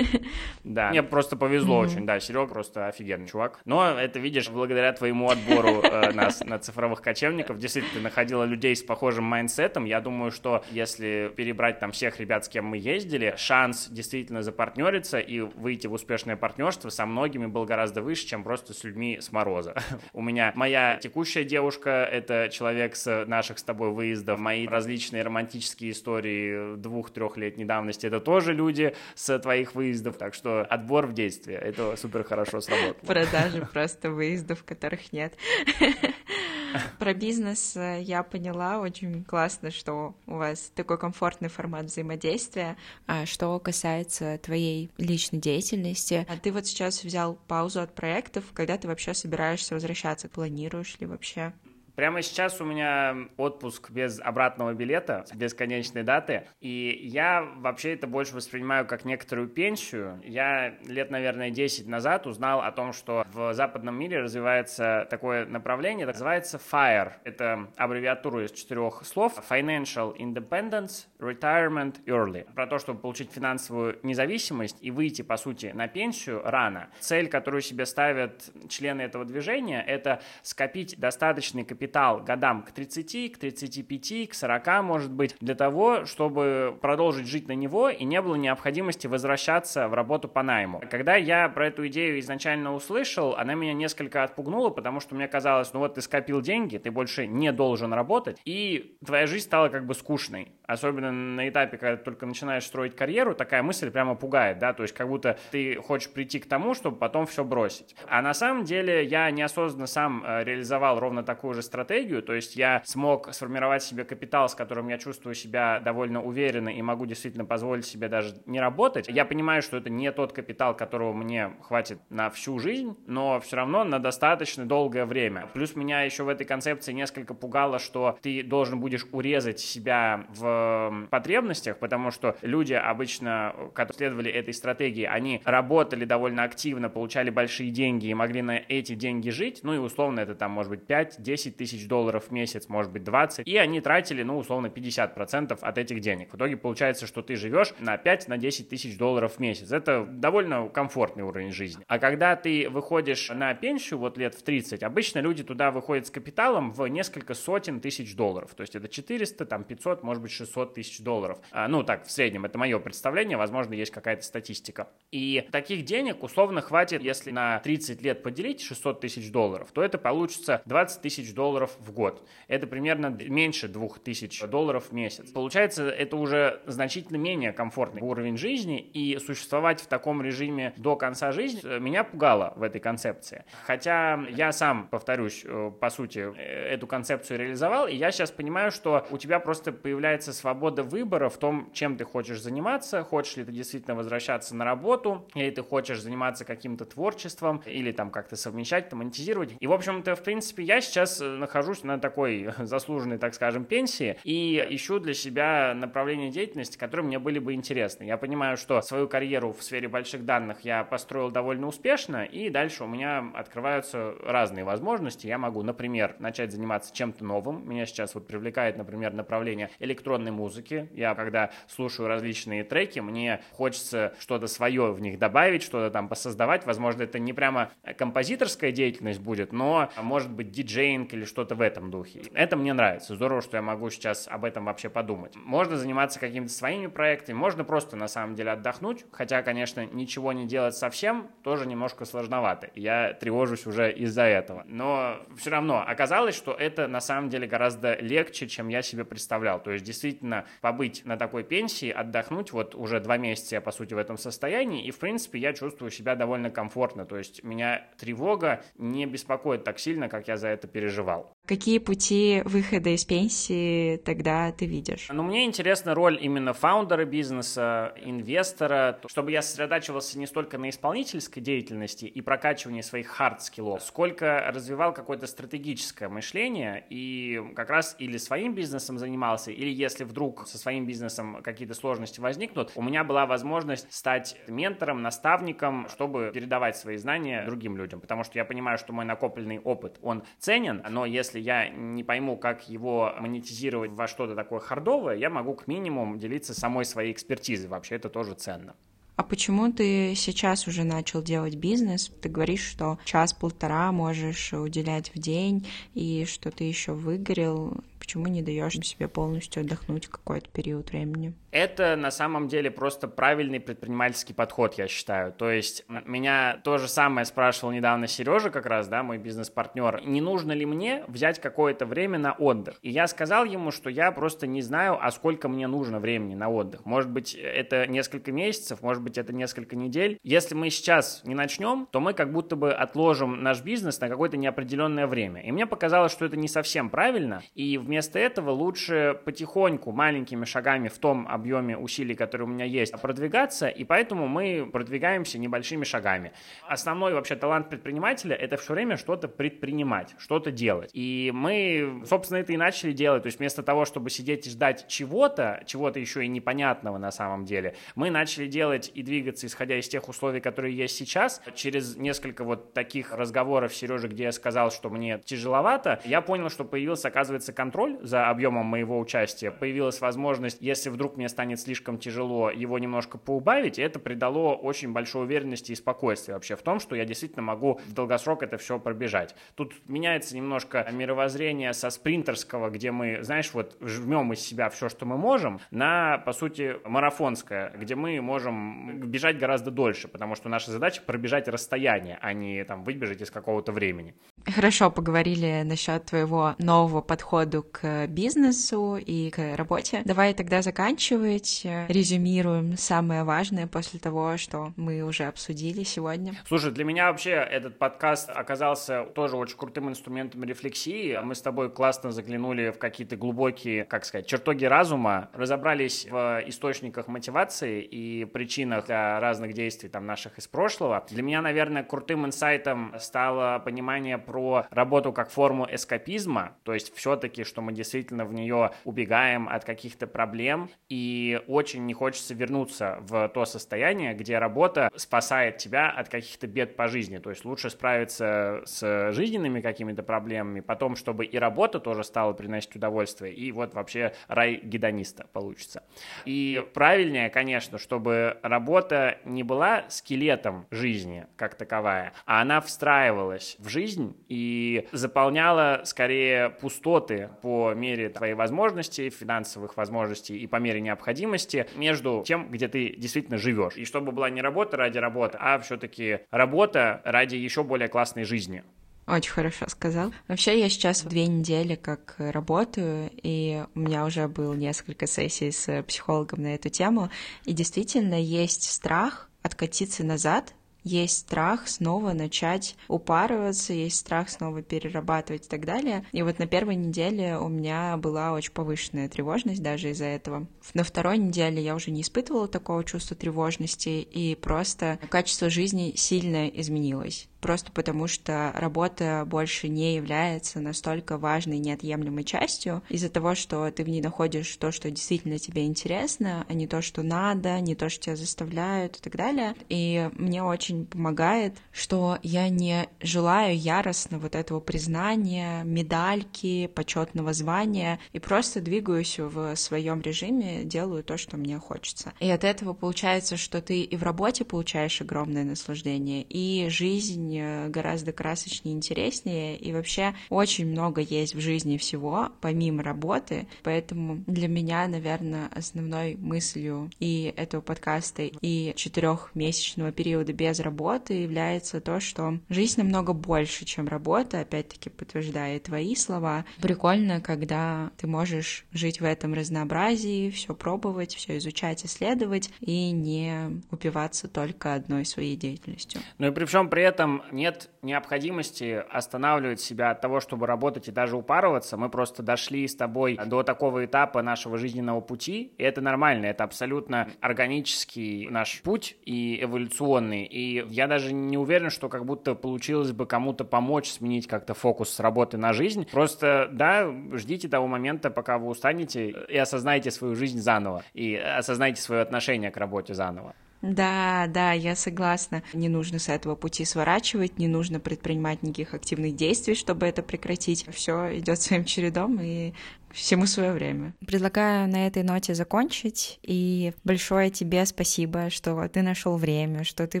Да, 0.66 0.90
мне 0.90 1.02
просто 1.04 1.36
повезло 1.36 1.82
mm-hmm. 1.82 1.86
очень, 1.86 2.06
да, 2.06 2.18
Серега 2.18 2.52
просто 2.52 2.88
офигенный 2.88 3.28
чувак. 3.28 3.60
Но 3.64 3.98
это, 4.00 4.18
видишь, 4.18 4.50
благодаря 4.50 4.92
твоему 4.92 5.30
отбору 5.30 5.80
э, 5.80 6.12
нас 6.14 6.40
на 6.40 6.58
цифровых 6.58 7.02
кочевников, 7.02 7.58
действительно, 7.58 8.02
находила 8.02 8.42
людей 8.42 8.74
с 8.74 8.82
похожим 8.82 9.24
майндсетом. 9.24 9.84
Я 9.84 10.00
думаю, 10.00 10.32
что 10.32 10.64
если 10.72 11.32
перебрать 11.36 11.78
там 11.78 11.92
всех 11.92 12.18
ребят, 12.18 12.44
с 12.44 12.48
кем 12.48 12.64
мы 12.66 12.78
ездили, 12.78 13.34
шанс 13.36 13.88
действительно 13.88 14.42
запартнериться 14.42 15.20
и 15.20 15.40
выйти 15.40 15.86
в 15.86 15.92
успешное 15.92 16.36
партнерство 16.36 16.88
со 16.88 17.06
многими 17.06 17.46
был 17.46 17.64
гораздо 17.64 18.02
выше, 18.02 18.26
чем 18.26 18.42
просто 18.42 18.74
с 18.74 18.82
людьми 18.82 19.18
с 19.20 19.30
мороза. 19.30 19.74
У 20.12 20.20
меня 20.20 20.52
моя 20.56 20.96
текущая 20.96 21.44
девушка— 21.44 21.90
это 22.12 22.45
человек 22.48 22.96
с 22.96 23.24
наших 23.26 23.58
с 23.58 23.62
тобой 23.62 23.90
выездов, 23.90 24.38
мои 24.38 24.66
различные 24.66 25.22
романтические 25.22 25.92
истории 25.92 26.76
двух-трехлетней 26.76 27.64
давности— 27.64 28.06
это 28.06 28.20
тоже 28.20 28.52
люди 28.52 28.94
с 29.14 29.38
твоих 29.38 29.74
выездов, 29.74 30.16
так 30.16 30.34
что 30.34 30.62
отбор 30.62 31.06
в 31.06 31.12
действии. 31.12 31.54
Это 31.54 31.96
супер 31.96 32.24
хорошо 32.24 32.60
сработало. 32.60 33.06
Продажи 33.06 33.66
просто 33.72 34.10
выездов, 34.10 34.64
которых 34.64 35.12
нет. 35.12 35.34
Про 36.98 37.14
бизнес 37.14 37.76
э, 37.76 38.00
я 38.02 38.22
поняла 38.22 38.80
очень 38.80 39.24
классно, 39.24 39.70
что 39.70 40.14
у 40.26 40.34
вас 40.34 40.72
такой 40.74 40.98
комфортный 40.98 41.48
формат 41.48 41.86
взаимодействия. 41.86 42.76
А 43.06 43.26
что 43.26 43.58
касается 43.58 44.38
твоей 44.38 44.90
личной 44.98 45.38
деятельности, 45.38 46.26
а 46.28 46.36
ты 46.36 46.52
вот 46.52 46.66
сейчас 46.66 47.02
взял 47.04 47.38
паузу 47.46 47.80
от 47.80 47.94
проектов, 47.94 48.44
когда 48.52 48.76
ты 48.76 48.88
вообще 48.88 49.14
собираешься 49.14 49.74
возвращаться? 49.74 50.28
Планируешь 50.28 50.98
ли 51.00 51.06
вообще? 51.06 51.52
Прямо 51.96 52.20
сейчас 52.20 52.60
у 52.60 52.64
меня 52.66 53.16
отпуск 53.38 53.90
без 53.90 54.20
обратного 54.20 54.74
билета, 54.74 55.24
без 55.34 55.54
конечной 55.54 56.02
даты, 56.02 56.46
и 56.60 56.94
я 57.02 57.42
вообще 57.56 57.94
это 57.94 58.06
больше 58.06 58.34
воспринимаю 58.34 58.86
как 58.86 59.06
некоторую 59.06 59.48
пенсию. 59.48 60.20
Я 60.22 60.74
лет, 60.86 61.10
наверное, 61.10 61.48
10 61.48 61.88
назад 61.88 62.26
узнал 62.26 62.60
о 62.60 62.70
том, 62.70 62.92
что 62.92 63.24
в 63.32 63.54
западном 63.54 63.98
мире 63.98 64.20
развивается 64.20 65.06
такое 65.08 65.46
направление, 65.46 66.04
называется 66.04 66.60
FIRE. 66.70 67.12
Это 67.24 67.68
аббревиатура 67.78 68.44
из 68.44 68.52
четырех 68.52 69.02
слов. 69.06 69.42
Financial 69.48 70.14
Independence, 70.18 71.06
Retirement 71.18 72.04
Early. 72.04 72.44
Про 72.52 72.66
то, 72.66 72.78
чтобы 72.78 73.00
получить 73.00 73.32
финансовую 73.32 73.98
независимость 74.02 74.76
и 74.82 74.90
выйти, 74.90 75.22
по 75.22 75.38
сути, 75.38 75.72
на 75.74 75.88
пенсию 75.88 76.42
рано. 76.44 76.90
Цель, 77.00 77.28
которую 77.28 77.62
себе 77.62 77.86
ставят 77.86 78.50
члены 78.68 79.00
этого 79.00 79.24
движения, 79.24 79.82
это 79.82 80.20
скопить 80.42 81.00
достаточный 81.00 81.64
капитал 81.64 81.85
капитал 81.86 82.20
годам 82.20 82.62
к 82.62 82.72
30, 82.72 83.32
к 83.32 83.38
35, 83.38 84.30
к 84.30 84.34
40, 84.34 84.82
может 84.82 85.12
быть, 85.12 85.36
для 85.40 85.54
того, 85.54 86.04
чтобы 86.04 86.76
продолжить 86.82 87.28
жить 87.28 87.46
на 87.46 87.52
него 87.52 87.88
и 87.88 88.04
не 88.04 88.20
было 88.20 88.34
необходимости 88.34 89.06
возвращаться 89.06 89.86
в 89.88 89.94
работу 89.94 90.28
по 90.28 90.42
найму. 90.42 90.82
Когда 90.90 91.14
я 91.14 91.48
про 91.48 91.68
эту 91.68 91.86
идею 91.86 92.18
изначально 92.18 92.74
услышал, 92.74 93.36
она 93.36 93.54
меня 93.54 93.72
несколько 93.72 94.24
отпугнула, 94.24 94.70
потому 94.70 94.98
что 94.98 95.14
мне 95.14 95.28
казалось, 95.28 95.72
ну 95.72 95.78
вот 95.78 95.94
ты 95.94 96.00
скопил 96.02 96.40
деньги, 96.40 96.78
ты 96.78 96.90
больше 96.90 97.28
не 97.28 97.52
должен 97.52 97.92
работать, 97.92 98.40
и 98.44 98.96
твоя 99.04 99.28
жизнь 99.28 99.44
стала 99.44 99.68
как 99.68 99.86
бы 99.86 99.94
скучной. 99.94 100.52
Особенно 100.66 101.12
на 101.12 101.48
этапе, 101.48 101.76
когда 101.76 101.96
ты 101.96 102.02
только 102.02 102.26
начинаешь 102.26 102.64
строить 102.64 102.96
карьеру, 102.96 103.36
такая 103.36 103.62
мысль 103.62 103.92
прямо 103.92 104.16
пугает, 104.16 104.58
да, 104.58 104.72
то 104.72 104.82
есть 104.82 104.94
как 104.94 105.08
будто 105.08 105.38
ты 105.52 105.76
хочешь 105.76 106.10
прийти 106.10 106.40
к 106.40 106.48
тому, 106.48 106.74
чтобы 106.74 106.96
потом 106.96 107.26
все 107.26 107.44
бросить. 107.44 107.94
А 108.08 108.22
на 108.22 108.34
самом 108.34 108.64
деле 108.64 109.04
я 109.04 109.30
неосознанно 109.30 109.86
сам 109.86 110.24
э, 110.26 110.42
реализовал 110.42 110.98
ровно 110.98 111.22
такую 111.22 111.54
же 111.54 111.62
стратегию, 111.62 111.75
то 111.84 112.34
есть 112.34 112.56
я 112.56 112.82
смог 112.84 113.32
сформировать 113.32 113.82
себе 113.82 114.04
капитал, 114.04 114.48
с 114.48 114.54
которым 114.54 114.88
я 114.88 114.98
чувствую 114.98 115.34
себя 115.34 115.80
довольно 115.80 116.22
уверенно 116.22 116.68
и 116.68 116.82
могу 116.82 117.06
действительно 117.06 117.44
позволить 117.44 117.86
себе 117.86 118.08
даже 118.08 118.34
не 118.46 118.60
работать. 118.60 119.08
Я 119.08 119.24
понимаю, 119.24 119.62
что 119.62 119.76
это 119.76 119.90
не 119.90 120.10
тот 120.12 120.32
капитал, 120.32 120.76
которого 120.76 121.12
мне 121.12 121.52
хватит 121.62 121.98
на 122.10 122.30
всю 122.30 122.58
жизнь, 122.58 122.96
но 123.06 123.40
все 123.40 123.56
равно 123.56 123.84
на 123.84 123.98
достаточно 123.98 124.64
долгое 124.66 125.04
время. 125.04 125.48
Плюс 125.52 125.76
меня 125.76 126.02
еще 126.02 126.22
в 126.22 126.28
этой 126.28 126.44
концепции 126.44 126.92
несколько 126.92 127.34
пугало, 127.34 127.78
что 127.78 128.18
ты 128.22 128.42
должен 128.42 128.80
будешь 128.80 129.06
урезать 129.12 129.60
себя 129.60 130.26
в 130.28 131.06
потребностях, 131.10 131.78
потому 131.78 132.10
что 132.10 132.36
люди 132.42 132.74
обычно, 132.74 133.54
которые 133.74 133.96
следовали 133.96 134.30
этой 134.30 134.54
стратегии, 134.54 135.04
они 135.04 135.42
работали 135.44 136.04
довольно 136.04 136.44
активно, 136.44 136.88
получали 136.88 137.30
большие 137.30 137.70
деньги 137.70 138.06
и 138.06 138.14
могли 138.14 138.42
на 138.42 138.56
эти 138.56 138.94
деньги 138.94 139.30
жить, 139.30 139.60
ну 139.62 139.74
и 139.74 139.78
условно 139.78 140.20
это 140.20 140.34
там 140.34 140.52
может 140.52 140.70
быть 140.70 140.82
5-10 140.88 141.52
тысяч 141.52 141.65
долларов 141.88 142.28
в 142.28 142.30
месяц, 142.30 142.68
может 142.68 142.92
быть 142.92 143.04
20, 143.04 143.46
и 143.46 143.56
они 143.56 143.80
тратили, 143.80 144.22
ну 144.22 144.38
условно 144.38 144.66
50% 144.66 145.58
от 145.60 145.78
этих 145.78 146.00
денег. 146.00 146.32
В 146.32 146.36
итоге 146.36 146.56
получается, 146.56 147.06
что 147.06 147.22
ты 147.22 147.36
живешь 147.36 147.74
на 147.78 147.96
5 147.96 148.28
на 148.28 148.38
10 148.38 148.68
тысяч 148.68 148.96
долларов 148.98 149.34
в 149.34 149.40
месяц. 149.40 149.72
Это 149.72 150.04
довольно 150.04 150.68
комфортный 150.68 151.24
уровень 151.24 151.52
жизни. 151.52 151.84
А 151.88 151.98
когда 151.98 152.36
ты 152.36 152.68
выходишь 152.68 153.30
на 153.30 153.54
пенсию, 153.54 153.98
вот 153.98 154.18
лет 154.18 154.34
в 154.34 154.42
30, 154.42 154.82
обычно 154.82 155.20
люди 155.20 155.42
туда 155.42 155.70
выходят 155.70 156.06
с 156.06 156.10
капиталом 156.10 156.72
в 156.72 156.86
несколько 156.86 157.34
сотен 157.34 157.80
тысяч 157.80 158.14
долларов. 158.14 158.54
То 158.54 158.62
есть 158.62 158.74
это 158.76 158.88
400, 158.88 159.46
там 159.46 159.64
500, 159.64 160.02
может 160.02 160.22
быть 160.22 160.32
600 160.32 160.74
тысяч 160.74 161.00
долларов. 161.00 161.38
А, 161.50 161.68
ну 161.68 161.82
так, 161.82 162.06
в 162.06 162.10
среднем, 162.10 162.44
это 162.44 162.58
мое 162.58 162.78
представление, 162.78 163.36
возможно, 163.36 163.74
есть 163.74 163.90
какая-то 163.90 164.22
статистика. 164.22 164.88
И 165.10 165.46
таких 165.50 165.84
денег 165.84 166.22
условно 166.22 166.60
хватит, 166.60 167.02
если 167.02 167.30
на 167.30 167.58
30 167.60 168.02
лет 168.02 168.22
поделить 168.22 168.60
600 168.60 169.00
тысяч 169.00 169.30
долларов, 169.30 169.70
то 169.72 169.82
это 169.82 169.98
получится 169.98 170.62
20 170.66 171.02
тысяч 171.02 171.34
долларов 171.34 171.55
в 171.64 171.92
год. 171.92 172.26
Это 172.48 172.66
примерно 172.66 173.06
меньше 173.06 173.68
2000 173.68 174.46
долларов 174.46 174.88
в 174.90 174.92
месяц. 174.92 175.30
Получается, 175.30 175.88
это 175.88 176.16
уже 176.16 176.60
значительно 176.66 177.16
менее 177.16 177.52
комфортный 177.52 178.02
уровень 178.02 178.36
жизни, 178.36 178.80
и 178.80 179.18
существовать 179.18 179.80
в 179.80 179.86
таком 179.86 180.22
режиме 180.22 180.72
до 180.76 180.96
конца 180.96 181.32
жизни 181.32 181.60
э, 181.64 181.78
меня 181.78 182.04
пугало 182.04 182.52
в 182.56 182.62
этой 182.62 182.80
концепции. 182.80 183.44
Хотя 183.64 184.24
я 184.30 184.52
сам, 184.52 184.88
повторюсь, 184.88 185.42
э, 185.44 185.72
по 185.80 185.90
сути, 185.90 186.32
э, 186.36 186.74
эту 186.74 186.86
концепцию 186.86 187.38
реализовал, 187.38 187.86
и 187.86 187.94
я 187.94 188.10
сейчас 188.10 188.30
понимаю, 188.30 188.70
что 188.70 189.06
у 189.10 189.18
тебя 189.18 189.40
просто 189.40 189.72
появляется 189.72 190.32
свобода 190.32 190.82
выбора 190.82 191.28
в 191.28 191.38
том, 191.38 191.70
чем 191.72 191.96
ты 191.96 192.04
хочешь 192.04 192.40
заниматься, 192.40 193.02
хочешь 193.02 193.36
ли 193.36 193.44
ты 193.44 193.52
действительно 193.52 193.94
возвращаться 193.94 194.54
на 194.54 194.64
работу, 194.64 195.28
или 195.34 195.50
ты 195.50 195.62
хочешь 195.62 196.00
заниматься 196.00 196.44
каким-то 196.44 196.84
творчеством, 196.84 197.62
или 197.66 197.92
там 197.92 198.10
как-то 198.10 198.36
совмещать, 198.36 198.88
там, 198.88 199.00
монетизировать. 199.00 199.54
И, 199.60 199.66
в 199.66 199.72
общем-то, 199.72 200.14
в 200.14 200.22
принципе, 200.22 200.62
я 200.62 200.80
сейчас 200.80 201.20
нахожусь 201.46 201.84
на 201.84 201.98
такой 201.98 202.48
заслуженной, 202.58 203.18
так 203.18 203.34
скажем, 203.34 203.64
пенсии 203.64 204.18
и 204.24 204.64
ищу 204.70 204.98
для 204.98 205.14
себя 205.14 205.74
направление 205.74 206.30
деятельности, 206.30 206.76
которые 206.76 207.06
мне 207.06 207.18
были 207.18 207.38
бы 207.38 207.54
интересны. 207.54 208.02
Я 208.02 208.16
понимаю, 208.16 208.56
что 208.56 208.80
свою 208.82 209.08
карьеру 209.08 209.52
в 209.52 209.62
сфере 209.62 209.88
больших 209.88 210.24
данных 210.24 210.62
я 210.62 210.82
построил 210.82 211.30
довольно 211.30 211.68
успешно, 211.68 212.24
и 212.24 212.50
дальше 212.50 212.84
у 212.84 212.88
меня 212.88 213.30
открываются 213.34 214.14
разные 214.24 214.64
возможности. 214.64 215.28
Я 215.28 215.38
могу, 215.38 215.62
например, 215.62 216.16
начать 216.18 216.50
заниматься 216.50 216.92
чем-то 216.92 217.24
новым. 217.24 217.68
Меня 217.68 217.86
сейчас 217.86 218.14
вот 218.14 218.26
привлекает, 218.26 218.76
например, 218.76 219.12
направление 219.12 219.70
электронной 219.78 220.32
музыки. 220.32 220.88
Я, 220.92 221.14
когда 221.14 221.50
слушаю 221.68 222.08
различные 222.08 222.64
треки, 222.64 222.98
мне 222.98 223.40
хочется 223.52 224.14
что-то 224.18 224.48
свое 224.48 224.92
в 224.92 225.00
них 225.00 225.18
добавить, 225.18 225.62
что-то 225.62 225.90
там 225.92 226.08
посоздавать. 226.08 226.66
Возможно, 226.66 227.04
это 227.04 227.20
не 227.20 227.32
прямо 227.32 227.70
композиторская 227.96 228.72
деятельность 228.72 229.20
будет, 229.20 229.52
но 229.52 229.90
может 230.02 230.32
быть 230.32 230.50
диджейнг 230.50 231.12
или 231.12 231.24
что-то 231.26 231.54
в 231.54 231.60
этом 231.60 231.90
духе. 231.90 232.22
Это 232.32 232.56
мне 232.56 232.72
нравится. 232.72 233.14
Здорово, 233.14 233.42
что 233.42 233.56
я 233.56 233.62
могу 233.62 233.90
сейчас 233.90 234.28
об 234.28 234.44
этом 234.44 234.64
вообще 234.64 234.88
подумать. 234.88 235.34
Можно 235.36 235.76
заниматься 235.76 236.18
какими-то 236.20 236.52
своими 236.52 236.86
проектами, 236.86 237.36
можно 237.36 237.64
просто 237.64 237.96
на 237.96 238.08
самом 238.08 238.34
деле 238.34 238.52
отдохнуть, 238.52 239.04
хотя, 239.10 239.42
конечно, 239.42 239.84
ничего 239.84 240.32
не 240.32 240.46
делать 240.46 240.74
совсем 240.74 241.28
тоже 241.42 241.66
немножко 241.66 242.04
сложновато. 242.04 242.70
Я 242.74 243.12
тревожусь 243.14 243.66
уже 243.66 243.92
из-за 243.92 244.22
этого. 244.22 244.64
Но 244.66 245.18
все 245.36 245.50
равно 245.50 245.84
оказалось, 245.86 246.34
что 246.34 246.52
это 246.52 246.88
на 246.88 247.00
самом 247.00 247.28
деле 247.28 247.46
гораздо 247.46 247.96
легче, 247.96 248.46
чем 248.48 248.68
я 248.68 248.82
себе 248.82 249.04
представлял. 249.04 249.62
То 249.62 249.72
есть 249.72 249.84
действительно 249.84 250.46
побыть 250.60 251.02
на 251.04 251.16
такой 251.16 251.44
пенсии, 251.44 251.90
отдохнуть, 251.90 252.52
вот 252.52 252.74
уже 252.74 253.00
два 253.00 253.16
месяца 253.16 253.56
я, 253.56 253.60
по 253.60 253.70
сути, 253.70 253.94
в 253.94 253.98
этом 253.98 254.18
состоянии, 254.18 254.84
и, 254.84 254.90
в 254.90 254.98
принципе, 254.98 255.38
я 255.38 255.52
чувствую 255.52 255.90
себя 255.90 256.14
довольно 256.14 256.50
комфортно. 256.50 257.04
То 257.06 257.16
есть 257.16 257.42
меня 257.42 257.86
тревога 257.98 258.62
не 258.76 259.06
беспокоит 259.06 259.64
так 259.64 259.78
сильно, 259.78 260.08
как 260.08 260.28
я 260.28 260.36
за 260.36 260.48
это 260.48 260.68
переживал. 260.68 261.15
well. 261.16 261.35
Какие 261.46 261.78
пути 261.78 262.42
выхода 262.44 262.90
из 262.90 263.04
пенсии 263.04 263.98
тогда 263.98 264.50
ты 264.50 264.66
видишь? 264.66 265.06
Ну, 265.12 265.22
мне 265.22 265.44
интересна 265.44 265.94
роль 265.94 266.18
именно 266.20 266.52
фаундера 266.52 267.04
бизнеса, 267.04 267.94
инвестора, 268.02 268.98
чтобы 269.06 269.30
я 269.30 269.42
сосредотачивался 269.42 270.18
не 270.18 270.26
столько 270.26 270.58
на 270.58 270.70
исполнительской 270.70 271.40
деятельности 271.40 272.04
и 272.04 272.20
прокачивании 272.20 272.80
своих 272.80 273.06
хард-скиллов, 273.06 273.80
сколько 273.80 274.50
развивал 274.52 274.92
какое-то 274.92 275.28
стратегическое 275.28 276.08
мышление 276.08 276.84
и 276.90 277.40
как 277.54 277.70
раз 277.70 277.94
или 278.00 278.16
своим 278.16 278.56
бизнесом 278.56 278.98
занимался, 278.98 279.52
или 279.52 279.70
если 279.70 280.02
вдруг 280.02 280.48
со 280.48 280.58
своим 280.58 280.84
бизнесом 280.84 281.42
какие-то 281.44 281.74
сложности 281.74 282.18
возникнут, 282.18 282.72
у 282.74 282.82
меня 282.82 283.04
была 283.04 283.24
возможность 283.24 283.92
стать 283.94 284.36
ментором, 284.48 285.00
наставником, 285.00 285.88
чтобы 285.90 286.32
передавать 286.34 286.76
свои 286.76 286.96
знания 286.96 287.44
другим 287.46 287.76
людям, 287.76 288.00
потому 288.00 288.24
что 288.24 288.36
я 288.36 288.44
понимаю, 288.44 288.78
что 288.78 288.92
мой 288.92 289.04
накопленный 289.04 289.60
опыт, 289.60 290.00
он 290.02 290.24
ценен, 290.40 290.82
но 290.90 291.06
если 291.06 291.35
если 291.36 291.40
я 291.40 291.68
не 291.68 292.02
пойму, 292.02 292.36
как 292.36 292.68
его 292.68 293.12
монетизировать 293.20 293.92
во 293.92 294.08
что-то 294.08 294.34
такое 294.34 294.60
хардовое, 294.60 295.16
я 295.16 295.30
могу 295.30 295.54
как 295.54 295.66
минимум 295.66 296.16
делиться 296.16 296.54
самой 296.54 296.84
своей 296.84 297.12
экспертизой. 297.12 297.68
Вообще 297.68 297.96
это 297.96 298.08
тоже 298.08 298.34
ценно. 298.34 298.74
А 299.16 299.22
почему 299.22 299.72
ты 299.72 300.14
сейчас 300.14 300.66
уже 300.66 300.84
начал 300.84 301.22
делать 301.22 301.56
бизнес? 301.56 302.10
Ты 302.20 302.28
говоришь, 302.28 302.60
что 302.60 302.98
час-полтора 303.04 303.90
можешь 303.90 304.52
уделять 304.52 305.14
в 305.14 305.18
день, 305.18 305.66
и 305.94 306.26
что 306.26 306.50
ты 306.50 306.64
еще 306.64 306.92
выгорел. 306.92 307.78
Почему 307.98 308.26
не 308.26 308.42
даешь 308.42 308.74
себе 308.74 309.08
полностью 309.08 309.62
отдохнуть 309.62 310.06
какой-то 310.06 310.48
период 310.50 310.90
времени? 310.90 311.34
Это 311.50 311.96
на 311.96 312.10
самом 312.10 312.48
деле 312.48 312.70
просто 312.70 313.08
правильный 313.08 313.60
предпринимательский 313.60 314.34
подход, 314.34 314.74
я 314.74 314.88
считаю. 314.88 315.32
То 315.32 315.50
есть 315.50 315.84
меня 315.88 316.60
то 316.64 316.76
же 316.76 316.86
самое 316.86 317.24
спрашивал 317.24 317.72
недавно 317.72 318.06
Сережа 318.06 318.50
как 318.50 318.66
раз, 318.66 318.88
да, 318.88 319.02
мой 319.02 319.16
бизнес-партнер, 319.16 320.02
не 320.04 320.20
нужно 320.20 320.52
ли 320.52 320.66
мне 320.66 321.04
взять 321.08 321.40
какое-то 321.40 321.86
время 321.86 322.18
на 322.18 322.32
отдых. 322.32 322.78
И 322.82 322.90
я 322.90 323.06
сказал 323.06 323.44
ему, 323.44 323.70
что 323.70 323.88
я 323.88 324.12
просто 324.12 324.46
не 324.46 324.60
знаю, 324.60 324.98
а 325.00 325.10
сколько 325.10 325.48
мне 325.48 325.66
нужно 325.66 325.98
времени 325.98 326.34
на 326.34 326.50
отдых. 326.50 326.84
Может 326.84 327.10
быть, 327.10 327.34
это 327.34 327.86
несколько 327.86 328.32
месяцев, 328.32 328.82
может 328.82 329.02
быть, 329.02 329.16
это 329.16 329.32
несколько 329.32 329.76
недель. 329.76 330.18
Если 330.22 330.54
мы 330.54 330.68
сейчас 330.68 331.22
не 331.24 331.34
начнем, 331.34 331.88
то 331.90 332.00
мы 332.00 332.12
как 332.12 332.32
будто 332.32 332.56
бы 332.56 332.72
отложим 332.72 333.42
наш 333.42 333.62
бизнес 333.62 333.98
на 334.00 334.08
какое-то 334.08 334.36
неопределенное 334.36 335.06
время. 335.06 335.40
И 335.40 335.50
мне 335.52 335.66
показалось, 335.66 336.12
что 336.12 336.26
это 336.26 336.36
не 336.36 336.48
совсем 336.48 336.90
правильно, 336.90 337.42
и 337.54 337.78
вместо 337.86 338.18
этого 338.18 338.50
лучше 338.50 339.18
потихоньку, 339.24 339.92
маленькими 339.92 340.44
шагами 340.44 340.88
в 340.88 340.98
том 340.98 341.26
объеме, 341.26 341.78
усилий, 341.78 342.14
которые 342.14 342.46
у 342.46 342.50
меня 342.50 342.64
есть, 342.64 342.92
продвигаться, 343.00 343.68
и 343.68 343.84
поэтому 343.84 344.26
мы 344.26 344.68
продвигаемся 344.70 345.38
небольшими 345.38 345.84
шагами. 345.84 346.32
Основной 346.68 347.14
вообще 347.14 347.36
талант 347.36 347.70
предпринимателя— 347.70 348.36
это 348.36 348.56
все 348.56 348.74
время 348.74 348.96
что-то 348.96 349.28
предпринимать, 349.28 350.14
что-то 350.18 350.50
делать. 350.50 350.90
И 350.92 351.30
мы, 351.34 352.02
собственно, 352.06 352.38
это 352.38 352.52
и 352.52 352.56
начали 352.56 352.92
делать. 352.92 353.22
То 353.22 353.28
есть 353.28 353.38
вместо 353.38 353.62
того, 353.62 353.84
чтобы 353.84 354.10
сидеть 354.10 354.46
и 354.46 354.50
ждать 354.50 354.86
чего-то, 354.88 355.62
чего-то 355.66 356.00
еще 356.00 356.24
и 356.24 356.28
непонятного 356.28 356.98
на 356.98 357.10
самом 357.10 357.44
деле, 357.44 357.76
мы 357.94 358.10
начали 358.10 358.46
делать 358.46 358.90
и 358.92 359.02
двигаться, 359.02 359.46
исходя 359.46 359.78
из 359.78 359.88
тех 359.88 360.08
условий, 360.08 360.40
которые 360.40 360.76
есть 360.76 360.96
сейчас. 360.96 361.40
Через 361.54 361.96
несколько 361.96 362.44
вот 362.44 362.74
таких 362.74 363.12
разговоров 363.12 363.72
с 363.72 363.76
Сережей, 363.76 364.10
где 364.10 364.24
я 364.24 364.32
сказал, 364.32 364.70
что 364.70 364.90
мне 364.90 365.20
тяжеловато, 365.24 366.00
я 366.04 366.20
понял, 366.20 366.50
что 366.50 366.64
появился, 366.64 367.08
оказывается, 367.08 367.52
контроль 367.52 367.75
за 368.02 368.28
объемом 368.28 368.66
моего 368.66 368.98
участия. 368.98 369.50
Появилась 369.50 370.00
возможность, 370.00 370.58
если 370.60 370.90
вдруг 370.90 371.16
мне 371.16 371.28
станет 371.28 371.60
слишком 371.60 371.98
тяжело, 371.98 372.50
его 372.50 372.78
немножко 372.78 373.18
поубавить, 373.18 373.78
и 373.78 373.82
это 373.82 373.98
придало 373.98 374.54
очень 374.54 374.92
большой 374.92 375.24
уверенности 375.24 375.72
и 375.72 375.74
спокойствия 375.74 376.34
вообще 376.34 376.56
в 376.56 376.62
том, 376.62 376.80
что 376.80 376.96
я 376.96 377.04
действительно 377.04 377.42
могу 377.42 377.80
в 377.86 377.92
долгосрок 377.92 378.42
это 378.42 378.56
все 378.56 378.78
пробежать. 378.78 379.34
Тут 379.54 379.74
меняется 379.88 380.36
немножко 380.36 380.88
мировоззрение 380.90 381.72
со 381.72 381.90
спринтерского, 381.90 382.70
где 382.70 382.90
мы, 382.90 383.22
знаешь, 383.22 383.52
вот 383.52 383.76
жмем 383.80 384.32
из 384.32 384.40
себя 384.40 384.70
все, 384.70 384.88
что 384.88 385.06
мы 385.06 385.16
можем, 385.16 385.60
на, 385.70 386.18
по 386.18 386.32
сути, 386.32 386.76
марафонское, 386.84 387.72
где 387.76 387.94
мы 387.94 388.20
можем 388.20 389.00
бежать 389.00 389.38
гораздо 389.38 389.70
дольше, 389.70 390.08
потому 390.08 390.34
что 390.34 390.48
наша 390.48 390.70
задача 390.70 391.02
пробежать 391.04 391.48
расстояние, 391.48 392.18
а 392.20 392.32
не 392.32 392.64
там 392.64 392.84
выбежать 392.84 393.20
из 393.20 393.30
какого-то 393.30 393.72
времени. 393.72 394.14
Хорошо 394.54 394.90
поговорили 394.90 395.62
насчет 395.64 396.04
твоего 396.04 396.54
нового 396.58 397.00
подхода 397.00 397.62
к 397.62 398.06
бизнесу 398.06 398.96
и 398.96 399.30
к 399.30 399.56
работе. 399.56 400.02
Давай 400.04 400.34
тогда 400.34 400.62
заканчивать, 400.62 401.66
резюмируем 401.88 402.76
самое 402.76 403.24
важное 403.24 403.66
после 403.66 403.98
того, 403.98 404.36
что 404.36 404.72
мы 404.76 405.02
уже 405.02 405.24
обсудили 405.24 405.82
сегодня. 405.82 406.34
Слушай, 406.46 406.70
для 406.70 406.84
меня 406.84 407.10
вообще 407.10 407.30
этот 407.30 407.78
подкаст 407.78 408.30
оказался 408.30 409.04
тоже 409.14 409.36
очень 409.36 409.56
крутым 409.56 409.88
инструментом 409.88 410.44
рефлексии. 410.44 411.18
Мы 411.22 411.34
с 411.34 411.42
тобой 411.42 411.70
классно 411.70 412.12
заглянули 412.12 412.70
в 412.70 412.78
какие-то 412.78 413.16
глубокие, 413.16 413.84
как 413.84 414.04
сказать, 414.04 414.26
чертоги 414.26 414.64
разума, 414.64 415.28
разобрались 415.32 416.06
в 416.08 416.42
источниках 416.46 417.08
мотивации 417.08 417.82
и 417.82 418.24
причинах 418.24 418.86
для 418.86 419.18
разных 419.18 419.54
действий 419.54 419.88
там 419.88 420.06
наших 420.06 420.38
из 420.38 420.46
прошлого. 420.46 421.04
Для 421.10 421.22
меня, 421.22 421.42
наверное, 421.42 421.82
крутым 421.82 422.26
инсайтом 422.26 422.94
стало 422.98 423.58
понимание 423.58 424.18
про 424.18 424.35
работу 424.70 425.12
как 425.12 425.30
форму 425.30 425.66
эскапизма, 425.70 426.56
то 426.62 426.74
есть 426.74 426.94
все-таки, 426.94 427.44
что 427.44 427.62
мы 427.62 427.72
действительно 427.72 428.24
в 428.24 428.32
нее 428.32 428.70
убегаем 428.84 429.48
от 429.48 429.64
каких-то 429.64 430.06
проблем, 430.06 430.70
и 430.88 431.40
очень 431.46 431.86
не 431.86 431.94
хочется 431.94 432.34
вернуться 432.34 432.98
в 433.00 433.28
то 433.28 433.44
состояние, 433.44 434.14
где 434.14 434.38
работа 434.38 434.90
спасает 434.96 435.58
тебя 435.58 435.90
от 435.90 436.08
каких-то 436.08 436.46
бед 436.46 436.76
по 436.76 436.88
жизни, 436.88 437.18
то 437.18 437.30
есть 437.30 437.44
лучше 437.44 437.70
справиться 437.70 438.62
с 438.64 439.12
жизненными 439.12 439.60
какими-то 439.60 440.02
проблемами, 440.02 440.60
потом, 440.60 440.96
чтобы 440.96 441.24
и 441.24 441.38
работа 441.38 441.80
тоже 441.80 442.04
стала 442.04 442.32
приносить 442.32 442.76
удовольствие, 442.76 443.34
и 443.34 443.52
вот 443.52 443.74
вообще 443.74 444.12
рай 444.28 444.60
гедониста 444.62 445.26
получится. 445.32 445.82
И 446.24 446.64
правильнее, 446.74 447.30
конечно, 447.30 447.78
чтобы 447.78 448.38
работа 448.42 449.18
не 449.24 449.42
была 449.42 449.84
скелетом 449.88 450.66
жизни 450.70 451.26
как 451.36 451.54
таковая, 451.54 452.12
а 452.24 452.40
она 452.42 452.60
встраивалась 452.60 453.56
в 453.58 453.68
жизнь 453.68 454.16
и 454.28 454.88
заполняла 454.92 455.82
скорее 455.84 456.50
пустоты 456.50 457.30
по 457.42 457.72
мере 457.74 458.08
твоей 458.08 458.34
возможностей, 458.34 459.10
финансовых 459.10 459.76
возможностей 459.76 460.36
и 460.38 460.46
по 460.46 460.56
мере 460.56 460.80
необходимости 460.80 461.66
между 461.76 462.22
тем, 462.26 462.50
где 462.50 462.68
ты 462.68 462.94
действительно 462.96 463.38
живешь. 463.38 463.76
И 463.76 463.84
чтобы 463.84 464.12
была 464.12 464.30
не 464.30 464.42
работа 464.42 464.76
ради 464.76 464.98
работы, 464.98 465.38
а 465.40 465.58
все-таки 465.58 466.20
работа 466.30 467.00
ради 467.04 467.36
еще 467.36 467.62
более 467.62 467.88
классной 467.88 468.24
жизни. 468.24 468.64
Очень 469.06 469.30
хорошо 469.30 469.66
сказал. 469.68 470.12
Вообще, 470.26 470.58
я 470.58 470.68
сейчас 470.68 471.02
две 471.02 471.28
недели 471.28 471.76
как 471.76 472.16
работаю, 472.18 473.08
и 473.22 473.64
у 473.76 473.78
меня 473.78 474.04
уже 474.04 474.26
было 474.26 474.52
несколько 474.54 475.06
сессий 475.06 475.52
с 475.52 475.84
психологом 475.84 476.42
на 476.42 476.56
эту 476.56 476.70
тему, 476.70 477.10
и 477.44 477.52
действительно 477.52 478.20
есть 478.20 478.68
страх 478.68 479.30
откатиться 479.42 480.04
назад, 480.04 480.54
есть 480.86 481.18
страх 481.18 481.66
снова 481.66 482.12
начать 482.12 482.76
упарываться, 482.86 483.72
есть 483.72 483.96
страх 483.96 484.28
снова 484.28 484.62
перерабатывать 484.62 485.46
и 485.46 485.48
так 485.48 485.66
далее. 485.66 486.06
И 486.12 486.22
вот 486.22 486.38
на 486.38 486.46
первой 486.46 486.76
неделе 486.76 487.36
у 487.38 487.48
меня 487.48 487.96
была 487.96 488.32
очень 488.32 488.52
повышенная 488.52 489.08
тревожность 489.08 489.62
даже 489.62 489.90
из-за 489.90 490.04
этого. 490.04 490.46
На 490.74 490.84
второй 490.84 491.18
неделе 491.18 491.60
я 491.60 491.74
уже 491.74 491.90
не 491.90 492.02
испытывала 492.02 492.46
такого 492.46 492.84
чувства 492.84 493.16
тревожности, 493.16 493.88
и 493.88 494.36
просто 494.36 495.00
качество 495.10 495.50
жизни 495.50 495.92
сильно 495.96 496.46
изменилось 496.46 497.28
просто 497.40 497.72
потому 497.72 498.06
что 498.06 498.52
работа 498.54 499.24
больше 499.26 499.68
не 499.68 499.94
является 499.94 500.60
настолько 500.60 501.18
важной, 501.18 501.58
неотъемлемой 501.58 502.24
частью 502.24 502.82
из-за 502.88 503.08
того, 503.08 503.34
что 503.34 503.70
ты 503.70 503.84
в 503.84 503.88
ней 503.88 504.00
находишь 504.00 504.56
то, 504.56 504.72
что 504.72 504.90
действительно 504.90 505.38
тебе 505.38 505.66
интересно, 505.66 506.44
а 506.48 506.52
не 506.54 506.66
то, 506.66 506.82
что 506.82 507.02
надо, 507.02 507.60
не 507.60 507.74
то, 507.74 507.88
что 507.88 508.04
тебя 508.04 508.16
заставляют 508.16 508.96
и 508.96 509.00
так 509.00 509.16
далее. 509.16 509.54
И 509.68 510.10
мне 510.14 510.42
очень 510.42 510.86
помогает, 510.86 511.56
что 511.72 512.18
я 512.22 512.48
не 512.48 512.88
желаю 513.00 513.56
яростно 513.56 514.18
вот 514.18 514.34
этого 514.34 514.60
признания, 514.60 515.62
медальки, 515.64 516.68
почетного 516.74 517.32
звания, 517.32 518.00
и 518.12 518.18
просто 518.18 518.60
двигаюсь 518.60 519.18
в 519.18 519.54
своем 519.56 520.00
режиме, 520.00 520.64
делаю 520.64 521.04
то, 521.04 521.16
что 521.16 521.36
мне 521.36 521.58
хочется. 521.58 522.12
И 522.20 522.28
от 522.30 522.44
этого 522.44 522.72
получается, 522.72 523.36
что 523.36 523.60
ты 523.60 523.82
и 523.82 523.96
в 523.96 524.02
работе 524.02 524.44
получаешь 524.44 525.00
огромное 525.00 525.44
наслаждение, 525.44 526.22
и 526.22 526.68
жизнь 526.68 527.25
жизнь 527.26 527.70
гораздо 527.70 528.12
красочнее, 528.12 528.74
интереснее, 528.74 529.56
и 529.56 529.72
вообще 529.72 530.14
очень 530.30 530.66
много 530.66 531.00
есть 531.00 531.34
в 531.34 531.40
жизни 531.40 531.76
всего, 531.76 532.30
помимо 532.40 532.82
работы, 532.82 533.46
поэтому 533.62 534.22
для 534.26 534.48
меня, 534.48 534.86
наверное, 534.86 535.48
основной 535.48 536.16
мыслью 536.16 536.90
и 537.00 537.32
этого 537.36 537.60
подкаста, 537.60 538.22
и 538.22 538.72
четырехмесячного 538.76 539.92
периода 539.92 540.32
без 540.32 540.60
работы 540.60 541.14
является 541.14 541.80
то, 541.80 542.00
что 542.00 542.38
жизнь 542.48 542.80
намного 542.80 543.12
больше, 543.12 543.64
чем 543.64 543.88
работа, 543.88 544.40
опять-таки 544.40 544.90
подтверждая 544.90 545.58
твои 545.60 545.94
слова. 545.94 546.44
Прикольно, 546.60 547.20
когда 547.20 547.90
ты 547.96 548.06
можешь 548.06 548.64
жить 548.72 549.00
в 549.00 549.04
этом 549.04 549.34
разнообразии, 549.34 550.30
все 550.30 550.54
пробовать, 550.54 551.14
все 551.14 551.38
изучать, 551.38 551.84
исследовать 551.84 552.50
и 552.60 552.90
не 552.90 553.62
упиваться 553.70 554.28
только 554.28 554.74
одной 554.74 555.04
своей 555.04 555.36
деятельностью. 555.36 556.00
Ну 556.18 556.28
и 556.28 556.30
при 556.30 556.44
всем 556.44 556.68
при 556.68 556.82
нет 557.30 557.70
необходимости 557.82 558.84
останавливать 558.90 559.60
себя 559.60 559.90
от 559.90 560.00
того, 560.00 560.20
чтобы 560.20 560.46
работать 560.46 560.88
и 560.88 560.92
даже 560.92 561.16
упарываться. 561.16 561.76
Мы 561.76 561.88
просто 561.88 562.22
дошли 562.22 562.66
с 562.66 562.74
тобой 562.74 563.18
до 563.26 563.42
такого 563.42 563.84
этапа 563.84 564.22
нашего 564.22 564.58
жизненного 564.58 565.00
пути, 565.00 565.52
и 565.56 565.62
это 565.62 565.80
нормально, 565.80 566.26
это 566.26 566.44
абсолютно 566.44 567.08
органический 567.20 568.28
наш 568.28 568.60
путь 568.62 568.96
и 569.04 569.42
эволюционный. 569.42 570.24
И 570.24 570.64
я 570.68 570.86
даже 570.86 571.12
не 571.12 571.38
уверен, 571.38 571.70
что 571.70 571.88
как 571.88 572.04
будто 572.04 572.34
получилось 572.34 572.92
бы 572.92 573.06
кому-то 573.06 573.44
помочь 573.44 573.90
сменить 573.90 574.26
как-то 574.26 574.54
фокус 574.54 574.90
с 574.90 575.00
работы 575.00 575.36
на 575.36 575.52
жизнь. 575.52 575.88
Просто, 575.90 576.48
да, 576.52 576.92
ждите 577.12 577.48
того 577.48 577.66
момента, 577.66 578.10
пока 578.10 578.38
вы 578.38 578.48
устанете 578.48 579.10
и 579.10 579.36
осознаете 579.36 579.90
свою 579.90 580.14
жизнь 580.14 580.38
заново, 580.38 580.82
и 580.94 581.14
осознаете 581.16 581.80
свое 581.80 582.02
отношение 582.02 582.50
к 582.50 582.56
работе 582.56 582.94
заново. 582.94 583.34
Да, 583.62 584.26
да, 584.28 584.52
я 584.52 584.76
согласна. 584.76 585.42
Не 585.52 585.68
нужно 585.68 585.98
с 585.98 586.08
этого 586.08 586.36
пути 586.36 586.64
сворачивать, 586.64 587.38
не 587.38 587.48
нужно 587.48 587.80
предпринимать 587.80 588.42
никаких 588.42 588.74
активных 588.74 589.16
действий, 589.16 589.54
чтобы 589.54 589.86
это 589.86 590.02
прекратить. 590.02 590.66
Все 590.72 591.18
идет 591.18 591.40
своим 591.40 591.64
чередом, 591.64 592.20
и 592.20 592.52
всему 592.96 593.26
свое 593.26 593.52
время. 593.52 593.94
Предлагаю 594.06 594.68
на 594.68 594.86
этой 594.86 595.02
ноте 595.02 595.34
закончить. 595.34 596.18
И 596.22 596.72
большое 596.82 597.30
тебе 597.30 597.64
спасибо, 597.66 598.30
что 598.30 598.66
ты 598.68 598.82
нашел 598.82 599.16
время, 599.16 599.64
что 599.64 599.86
ты 599.86 600.00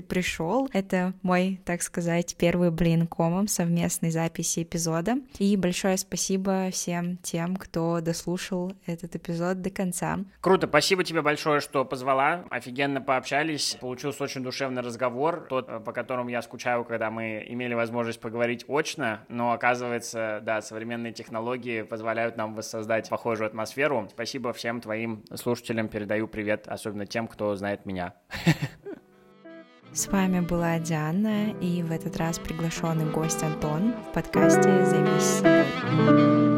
пришел. 0.00 0.68
Это 0.72 1.12
мой, 1.22 1.60
так 1.64 1.82
сказать, 1.82 2.36
первый 2.38 2.70
блин 2.70 3.06
комом 3.06 3.48
совместной 3.48 4.10
записи 4.10 4.62
эпизода. 4.62 5.16
И 5.38 5.56
большое 5.56 5.96
спасибо 5.98 6.70
всем 6.72 7.18
тем, 7.18 7.56
кто 7.56 8.00
дослушал 8.00 8.72
этот 8.86 9.14
эпизод 9.14 9.60
до 9.60 9.70
конца. 9.70 10.18
Круто, 10.40 10.66
спасибо 10.66 11.04
тебе 11.04 11.22
большое, 11.22 11.60
что 11.60 11.84
позвала. 11.84 12.44
Офигенно 12.50 13.00
пообщались. 13.00 13.76
Получился 13.80 14.24
очень 14.24 14.42
душевный 14.42 14.82
разговор, 14.82 15.46
тот, 15.48 15.84
по 15.84 15.92
которому 15.92 16.30
я 16.30 16.40
скучаю, 16.40 16.84
когда 16.84 17.10
мы 17.10 17.44
имели 17.46 17.74
возможность 17.74 18.20
поговорить 18.20 18.64
очно. 18.68 19.20
Но 19.28 19.52
оказывается, 19.52 20.40
да, 20.42 20.62
современные 20.62 21.12
технологии 21.12 21.82
позволяют 21.82 22.36
нам 22.36 22.54
воссоздать 22.54 22.85
создать 22.86 23.08
похожую 23.08 23.48
атмосферу. 23.48 24.06
Спасибо 24.12 24.52
всем 24.52 24.80
твоим 24.80 25.24
слушателям, 25.34 25.88
передаю 25.88 26.28
привет, 26.28 26.68
особенно 26.68 27.04
тем, 27.04 27.26
кто 27.26 27.52
знает 27.56 27.84
меня. 27.84 28.14
С 29.92 30.06
вами 30.06 30.38
была 30.38 30.78
Диана 30.78 31.50
и 31.60 31.82
в 31.82 31.90
этот 31.90 32.16
раз 32.16 32.38
приглашенный 32.38 33.10
гость 33.10 33.42
Антон 33.42 33.92
в 33.92 34.12
подкасте 34.12 34.84
«Займись 34.84 35.40
собой». 35.40 36.55